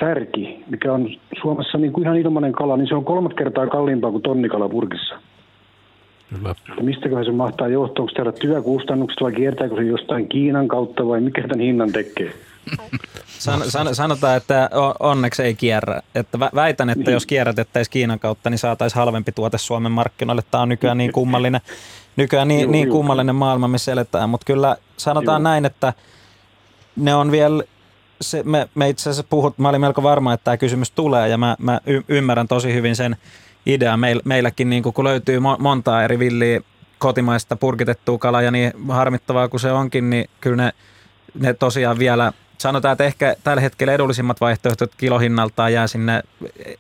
[0.01, 1.09] särki, mikä on
[1.43, 5.15] Suomessa niin kuin ihan ilmainen kala, niin se on kolmat kertaa kalliimpaa kuin tonnikala purkissa.
[6.35, 6.51] Kyllä.
[6.51, 8.03] Että mistäköhän se mahtaa johtua?
[8.03, 12.33] Onko täällä työkustannukset vai kiertääkö se jostain Kiinan kautta vai mikä tämän hinnan tekee?
[13.27, 14.71] San, san, sanotaan, että
[15.01, 16.01] onneksi ei kierrä.
[16.15, 20.43] Että vä- väitän, että jos kierrätettäisiin Kiinan kautta, niin saataisiin halvempi tuote Suomen markkinoille.
[20.51, 21.61] Tämä on nykyään niin kummallinen,
[22.17, 22.97] nykyään niin, Juu, niin juu.
[22.97, 24.31] kummallinen maailma, missä eletään.
[24.31, 25.45] Mutta kyllä sanotaan Juu.
[25.45, 25.93] näin, että
[26.97, 27.65] ne on vielä,
[28.21, 31.39] se, me, me itse asiassa puhut, mä olin melko varma, että tämä kysymys tulee ja
[31.39, 33.17] mä, mä y- ymmärrän tosi hyvin sen
[33.67, 34.01] idean.
[34.01, 36.61] Meil, meilläkin niin kun löytyy mo- montaa eri villiä
[36.99, 40.73] kotimaista purkitettua kalaa ja niin harmittavaa kuin se onkin, niin kyllä ne,
[41.35, 46.23] ne tosiaan vielä, sanotaan, että ehkä tällä hetkellä edullisimmat vaihtoehdot kilohinnaltaan jää sinne,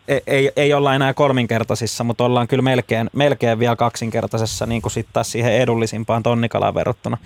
[0.08, 4.92] ei, ei, ei olla enää kolminkertaisissa, mutta ollaan kyllä melkein, melkein vielä kaksinkertaisessa niin kuin
[4.92, 7.18] sitten taas siihen edullisimpaan tonnikalaan verrattuna.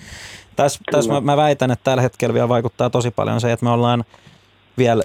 [0.56, 3.70] Tässä, tässä mä, mä väitän, että tällä hetkellä vielä vaikuttaa tosi paljon se, että me
[3.70, 4.04] ollaan
[4.78, 5.02] vielä,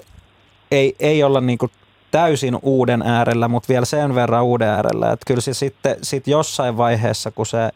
[0.70, 1.72] ei, ei olla niin kuin
[2.10, 6.76] täysin uuden äärellä, mutta vielä sen verran uuden äärellä, että kyllä se sitten sit jossain
[6.76, 7.70] vaiheessa, kun se,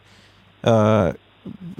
[0.67, 1.13] öö,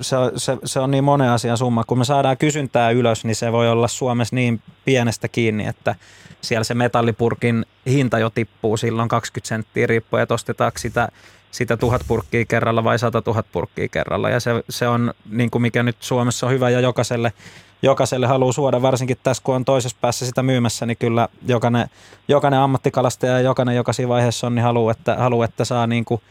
[0.02, 3.52] se, se, se on niin monen asian summa, kun me saadaan kysyntää ylös, niin se
[3.52, 5.96] voi olla Suomessa niin pienestä kiinni, että
[6.42, 11.10] siellä se metallipurkin hinta jo tippuu silloin 20 senttiä riippuen, että ostetaanko sitä
[11.54, 14.30] sitä tuhat purkkiä kerralla vai sata tuhat purkkiä kerralla.
[14.30, 17.34] Ja se, se on, niin kuin mikä nyt Suomessa on hyvä ja jokaiselle,
[17.82, 21.88] jokaiselle haluaa suoda, varsinkin tässä kun on toisessa päässä sitä myymässä, niin kyllä jokainen,
[22.28, 26.06] jokainen ammattikalastaja ja jokainen, joka siinä vaiheessa on, niin haluaa, että, haluaa, että saa niin
[26.06, 26.22] kuin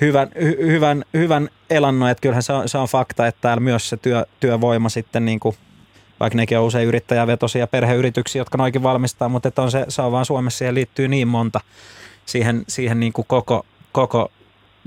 [0.00, 2.10] hyvän, hy, hyvän, hyvän elannon.
[2.10, 5.40] Että kyllähän se on, se on fakta, että täällä myös se työ, työvoima sitten niin
[5.40, 5.56] kuin
[6.20, 10.12] vaikka nekin on usein yrittäjävetosia perheyrityksiä, jotka noikin valmistaa, mutta että on se, se on
[10.12, 11.60] vaan Suomessa siihen liittyy niin monta
[12.26, 14.30] siihen, siihen niin kuin koko, koko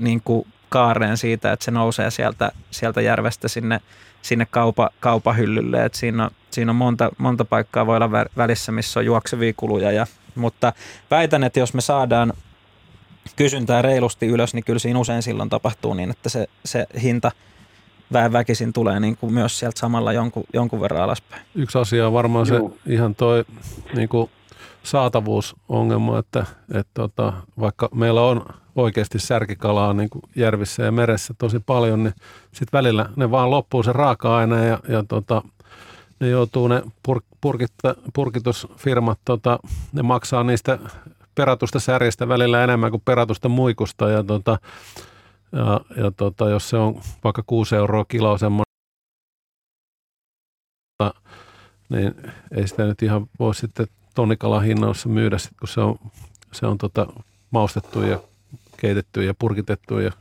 [0.02, 3.80] niin kuin kaareen siitä, että se nousee sieltä, sieltä järvestä sinne,
[4.22, 5.84] sinne kaupa, kaupahyllylle.
[5.84, 9.92] Et siinä on, siinä on monta, monta paikkaa voi olla välissä, missä on juoksevia kuluja.
[9.92, 10.72] Ja, mutta
[11.10, 12.32] väitän, että jos me saadaan
[13.36, 17.32] kysyntää reilusti ylös, niin kyllä siinä usein silloin tapahtuu niin, että se, se hinta
[18.12, 21.42] vähän väkisin tulee niin kuin myös sieltä samalla jonkun, jonkun verran alaspäin.
[21.54, 22.68] Yksi asia on varmaan Joo.
[22.68, 23.44] se ihan toi
[23.94, 24.30] niin kuin
[24.82, 28.46] saatavuusongelma, että, että tota, vaikka meillä on
[28.76, 32.14] oikeasti särkikalaa niin kuin järvissä ja meressä tosi paljon, niin
[32.52, 35.42] sitten välillä ne vaan loppuu se raaka-aine ja, ja tota,
[36.20, 39.58] ne joutuu ne pur, purkitta, purkitusfirmat, tota,
[39.92, 40.78] ne maksaa niistä
[41.34, 44.58] peratusta särjestä välillä enemmän kuin peratusta muikusta ja, tota,
[45.52, 48.64] ja, ja tota, jos se on vaikka 6 euroa kilo semmoinen,
[51.88, 52.14] niin
[52.56, 55.98] ei sitä nyt ihan voi sitten tonnikalan hinnassa myydä, sit, kun se on,
[56.52, 57.06] se on tota,
[57.50, 58.20] maustettu ja
[58.76, 60.12] keitetty ja purkitettu ja,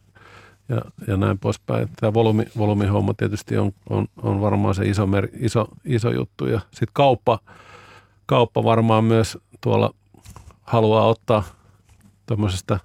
[0.70, 1.90] ja, ja näin poispäin.
[2.00, 6.48] Tämä volyymi, volyymihomma tietysti on, on, on varmaan se iso, mer, iso, iso juttu.
[6.48, 7.40] Ja sitten kauppa,
[8.26, 9.94] kauppa varmaan myös tuolla
[10.62, 11.44] haluaa ottaa
[12.26, 12.80] tämmöisestä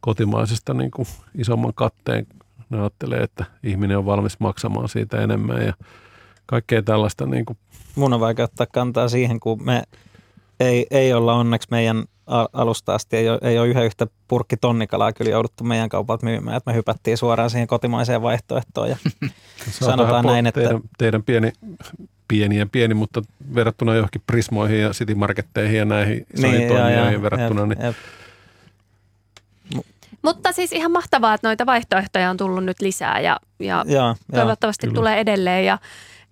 [0.00, 2.26] kotimaisesta niin kuin isomman katteen.
[2.70, 5.74] Ne ajattelee, että ihminen on valmis maksamaan siitä enemmän ja
[6.46, 7.26] kaikkea tällaista.
[7.26, 7.58] Niin kuin.
[7.96, 9.82] Mun on vaikea ottaa kantaa siihen, kun me
[10.62, 12.04] ei, ei olla onneksi meidän
[12.52, 16.56] alusta asti, ei ole, ei ole yhden yhtä purkki tonnikalaa kyllä jouduttu meidän kaupalta myymään,
[16.56, 18.96] että me hypättiin suoraan siihen kotimaiseen vaihtoehtoon ja
[19.70, 20.60] sanotaan näin, että...
[20.60, 21.52] Teidän, teidän pieni,
[22.28, 23.22] pieni ja pieni, mutta
[23.54, 27.96] verrattuna johonkin Prismoihin ja City Marketteihin ja näihin niin, toimijoihin verrattuna, jep, niin jep.
[30.22, 34.86] Mutta siis ihan mahtavaa, että noita vaihtoehtoja on tullut nyt lisää ja, ja, ja toivottavasti
[34.86, 35.78] ja, tulee edelleen ja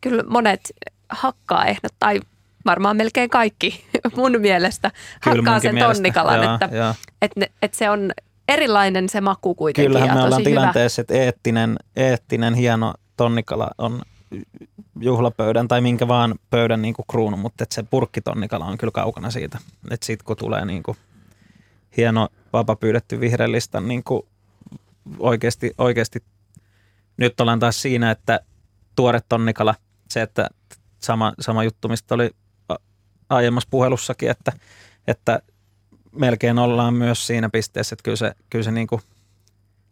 [0.00, 0.60] kyllä monet
[1.08, 2.20] hakkaa ehdot tai
[2.66, 3.84] varmaan melkein kaikki
[4.16, 4.90] mun mielestä
[5.24, 6.94] Kyllä hakkaa sen tonnikalan, että, ja.
[7.22, 8.10] Että, että se on
[8.48, 13.70] erilainen se maku kuitenkin Kyllähän ja me tosi ollaan tilanteessa, että eettinen, eettinen hieno tonnikala
[13.78, 14.02] on
[15.00, 19.30] juhlapöydän tai minkä vaan pöydän niin kuin kruunu, mutta että se purkkitonnikala on kyllä kaukana
[19.30, 19.58] siitä.
[19.90, 20.96] Että sitten kun tulee niin kuin
[21.96, 24.22] hieno vapapyydetty vihreällistä niin kuin
[25.18, 26.22] oikeasti, oikeasti
[27.16, 28.40] nyt ollaan taas siinä, että
[28.96, 29.74] tuore tonnikala,
[30.08, 30.48] se, että
[30.98, 32.30] sama, sama juttu, mistä oli
[33.30, 34.52] aiemmassa puhelussakin, että,
[35.06, 35.42] että
[36.12, 39.02] melkein ollaan myös siinä pisteessä, että kyllä se, kyllä se niin kuin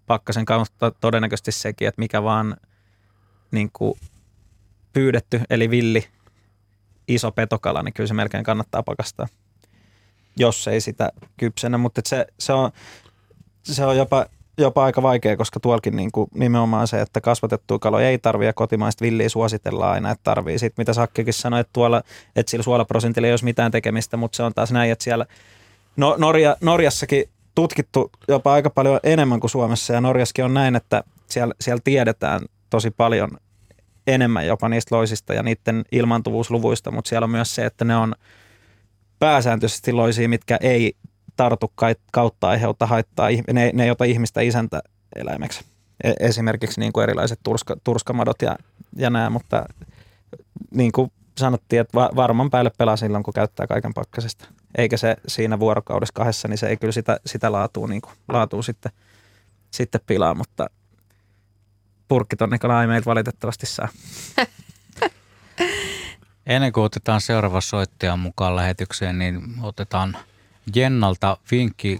[0.06, 2.56] pakkasen kautta todennäköisesti sekin, että mikä vaan
[3.50, 3.98] niin kuin
[4.92, 6.08] pyydetty, eli villi,
[7.08, 9.28] iso petokala, niin kyllä se melkein kannattaa pakastaa,
[10.36, 11.78] jos ei sitä kypsenä.
[11.78, 12.70] Mutta se, se, on,
[13.62, 14.26] se on jopa
[14.58, 18.52] jopa aika vaikea, koska tuolkin niin kuin nimenomaan se, että kasvatettua kaloja ei tarvitse ja
[18.52, 20.58] kotimaista villiä suositellaan aina, että tarvii.
[20.58, 22.02] Sitten mitä Sakkikin sanoi, että, tuolla,
[22.36, 25.26] että sillä suolaprosentilla ei olisi mitään tekemistä, mutta se on taas näin, että siellä
[25.96, 27.24] no, Norja, Norjassakin
[27.54, 32.40] tutkittu jopa aika paljon enemmän kuin Suomessa ja Norjaskin on näin, että siellä, siellä tiedetään
[32.70, 33.30] tosi paljon
[34.06, 38.14] enemmän jopa niistä loisista ja niiden ilmantuvuusluvuista, mutta siellä on myös se, että ne on
[39.18, 40.96] pääsääntöisesti loisia, mitkä ei
[41.38, 41.72] tartu
[42.12, 44.82] kautta aiheuttaa haittaa, ne, ne ei ota ihmistä isäntä
[45.16, 45.64] eläimeksi.
[46.04, 48.56] E, esimerkiksi niin kuin erilaiset turska, turskamadot ja,
[48.96, 49.66] ja nämä, mutta
[50.70, 54.48] niin kuin sanottiin, että varman päälle pelaa silloin, kun käyttää kaiken pakkasesta.
[54.78, 58.62] Eikä se siinä vuorokaudessa kahdessa, niin se ei kyllä sitä, sitä laatua, niin kuin, laatua
[58.62, 58.92] sitten,
[59.70, 60.66] sitten pilaa, mutta
[62.08, 63.88] purkkitonnikala ei meiltä valitettavasti saa.
[66.46, 70.16] Ennen kuin otetaan seuraava soittaja mukaan lähetykseen, niin otetaan–
[70.74, 71.98] Jennalta vinkki.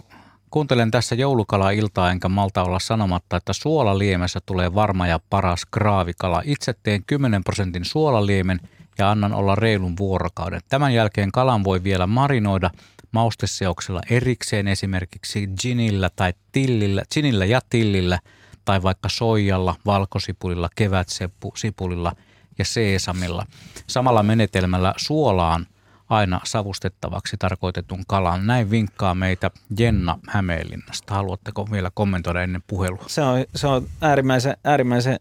[0.49, 6.41] Kuuntelen tässä joulukala-iltaa enkä malta olla sanomatta, että suolaliemessä tulee varma ja paras kraavikala.
[6.45, 8.59] Itse teen 10 prosentin suolaliemen
[8.97, 10.61] ja annan olla reilun vuorokauden.
[10.69, 12.71] Tämän jälkeen kalan voi vielä marinoida
[13.11, 18.19] mausteseoksella erikseen esimerkiksi ginillä tai tillillä, ginillä ja tillillä
[18.65, 22.15] tai vaikka soijalla, valkosipulilla, kevätsipulilla
[22.57, 23.45] ja seesamilla.
[23.87, 25.67] Samalla menetelmällä suolaan–
[26.09, 28.47] aina savustettavaksi tarkoitetun kalan.
[28.47, 31.13] Näin vinkkaa meitä Jenna Hämeenlinnasta.
[31.13, 33.03] Haluatteko vielä kommentoida ennen puhelua?
[33.07, 35.19] Se on, se on äärimmäisen, äärimmäisen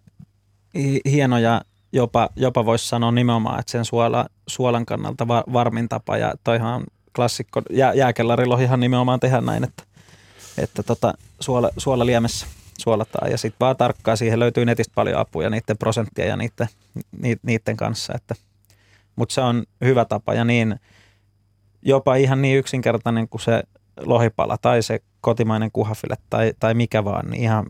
[1.05, 1.63] hieno ja
[1.93, 6.17] jopa, jopa voisi sanoa nimenomaan, että sen suola, suolan kannalta va, varmin tapa.
[6.17, 6.85] Ja toihan on
[7.17, 9.83] klassikko, jää, jääkellarilohihan nimenomaan tehdä näin, että,
[10.59, 12.47] että tota, suola, suola liemessä
[12.79, 13.31] suolataan.
[13.31, 16.69] Ja sitten vaan tarkkaa, siihen löytyy netistä paljon apuja niiden prosenttia ja niiden,
[17.43, 18.13] niiden kanssa.
[18.17, 18.35] Että,
[19.19, 20.81] mutta se on hyvä tapa ja niin
[21.83, 23.63] jopa ihan niin yksinkertainen kuin se
[24.01, 27.67] lohipala tai se kotimainen kuhafille tai, tai mikä vaan, niin ihan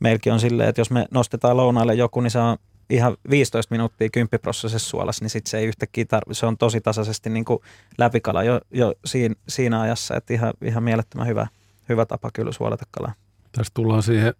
[0.00, 2.56] meilläkin on silleen, että jos me nostetaan lounaalle joku, niin se on
[2.90, 7.30] ihan 15 minuuttia kymppiprosessissa suolassa, niin sitten se ei yhtäkkiä tarvi, se on tosi tasaisesti
[7.30, 7.58] niin kuin
[7.98, 11.46] läpikala jo, jo siinä, siinä ajassa, että ihan, ihan mielettömän hyvä,
[11.88, 13.12] hyvä tapa kyllä suolata kalaa.
[13.52, 14.34] Tässä tullaan siihen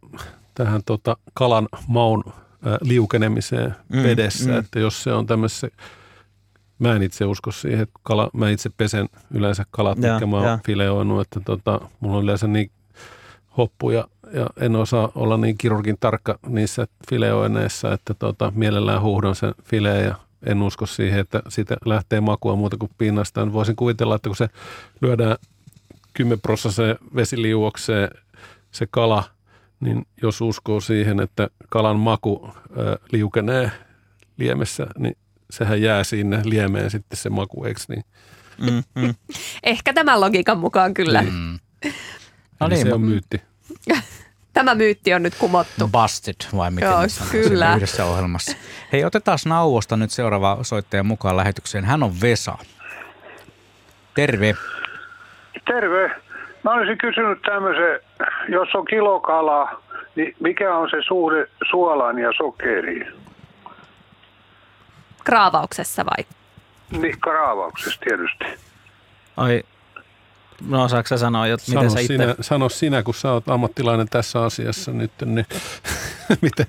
[0.55, 2.25] tähän tota kalan maun
[2.81, 4.59] liukenemiseen mm, vedessä, mm.
[4.59, 5.69] että jos se on tämmöisessä
[6.79, 10.37] Mä en itse usko siihen, että kala, mä itse pesen yleensä kalat, ja, mitkä mä
[10.37, 12.71] oon fileoinut, että tota, mulla on yleensä niin
[13.57, 19.55] hoppuja ja en osaa olla niin kirurgin tarkka niissä fileoineissa, että tota, mielellään huuhdon sen
[19.65, 20.15] fileen ja
[20.47, 23.53] en usko siihen, että siitä lähtee makua muuta kuin pinnasta.
[23.53, 24.49] Voisin kuvitella, että kun se
[25.01, 25.37] lyödään
[26.15, 28.09] 10 prosesseen vesiliuokseen
[28.71, 29.25] se kala,
[29.81, 33.71] niin jos uskoo siihen, että kalan maku ö, liukenee
[34.37, 35.17] liemessä, niin
[35.51, 38.05] sehän jää sinne liemeen sitten se maku, eikö niin?
[38.59, 39.15] Mm, mm.
[39.63, 41.23] Ehkä tämän logiikan mukaan kyllä.
[41.23, 41.59] Mm.
[42.61, 43.43] No niin, se on myytti.
[44.53, 45.89] Tämä myytti on nyt kumottu.
[45.89, 47.01] Busted, vai miten Joo,
[47.31, 47.75] kyllä.
[47.77, 48.57] yhdessä ohjelmassa.
[48.93, 51.85] Hei, otetaan nauosta nyt seuraava soittaja mukaan lähetykseen.
[51.85, 52.59] Hän on Vesa.
[54.15, 54.55] Terve.
[55.67, 56.11] Terve.
[56.65, 58.01] Mä olisin kysynyt tämmöisen,
[58.49, 59.83] jos on kilokala,
[60.17, 63.13] niin mikä on se suhde suolaan ja sokeriin?
[65.29, 66.27] Kraavauksessa vai?
[67.03, 68.45] Niin, kraavauksessa tietysti.
[69.37, 69.63] Ai,
[70.69, 72.17] no osaako sä sanoa, että miten sä itse...
[72.17, 75.47] Sinä, sano sinä, kun sä oot ammattilainen tässä asiassa nyt, niin
[76.43, 76.67] miten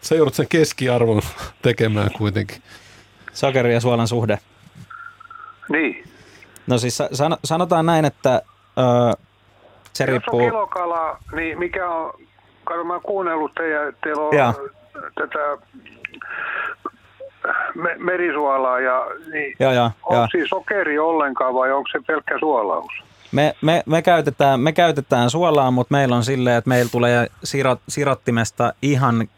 [0.00, 1.22] sä joudut sen keskiarvon
[1.62, 2.62] tekemään kuitenkin.
[3.32, 4.38] Sokeri ja suolan suhde.
[5.68, 6.04] Niin.
[6.66, 6.98] No siis
[7.44, 8.42] sanotaan näin, että
[8.78, 9.12] öö,
[9.92, 10.40] se Jos riippuu...
[10.40, 12.12] on kilokala, niin mikä on,
[12.64, 14.54] kato mä oon kuunnellut teidän, teillä on ja.
[15.14, 15.38] tätä
[17.74, 20.28] me, merisuolaa ja niin ja, ja, onko ja.
[20.30, 22.92] siis sokeri ollenkaan vai onko se pelkkä suolaus?
[23.32, 27.80] Me, me, me, käytetään, me käytetään suolaa, mutta meillä on silleen, että meillä tulee sirot,
[27.88, 29.28] sirottimesta ihan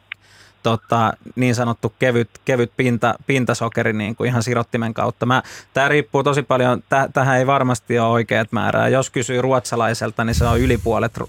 [0.63, 5.27] tota, niin sanottu kevyt, kevyt pinta, pintasokeri niin kuin ihan sirottimen kautta.
[5.75, 8.89] Tämä riippuu tosi paljon, täh, tähän ei varmasti ole oikeat määrää.
[8.89, 11.21] Jos kysyy ruotsalaiselta, niin se on yli puolet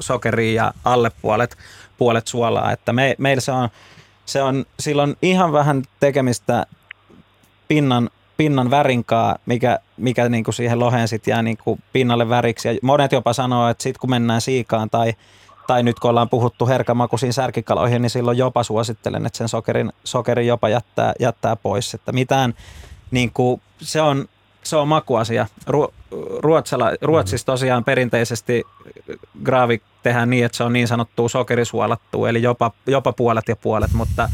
[0.00, 1.56] sokeria ja alle puolet,
[1.98, 2.72] puolet suolaa.
[2.72, 3.68] Että me, meillä se on
[4.30, 6.66] se on, silloin ihan vähän tekemistä
[7.68, 12.68] pinnan, pinnan värinkaa, mikä, mikä niin kuin siihen loheen sit jää niin kuin pinnalle väriksi.
[12.68, 15.14] Ja monet jopa sanoo, että sitten kun mennään siikaan tai,
[15.66, 20.46] tai nyt kun ollaan puhuttu herkämakuisiin särkikaloihin, niin silloin jopa suosittelen, että sen sokerin, sokerin
[20.46, 21.94] jopa jättää, jättää pois.
[21.94, 22.54] Että mitään,
[23.10, 24.28] niin kuin, se on,
[24.62, 25.46] se on makuasia.
[25.66, 25.92] Ru,
[26.38, 28.64] Ruotsala, Ruotsissa tosiaan perinteisesti
[29.44, 33.90] graavi tehdään niin, että se on niin sanottua sokerisuolattua, eli jopa, jopa puolet ja puolet,
[33.92, 34.28] mutta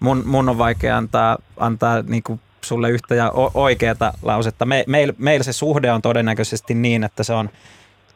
[0.00, 4.64] mun, mun on vaikea antaa, antaa niin kuin sulle yhtä ja oikeata lausetta.
[4.64, 7.50] Me, meil, meillä se suhde on todennäköisesti niin, että se on,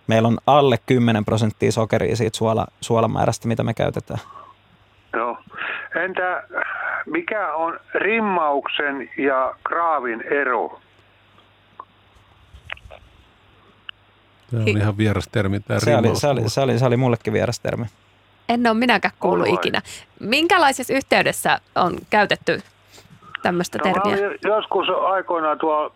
[0.06, 4.20] meillä on alle 10 prosenttia sokeria siitä suola, suolamäärästä, mitä me käytetään.
[5.12, 5.38] Joo.
[6.04, 6.42] Entä
[7.06, 10.80] mikä on rimmauksen ja kraavin ero?
[14.52, 17.32] Tämä on ihan vieras termi, tämä se oli, se, oli, se, oli, se oli mullekin
[17.32, 17.86] vieras termi.
[18.48, 19.82] En ole minäkään kuullut on ikinä.
[20.20, 22.62] Minkälaisessa yhteydessä on käytetty
[23.42, 24.38] tämmöistä no, termiä?
[24.44, 25.94] Joskus aikoinaan tuo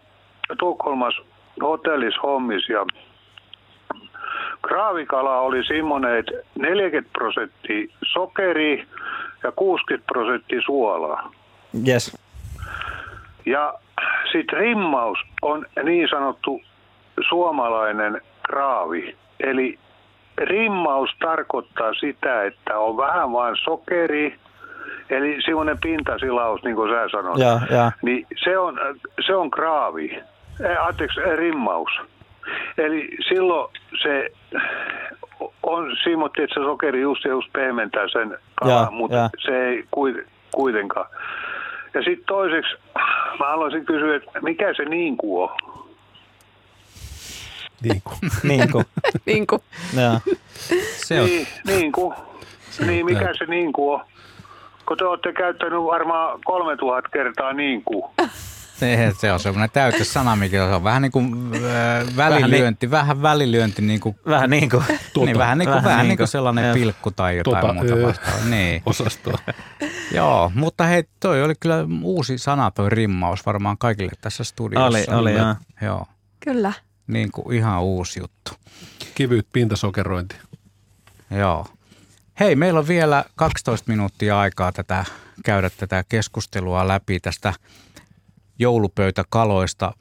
[0.58, 1.22] Tukholmassa
[1.62, 2.86] hotellissa hommis ja
[4.62, 8.86] kraavikala oli semmoinen, että 40 prosenttia sokeri
[9.42, 11.32] ja 60 prosenttia suolaa.
[11.88, 12.18] Yes.
[13.46, 13.74] Ja
[14.32, 16.60] sitten rimmaus on niin sanottu
[17.28, 19.16] suomalainen kraavi.
[19.40, 19.78] Eli
[20.38, 24.38] rimmaus tarkoittaa sitä, että on vähän vain sokeri,
[25.10, 27.38] eli semmoinen pintasilaus, niin kuin sä sanoit.
[27.38, 27.92] Ja, ja.
[28.02, 28.78] Niin se on,
[29.26, 30.22] se on kraavi,
[30.64, 31.90] eh, anteeksi, rimmaus.
[32.78, 34.30] Eli silloin se
[35.62, 39.30] on simmotti, että se sokeri just ja just pehmentää sen kalan, mutta ja.
[39.38, 39.84] se ei
[40.54, 41.06] kuitenkaan.
[41.94, 42.76] Ja sitten toiseksi
[43.38, 45.48] mä haluaisin kysyä, että mikä se niin on?
[47.82, 48.16] Niin kuin.
[48.42, 48.84] niin kuin.
[49.26, 49.62] niin kuin.
[51.06, 51.26] Se on.
[51.26, 52.14] Niin, niin kuin.
[52.86, 54.06] Niin, mikä se niin kuin on?
[54.88, 58.04] Kun te olette käyttänyt varmaan 3000 kertaa niin kuin.
[58.76, 63.82] Se, se on semmoinen täytössana, mikä on vähän niin kuin äh, välilyönti, vähän, välilyönti.
[63.82, 64.84] Niin kuin, vähän niin kuin.
[65.14, 66.74] Tuota, niin, vähän niin kuin, vähän vähän niin kuin sellainen ja.
[66.74, 68.44] pilkku tai jotain tuota, muuta vastaavaa.
[68.50, 68.82] Niin.
[68.86, 69.38] Osastoa.
[70.12, 75.16] Joo, mutta hei, toi oli kyllä uusi sana toi rimmaus varmaan kaikille tässä studiossa.
[75.16, 75.54] Oli, oli, joo.
[75.82, 76.06] joo.
[76.40, 76.72] Kyllä
[77.06, 78.52] niin kuin ihan uusi juttu.
[79.14, 80.36] Kivyt pintasokerointi.
[81.30, 81.66] Joo.
[82.40, 85.04] Hei, meillä on vielä 12 minuuttia aikaa tätä,
[85.44, 87.52] käydä tätä keskustelua läpi tästä
[88.58, 89.92] joulupöytäkaloista.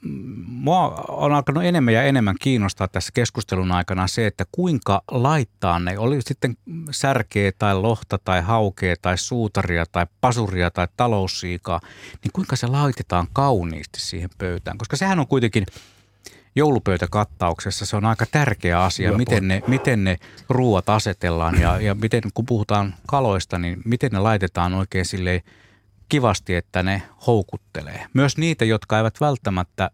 [0.47, 5.97] Mua on alkanut enemmän ja enemmän kiinnostaa tässä keskustelun aikana se, että kuinka laittaa ne,
[5.99, 6.57] oli sitten
[6.91, 11.79] särkeä tai lohta tai haukea tai suutaria tai pasuria tai taloussiikaa,
[12.23, 14.77] niin kuinka se laitetaan kauniisti siihen pöytään.
[14.77, 15.65] Koska sehän on kuitenkin
[16.55, 20.17] joulupöytäkattauksessa se on aika tärkeä asia, miten ne, miten ne
[20.49, 25.41] ruuat asetellaan ja, ja miten kun puhutaan kaloista, niin miten ne laitetaan oikein silleen–
[26.09, 28.05] kivasti, että ne houkuttelee.
[28.13, 29.91] Myös niitä, jotka eivät välttämättä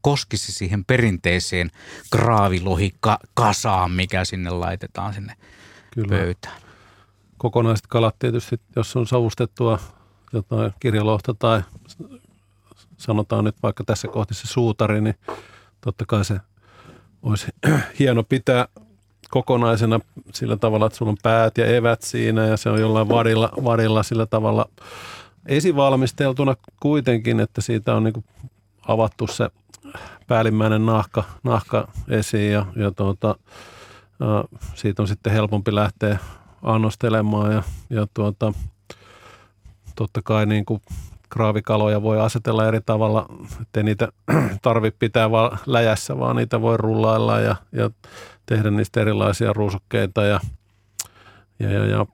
[0.00, 1.70] koskisi siihen perinteiseen
[2.12, 5.34] graavilohikasaan, mikä sinne laitetaan sinne
[5.94, 6.08] Kyllä.
[6.08, 6.62] pöytään.
[7.38, 9.78] Kokonaiset kalat tietysti, jos on savustettua
[10.32, 11.62] jotain kirjalohta tai
[12.96, 15.14] sanotaan nyt vaikka tässä kohti se suutari, niin
[15.80, 16.40] totta kai se
[17.22, 17.46] olisi
[17.98, 18.68] hieno pitää
[19.30, 20.00] kokonaisena
[20.34, 24.02] sillä tavalla, että sulla on päät ja evät siinä ja se on jollain varilla, varilla
[24.02, 24.68] sillä tavalla–
[25.48, 28.24] esivalmisteltuna kuitenkin, että siitä on niin
[28.88, 29.50] avattu se
[30.26, 33.36] päällimmäinen nahka, nahka esiin ja, ja tuota,
[34.74, 36.18] siitä on sitten helpompi lähteä
[36.62, 38.52] annostelemaan ja, ja tuota,
[39.94, 40.64] totta kai niin
[41.28, 43.26] kraavikaloja voi asetella eri tavalla,
[43.62, 44.08] ettei niitä
[44.62, 47.90] tarvitse pitää vaan läjässä, vaan niitä voi rullailla ja, ja
[48.46, 50.40] tehdä niistä erilaisia ruusukkeita ja,
[51.58, 52.06] ja, ja, ja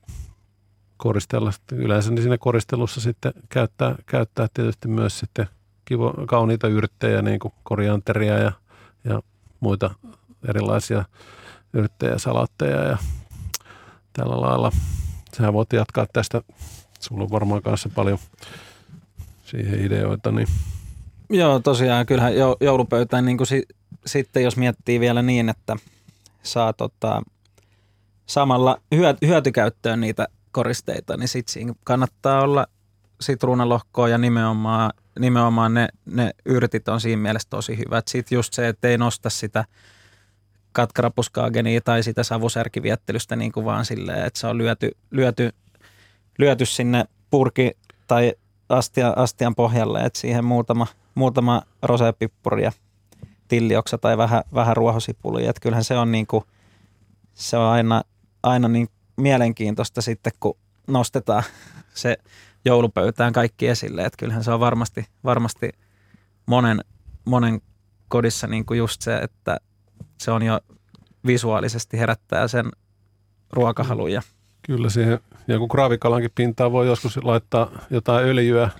[0.97, 1.51] koristella.
[1.73, 5.47] Yleensä niin siinä koristelussa sitten käyttää, käyttää tietysti myös sitten
[5.85, 8.53] kivo, kauniita yrttejä, niin kuin korianteria ja,
[9.05, 9.21] ja
[9.61, 9.91] muita
[10.49, 11.05] erilaisia
[11.73, 12.99] yrttejä, salatteja ja
[14.13, 14.73] tällä lailla.
[15.37, 16.43] Sähän voit jatkaa tästä.
[17.01, 18.19] Sulla on varmaan kanssa paljon
[19.55, 20.33] siihen ideoita.
[20.33, 20.49] Niin.
[21.31, 23.63] Joo, tosiaan kyllähän joulupöytään niin kuin si,
[24.07, 25.77] sitten jos miettii vielä niin, että
[26.43, 27.23] saa tota,
[28.27, 28.81] samalla
[29.27, 32.67] hyötykäyttöön niitä koristeita, niin sitten siinä kannattaa olla
[33.21, 38.09] sitruunalohkoa ja nimenomaan, nimenomaan ne, ne yrtit on siinä mielessä tosi hyvät.
[38.09, 39.65] Sitten just se, että ei nosta sitä
[40.73, 45.53] katkarapuskaagenia tai sitä savusärkiviettelystä niin kuin vaan silleen, että se on lyöty, lyöty,
[46.39, 47.71] lyöty sinne purki
[48.07, 48.33] tai
[48.69, 52.73] astia, astian pohjalle, että siihen muutama, muutama rosepippuri ja
[53.49, 55.47] tillioksa tai vähän, vähän ruohosipuli.
[55.47, 56.45] Että kyllähän se on, niin kuin,
[57.35, 58.03] se on aina,
[58.43, 61.43] aina niin mielenkiintoista sitten, kun nostetaan
[61.95, 62.17] se
[62.65, 64.05] joulupöytään kaikki esille.
[64.05, 65.71] Että kyllähän se on varmasti, varmasti
[66.47, 66.85] monen,
[67.25, 67.61] monen
[68.09, 69.57] kodissa niin kuin just se, että
[70.19, 70.61] se on jo
[71.27, 72.71] visuaalisesti herättää sen
[73.53, 74.11] ruokahalun.
[74.67, 75.19] Kyllä siihen
[75.49, 78.71] joku kraavikalankin pintaan voi joskus laittaa jotain öljyä,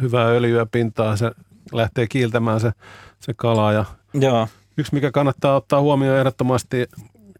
[0.00, 1.30] hyvää öljyä pintaan, se
[1.72, 2.72] lähtee kiiltämään se,
[3.20, 3.72] se kala.
[3.72, 3.84] Ja
[4.14, 4.48] Joo.
[4.76, 6.86] Yksi, mikä kannattaa ottaa huomioon ehdottomasti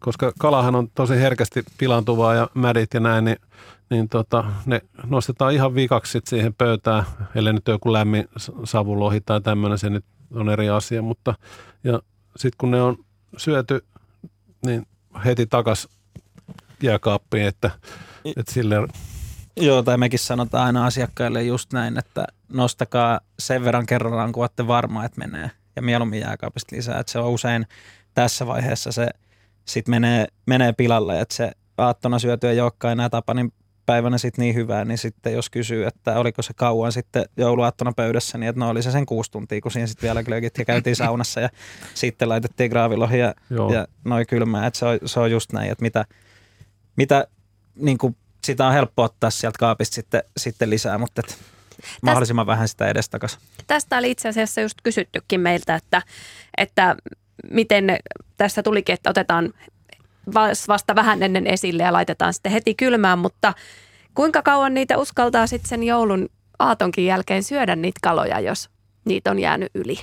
[0.02, 3.36] koska kalahan on tosi herkästi pilantuvaa ja mädit ja näin, niin,
[3.90, 8.28] niin tota, ne nostetaan ihan vikaksi siihen pöytään, ellei nyt joku lämmin
[8.64, 11.34] savulohi tai tämmöinen, se nyt on eri asia, mutta
[11.84, 12.00] ja
[12.36, 12.96] sitten kun ne on
[13.36, 13.84] syöty,
[14.66, 14.86] niin
[15.24, 15.88] heti takas
[16.82, 17.70] jääkaappiin, että,
[18.36, 18.76] että sille
[19.56, 24.66] Joo, tai mekin sanotaan aina asiakkaille just näin, että nostakaa sen verran kerrallaan, kun olette
[24.66, 25.50] varma, että menee.
[25.76, 27.00] Ja mieluummin jääkaapista lisää.
[27.00, 27.66] Että se on usein
[28.14, 29.08] tässä vaiheessa se
[29.64, 33.52] sitten menee, menee pilalle, että se aattona syöty ei olekaan enää niin
[33.86, 38.38] päivänä sitten niin hyvää, niin sitten jos kysyy, että oliko se kauan sitten jouluaattona pöydässä,
[38.38, 40.96] niin että no oli se sen kuusi tuntia, kun siinä sitten vielä glögit ja käytiin
[40.96, 41.48] saunassa ja
[41.94, 43.34] sitten laitettiin graavilohi ja,
[43.72, 46.04] ja noin kylmää, että se on, se on just näin, että mitä,
[46.96, 47.26] mitä
[47.74, 51.34] niin kuin sitä on helppo ottaa sieltä kaapista sitten, sitten lisää, mutta että
[52.02, 53.38] mahdollisimman vähän sitä edestakas.
[53.66, 56.02] Tästä oli itse asiassa just kysyttykin meiltä, että,
[56.58, 56.96] että
[57.50, 57.98] miten
[58.36, 59.52] tässä tulikin, että otetaan
[60.68, 63.54] vasta vähän ennen esille ja laitetaan sitten heti kylmään, mutta
[64.14, 66.28] kuinka kauan niitä uskaltaa sitten sen joulun
[66.58, 68.70] aatonkin jälkeen syödä niitä kaloja, jos
[69.04, 69.98] niitä on jäänyt yli?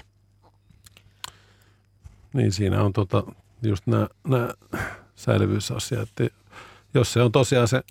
[2.33, 3.23] Niin siinä on tota,
[3.61, 4.49] just nämä
[5.15, 6.09] säilyvyysasiat.
[6.93, 7.81] Jos se on tosiaan se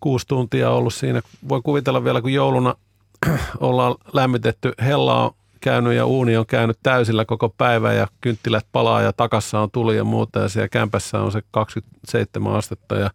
[0.00, 2.74] kuusi tuntia ollut siinä, voi kuvitella vielä kun jouluna
[3.60, 5.30] ollaan lämmitetty, hella on
[5.60, 9.96] käynyt ja uuni on käynyt täysillä koko päivä ja kynttilät palaa ja takassa on tuli
[9.96, 13.10] ja muuta ja siellä kämpässä on se 27 astetta ja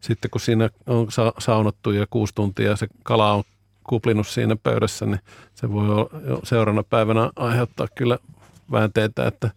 [0.00, 3.44] sitten kun siinä on sa- saunottu ja kuusi tuntia ja se kala on
[3.84, 5.20] kuplinut siinä pöydässä, niin
[5.54, 6.10] se voi jo
[6.44, 8.18] seuraavana päivänä aiheuttaa kyllä
[8.72, 9.50] väänteitä, että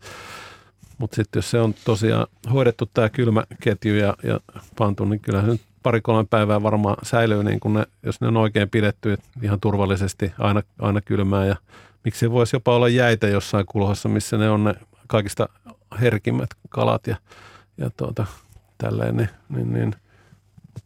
[1.02, 4.40] mutta sitten jos se on tosiaan hoidettu tämä kylmäketju ja, ja
[4.78, 8.38] pantu, niin kyllä se nyt pari-kolme päivää varmaan säilyy, niin kun ne, jos ne on
[8.38, 11.46] oikein pidetty ihan turvallisesti aina, aina kylmää.
[11.46, 11.56] Ja
[12.06, 14.74] miksi voisi jopa olla jäitä jossain kulhossa, missä ne on ne
[15.08, 15.50] kaikista
[16.02, 17.16] herkimmät kalat ja,
[17.78, 18.26] ja tuota,
[18.78, 19.96] tälleen, niin, niin, niin.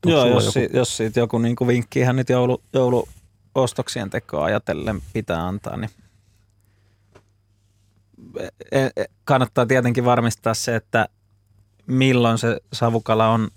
[0.06, 0.52] Joo, jos, joku...
[0.52, 5.78] si, jos siitä joku niin kuin vinkki ihan nyt joulu, jouluostoksien tekoa ajatellen pitää antaa,
[5.78, 5.90] niin
[9.24, 11.08] kannattaa tietenkin varmistaa se, että
[11.88, 13.48] milloin se savukala on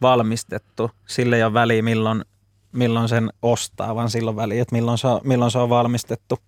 [0.00, 0.90] valmistettu.
[1.06, 2.24] Sille ei ole väliä, milloin,
[2.72, 6.38] milloin sen ostaa, vaan silloin väliä, että milloin se on, milloin se on valmistettu.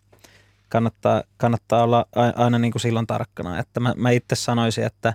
[0.68, 2.06] Kannattaa, kannattaa olla
[2.36, 3.58] aina niin kuin silloin tarkkana.
[3.58, 5.14] Että mä, mä itse sanoisin, että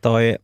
[0.00, 0.38] toi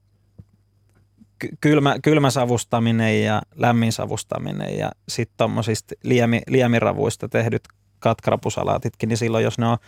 [1.60, 7.68] kylmä, kylmäsavustaminen ja lämminsavustaminen ja sitten tuommoisista liemi, liemiravuista tehdyt
[7.98, 9.78] katkrapusalaatitkin, niin silloin jos ne on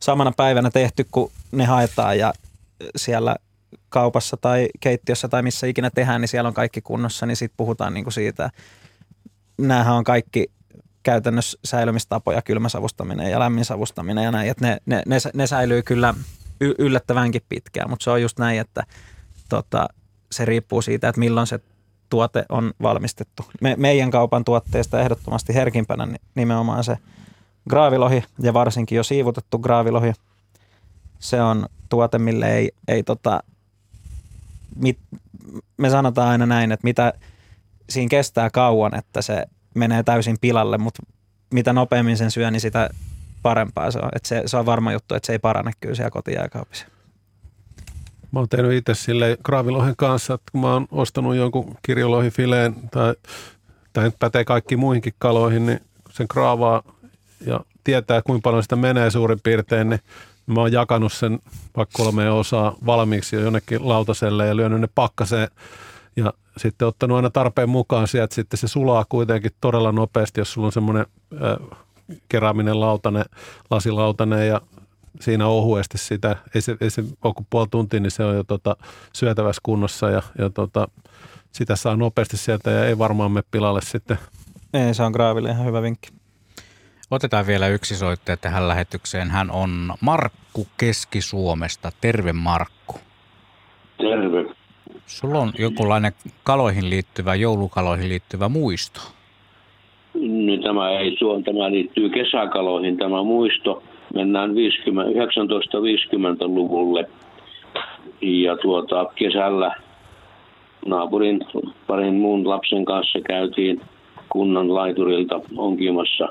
[0.00, 2.32] samana päivänä tehty, kun ne haetaan ja
[2.96, 3.36] siellä
[3.88, 7.94] kaupassa tai keittiössä tai missä ikinä tehdään, niin siellä on kaikki kunnossa, niin sitten puhutaan
[7.94, 8.50] niin kuin siitä.
[9.58, 10.50] Nämähän on kaikki
[11.02, 16.14] käytännössä säilymistapoja, kylmäsavustaminen ja lämminsavustaminen ja näin, että ne, ne, ne, ne säilyy kyllä
[16.60, 18.82] yllättävänkin pitkään, mutta se on just näin, että
[19.48, 19.88] tota,
[20.32, 21.60] se riippuu siitä, että milloin se
[22.10, 23.42] tuote on valmistettu.
[23.60, 26.98] Me, meidän kaupan tuotteista ehdottomasti herkimpänä nimenomaan se
[27.68, 30.12] graavilohi ja varsinkin jo siivutettu graavilohi.
[31.18, 33.42] Se on tuote, mille ei, ei tota,
[34.76, 34.98] mit,
[35.76, 37.12] me sanotaan aina näin, että mitä
[37.90, 41.02] siinä kestää kauan, että se menee täysin pilalle, mutta
[41.54, 42.90] mitä nopeammin sen syö, niin sitä
[43.42, 44.08] parempaa se on.
[44.16, 46.86] Että se, se on varma juttu, että se ei parane kyllä siellä kotijääkaapissa.
[48.32, 52.74] Mä oon tehnyt itse sille graavilohen kanssa, että kun mä oon ostanut jonkun kirjolohifileen
[53.92, 55.80] tai nyt pätee kaikki muihinkin kaloihin, niin
[56.10, 56.82] sen graavaa
[57.46, 60.00] ja tietää, kuinka paljon sitä menee suurin piirtein, niin
[60.46, 61.38] mä oon jakanut sen
[61.76, 65.48] vaikka kolme osaa valmiiksi jo jonnekin lautaselle ja lyönyt ne pakkaseen
[66.16, 70.66] ja sitten ottanut aina tarpeen mukaan sieltä, sitten se sulaa kuitenkin todella nopeasti, jos sulla
[70.66, 71.78] on semmoinen äh,
[72.28, 73.24] kerääminen lautane,
[73.70, 74.60] lasilautane ja
[75.20, 78.44] siinä ohuesti sitä, ei se, ei se ole kuin puoli tuntia, niin se on jo
[78.44, 78.76] tota,
[79.12, 80.88] syötävässä kunnossa ja, ja tota,
[81.52, 84.18] sitä saa nopeasti sieltä ja ei varmaan mene pilalle sitten.
[84.74, 86.17] Ei, se on Graaville ihan hyvä vinkki.
[87.10, 89.30] Otetaan vielä yksi soittaja tähän lähetykseen.
[89.30, 91.90] Hän on Markku Keski-Suomesta.
[92.00, 92.94] Terve Markku.
[93.98, 94.44] Terve.
[95.06, 96.12] Sulla on jokinlainen
[96.44, 99.00] kaloihin liittyvä, joulukaloihin liittyvä muisto.
[100.14, 103.82] Nyt tämä ei suon, tämä liittyy kesäkaloihin tämä muisto
[104.14, 107.10] mennään 50, 1950-luvulle.
[108.20, 109.74] Ja tuota, kesällä
[110.86, 111.40] naapurin
[111.86, 113.80] parin muun lapsen kanssa käytiin
[114.28, 116.28] kunnan laiturilta onkimassa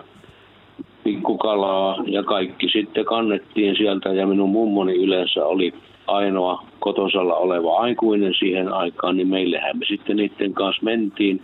[1.07, 4.09] pikkukalaa ja kaikki sitten kannettiin sieltä.
[4.09, 5.73] Ja minun mummoni yleensä oli
[6.07, 11.43] ainoa kotosalla oleva aikuinen siihen aikaan, niin meillähän me sitten niiden kanssa mentiin.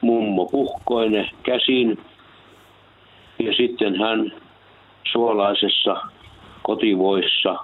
[0.00, 1.98] Mummo puhkoine käsin.
[3.38, 4.32] Ja sitten hän
[5.12, 5.96] suolaisessa
[6.62, 7.56] kotivoissa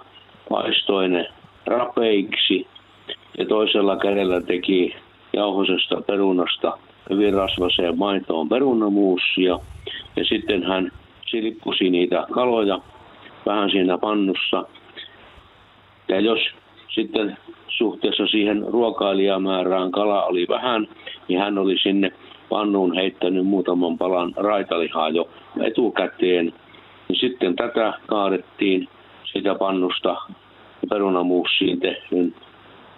[0.48, 1.28] paistoi ne
[1.66, 2.66] rapeiksi.
[3.38, 4.94] Ja toisella kädellä teki
[5.32, 6.78] jauhosesta perunasta
[7.10, 9.58] hyvin rasvaseen maitoon perunamuusia.
[10.16, 10.92] Ja sitten hän
[11.30, 12.80] silppusi niitä kaloja
[13.46, 14.64] vähän siinä pannussa.
[16.08, 16.38] Ja jos
[16.88, 17.36] sitten
[17.68, 20.88] suhteessa siihen ruokailijamäärään kala oli vähän,
[21.28, 22.12] niin hän oli sinne
[22.48, 25.28] pannuun heittänyt muutaman palan raitalihaa jo
[25.60, 26.52] etukäteen–
[27.08, 28.88] niin sitten tätä kaadettiin
[29.32, 30.16] sitä pannusta
[30.88, 32.34] perunamuussiin tehdyn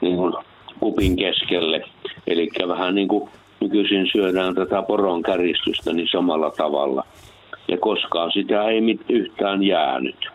[0.01, 0.35] niin kuin
[0.81, 1.85] kupin keskelle.
[2.27, 3.31] Eli vähän niin kuin
[3.61, 7.05] nykyisin syödään tätä poron käristystä niin samalla tavalla.
[7.69, 10.29] Ja koskaan sitä ei mit yhtään jäänyt.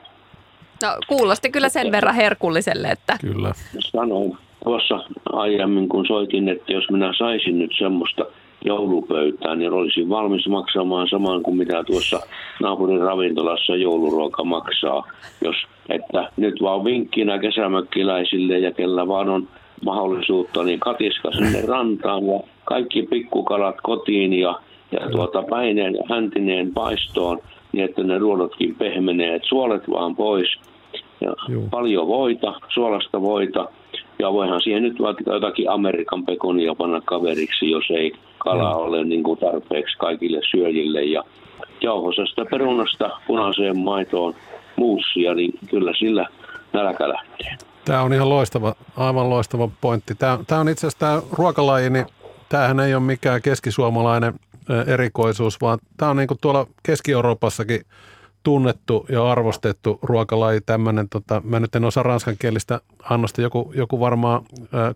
[0.83, 3.17] No kuulosti kyllä sen verran herkulliselle, että...
[3.21, 3.51] Kyllä.
[3.79, 4.99] Sanoin tuossa
[5.33, 8.25] aiemmin, kun soitin, että jos minä saisin nyt semmoista–
[8.65, 12.19] joulupöytään, niin olisin valmis maksamaan saman kuin mitä tuossa
[12.61, 15.07] naapurin ravintolassa jouluruoka maksaa.
[15.41, 15.55] Jos,
[15.89, 19.47] että nyt vaan vinkkinä kesämökkiläisille ja kellä vaan on
[19.85, 24.59] mahdollisuutta, niin katiska sinne rantaan ja kaikki pikkukalat kotiin ja,
[24.91, 27.39] ja tuota päineen ja häntineen paistoon,
[27.71, 30.49] niin että ne ruodotkin pehmenee, että suolet vaan pois.
[31.21, 31.33] Ja
[31.71, 33.69] paljon voita, suolasta voita,
[34.19, 38.77] ja voihan siihen nyt vaikka jotakin Amerikan pekonia panna kaveriksi, jos ei kala no.
[38.77, 41.03] ole niin kuin tarpeeksi kaikille syöjille.
[41.03, 41.23] Ja
[41.81, 44.33] jauhosesta perunasta punaiseen maitoon
[44.75, 46.25] muussia, niin kyllä sillä
[46.73, 47.72] nälkä lähtee.
[47.85, 50.15] Tämä on ihan loistava, aivan loistava pointti.
[50.15, 52.05] Tämä, tämä on itse asiassa tämä ruokalaji, niin
[52.49, 54.39] tämähän ei ole mikään keskisuomalainen
[54.87, 57.81] erikoisuus, vaan tämä on niin kuin tuolla Keski-Euroopassakin–
[58.43, 64.45] tunnettu ja arvostettu ruokalaji tämmöinen, tota, mä nyt en osaa ranskankielistä annosta, joku, joku varmaan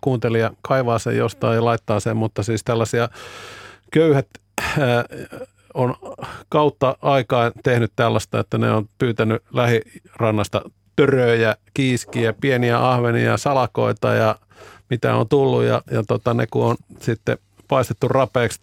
[0.01, 3.09] kuuntelija kaivaa sen jostain ja laittaa sen, mutta siis tällaisia
[3.91, 4.27] köyhät
[5.73, 5.95] on
[6.49, 10.61] kautta aikaa tehnyt tällaista, että ne on pyytänyt lähirannasta
[10.97, 14.35] töröjä, kiiskiä, pieniä ahvenia, salakoita ja
[14.89, 17.37] mitä on tullut ja, ja tota, ne kun on sitten
[17.67, 18.59] paistettu rapeeksi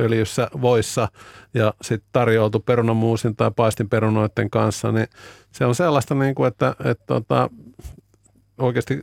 [0.00, 1.08] öljyssä voissa
[1.54, 5.06] ja sitten tarjoutu perunamuusin tai paistinperunoiden kanssa, niin
[5.52, 7.50] se on sellaista, niin kuin, että, että tota,
[8.58, 9.00] oikeasti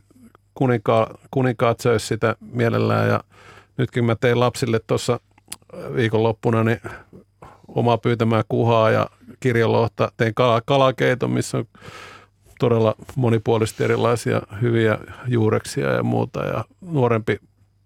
[0.54, 3.24] kuninkaa, kuninkaat söisi sitä mielellään ja
[3.76, 5.20] nytkin mä tein lapsille tuossa
[5.94, 6.80] viikonloppuna niin
[7.68, 9.08] omaa pyytämää kuhaa ja
[9.40, 10.12] kirjolohta.
[10.16, 10.34] Tein
[10.64, 11.64] kalakeiton, missä on
[12.64, 16.44] todella monipuolisesti erilaisia hyviä juureksia ja muuta.
[16.44, 17.38] Ja nuorempi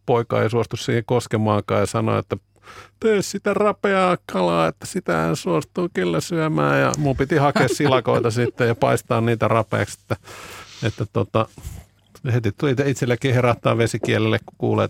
[0.06, 2.36] poika ei suostu siihen koskemaankaan ja sanoi, että
[3.00, 6.80] tee sitä rapeaa kalaa, että sitä suostuu kyllä syömään.
[6.80, 10.16] Ja mun piti hakea silakoita sitten ja paistaa niitä rapeaksi, että,
[10.86, 11.48] että tota,
[12.32, 14.88] heti tuli itsellekin herättää vesikielelle, kun kuulee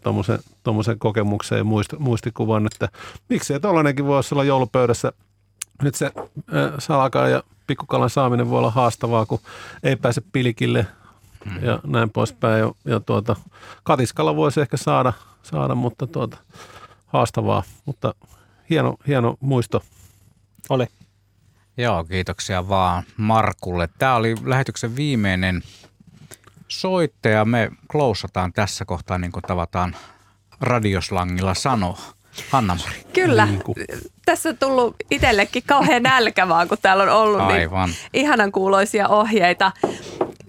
[0.62, 1.64] tuommoisen kokemuksen ja
[1.98, 2.88] muistikuvan, että
[3.28, 5.12] miksei tuollainenkin voisi olla joulupöydässä.
[5.82, 9.38] Nyt se äh, salakaan ja pikkukalan saaminen voi olla haastavaa, kun
[9.82, 10.86] ei pääse pilikille
[11.44, 11.64] mm.
[11.64, 12.60] ja näin poispäin.
[12.60, 13.36] Ja, ja tuota,
[13.82, 15.12] katiskalla voisi ehkä saada,
[15.42, 16.36] saada mutta tuota,
[17.06, 18.14] haastavaa, mutta
[18.70, 19.82] hieno, hieno muisto.
[20.68, 20.86] Oli.
[21.76, 23.88] Joo, kiitoksia vaan Markulle.
[23.98, 25.62] Tämä oli lähetyksen viimeinen
[26.68, 27.44] soittaja.
[27.44, 29.96] Me klousataan tässä kohtaa, niin kuin tavataan
[30.60, 31.98] radioslangilla sanoa.
[32.50, 33.04] Hanna-Mari.
[33.12, 33.46] Kyllä.
[33.46, 33.62] Niin
[34.26, 37.88] Tässä on tullut itsellekin kauhean nälkä vaan, kun täällä on ollut niin Aivan.
[37.88, 39.72] niin ihanan kuuloisia ohjeita.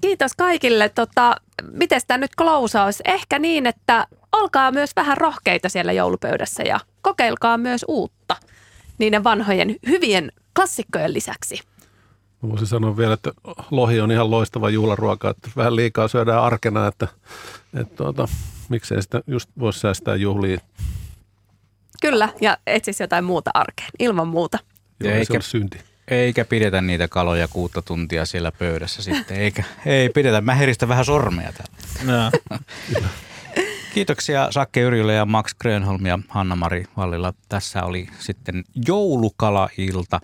[0.02, 0.90] Kiitos kaikille.
[0.90, 1.36] Tota,
[1.72, 3.02] Miten tämä nyt klousaus?
[3.06, 8.36] Ehkä niin, että olkaa myös vähän rohkeita siellä joulupöydässä ja kokeilkaa myös uutta
[8.98, 11.60] niiden vanhojen hyvien klassikkojen lisäksi.
[12.42, 13.32] Mä voisin sanoa vielä, että
[13.72, 17.08] lohi on ihan loistava juhlaruoka, että vähän liikaa syödään arkena, että,
[17.74, 18.28] että tuota,
[18.70, 20.60] miksei sitä just voisi säästää juhliin.
[22.02, 24.60] Kyllä, ja etsisi jotain muuta arkeen, ilman muuta.
[25.00, 25.80] Joo, eikä, se on synti.
[26.08, 30.42] Eikä pidetä niitä kaloja kuutta tuntia siellä pöydässä sitten, eikä, ei pidetä.
[30.42, 32.32] Mä heristän vähän sormeja täällä.
[33.94, 37.34] Kiitoksia Sakke Yrjölä ja Max Grönholm ja Hanna-Mari Vallila.
[37.50, 40.22] Tässä oli sitten joulukalailta.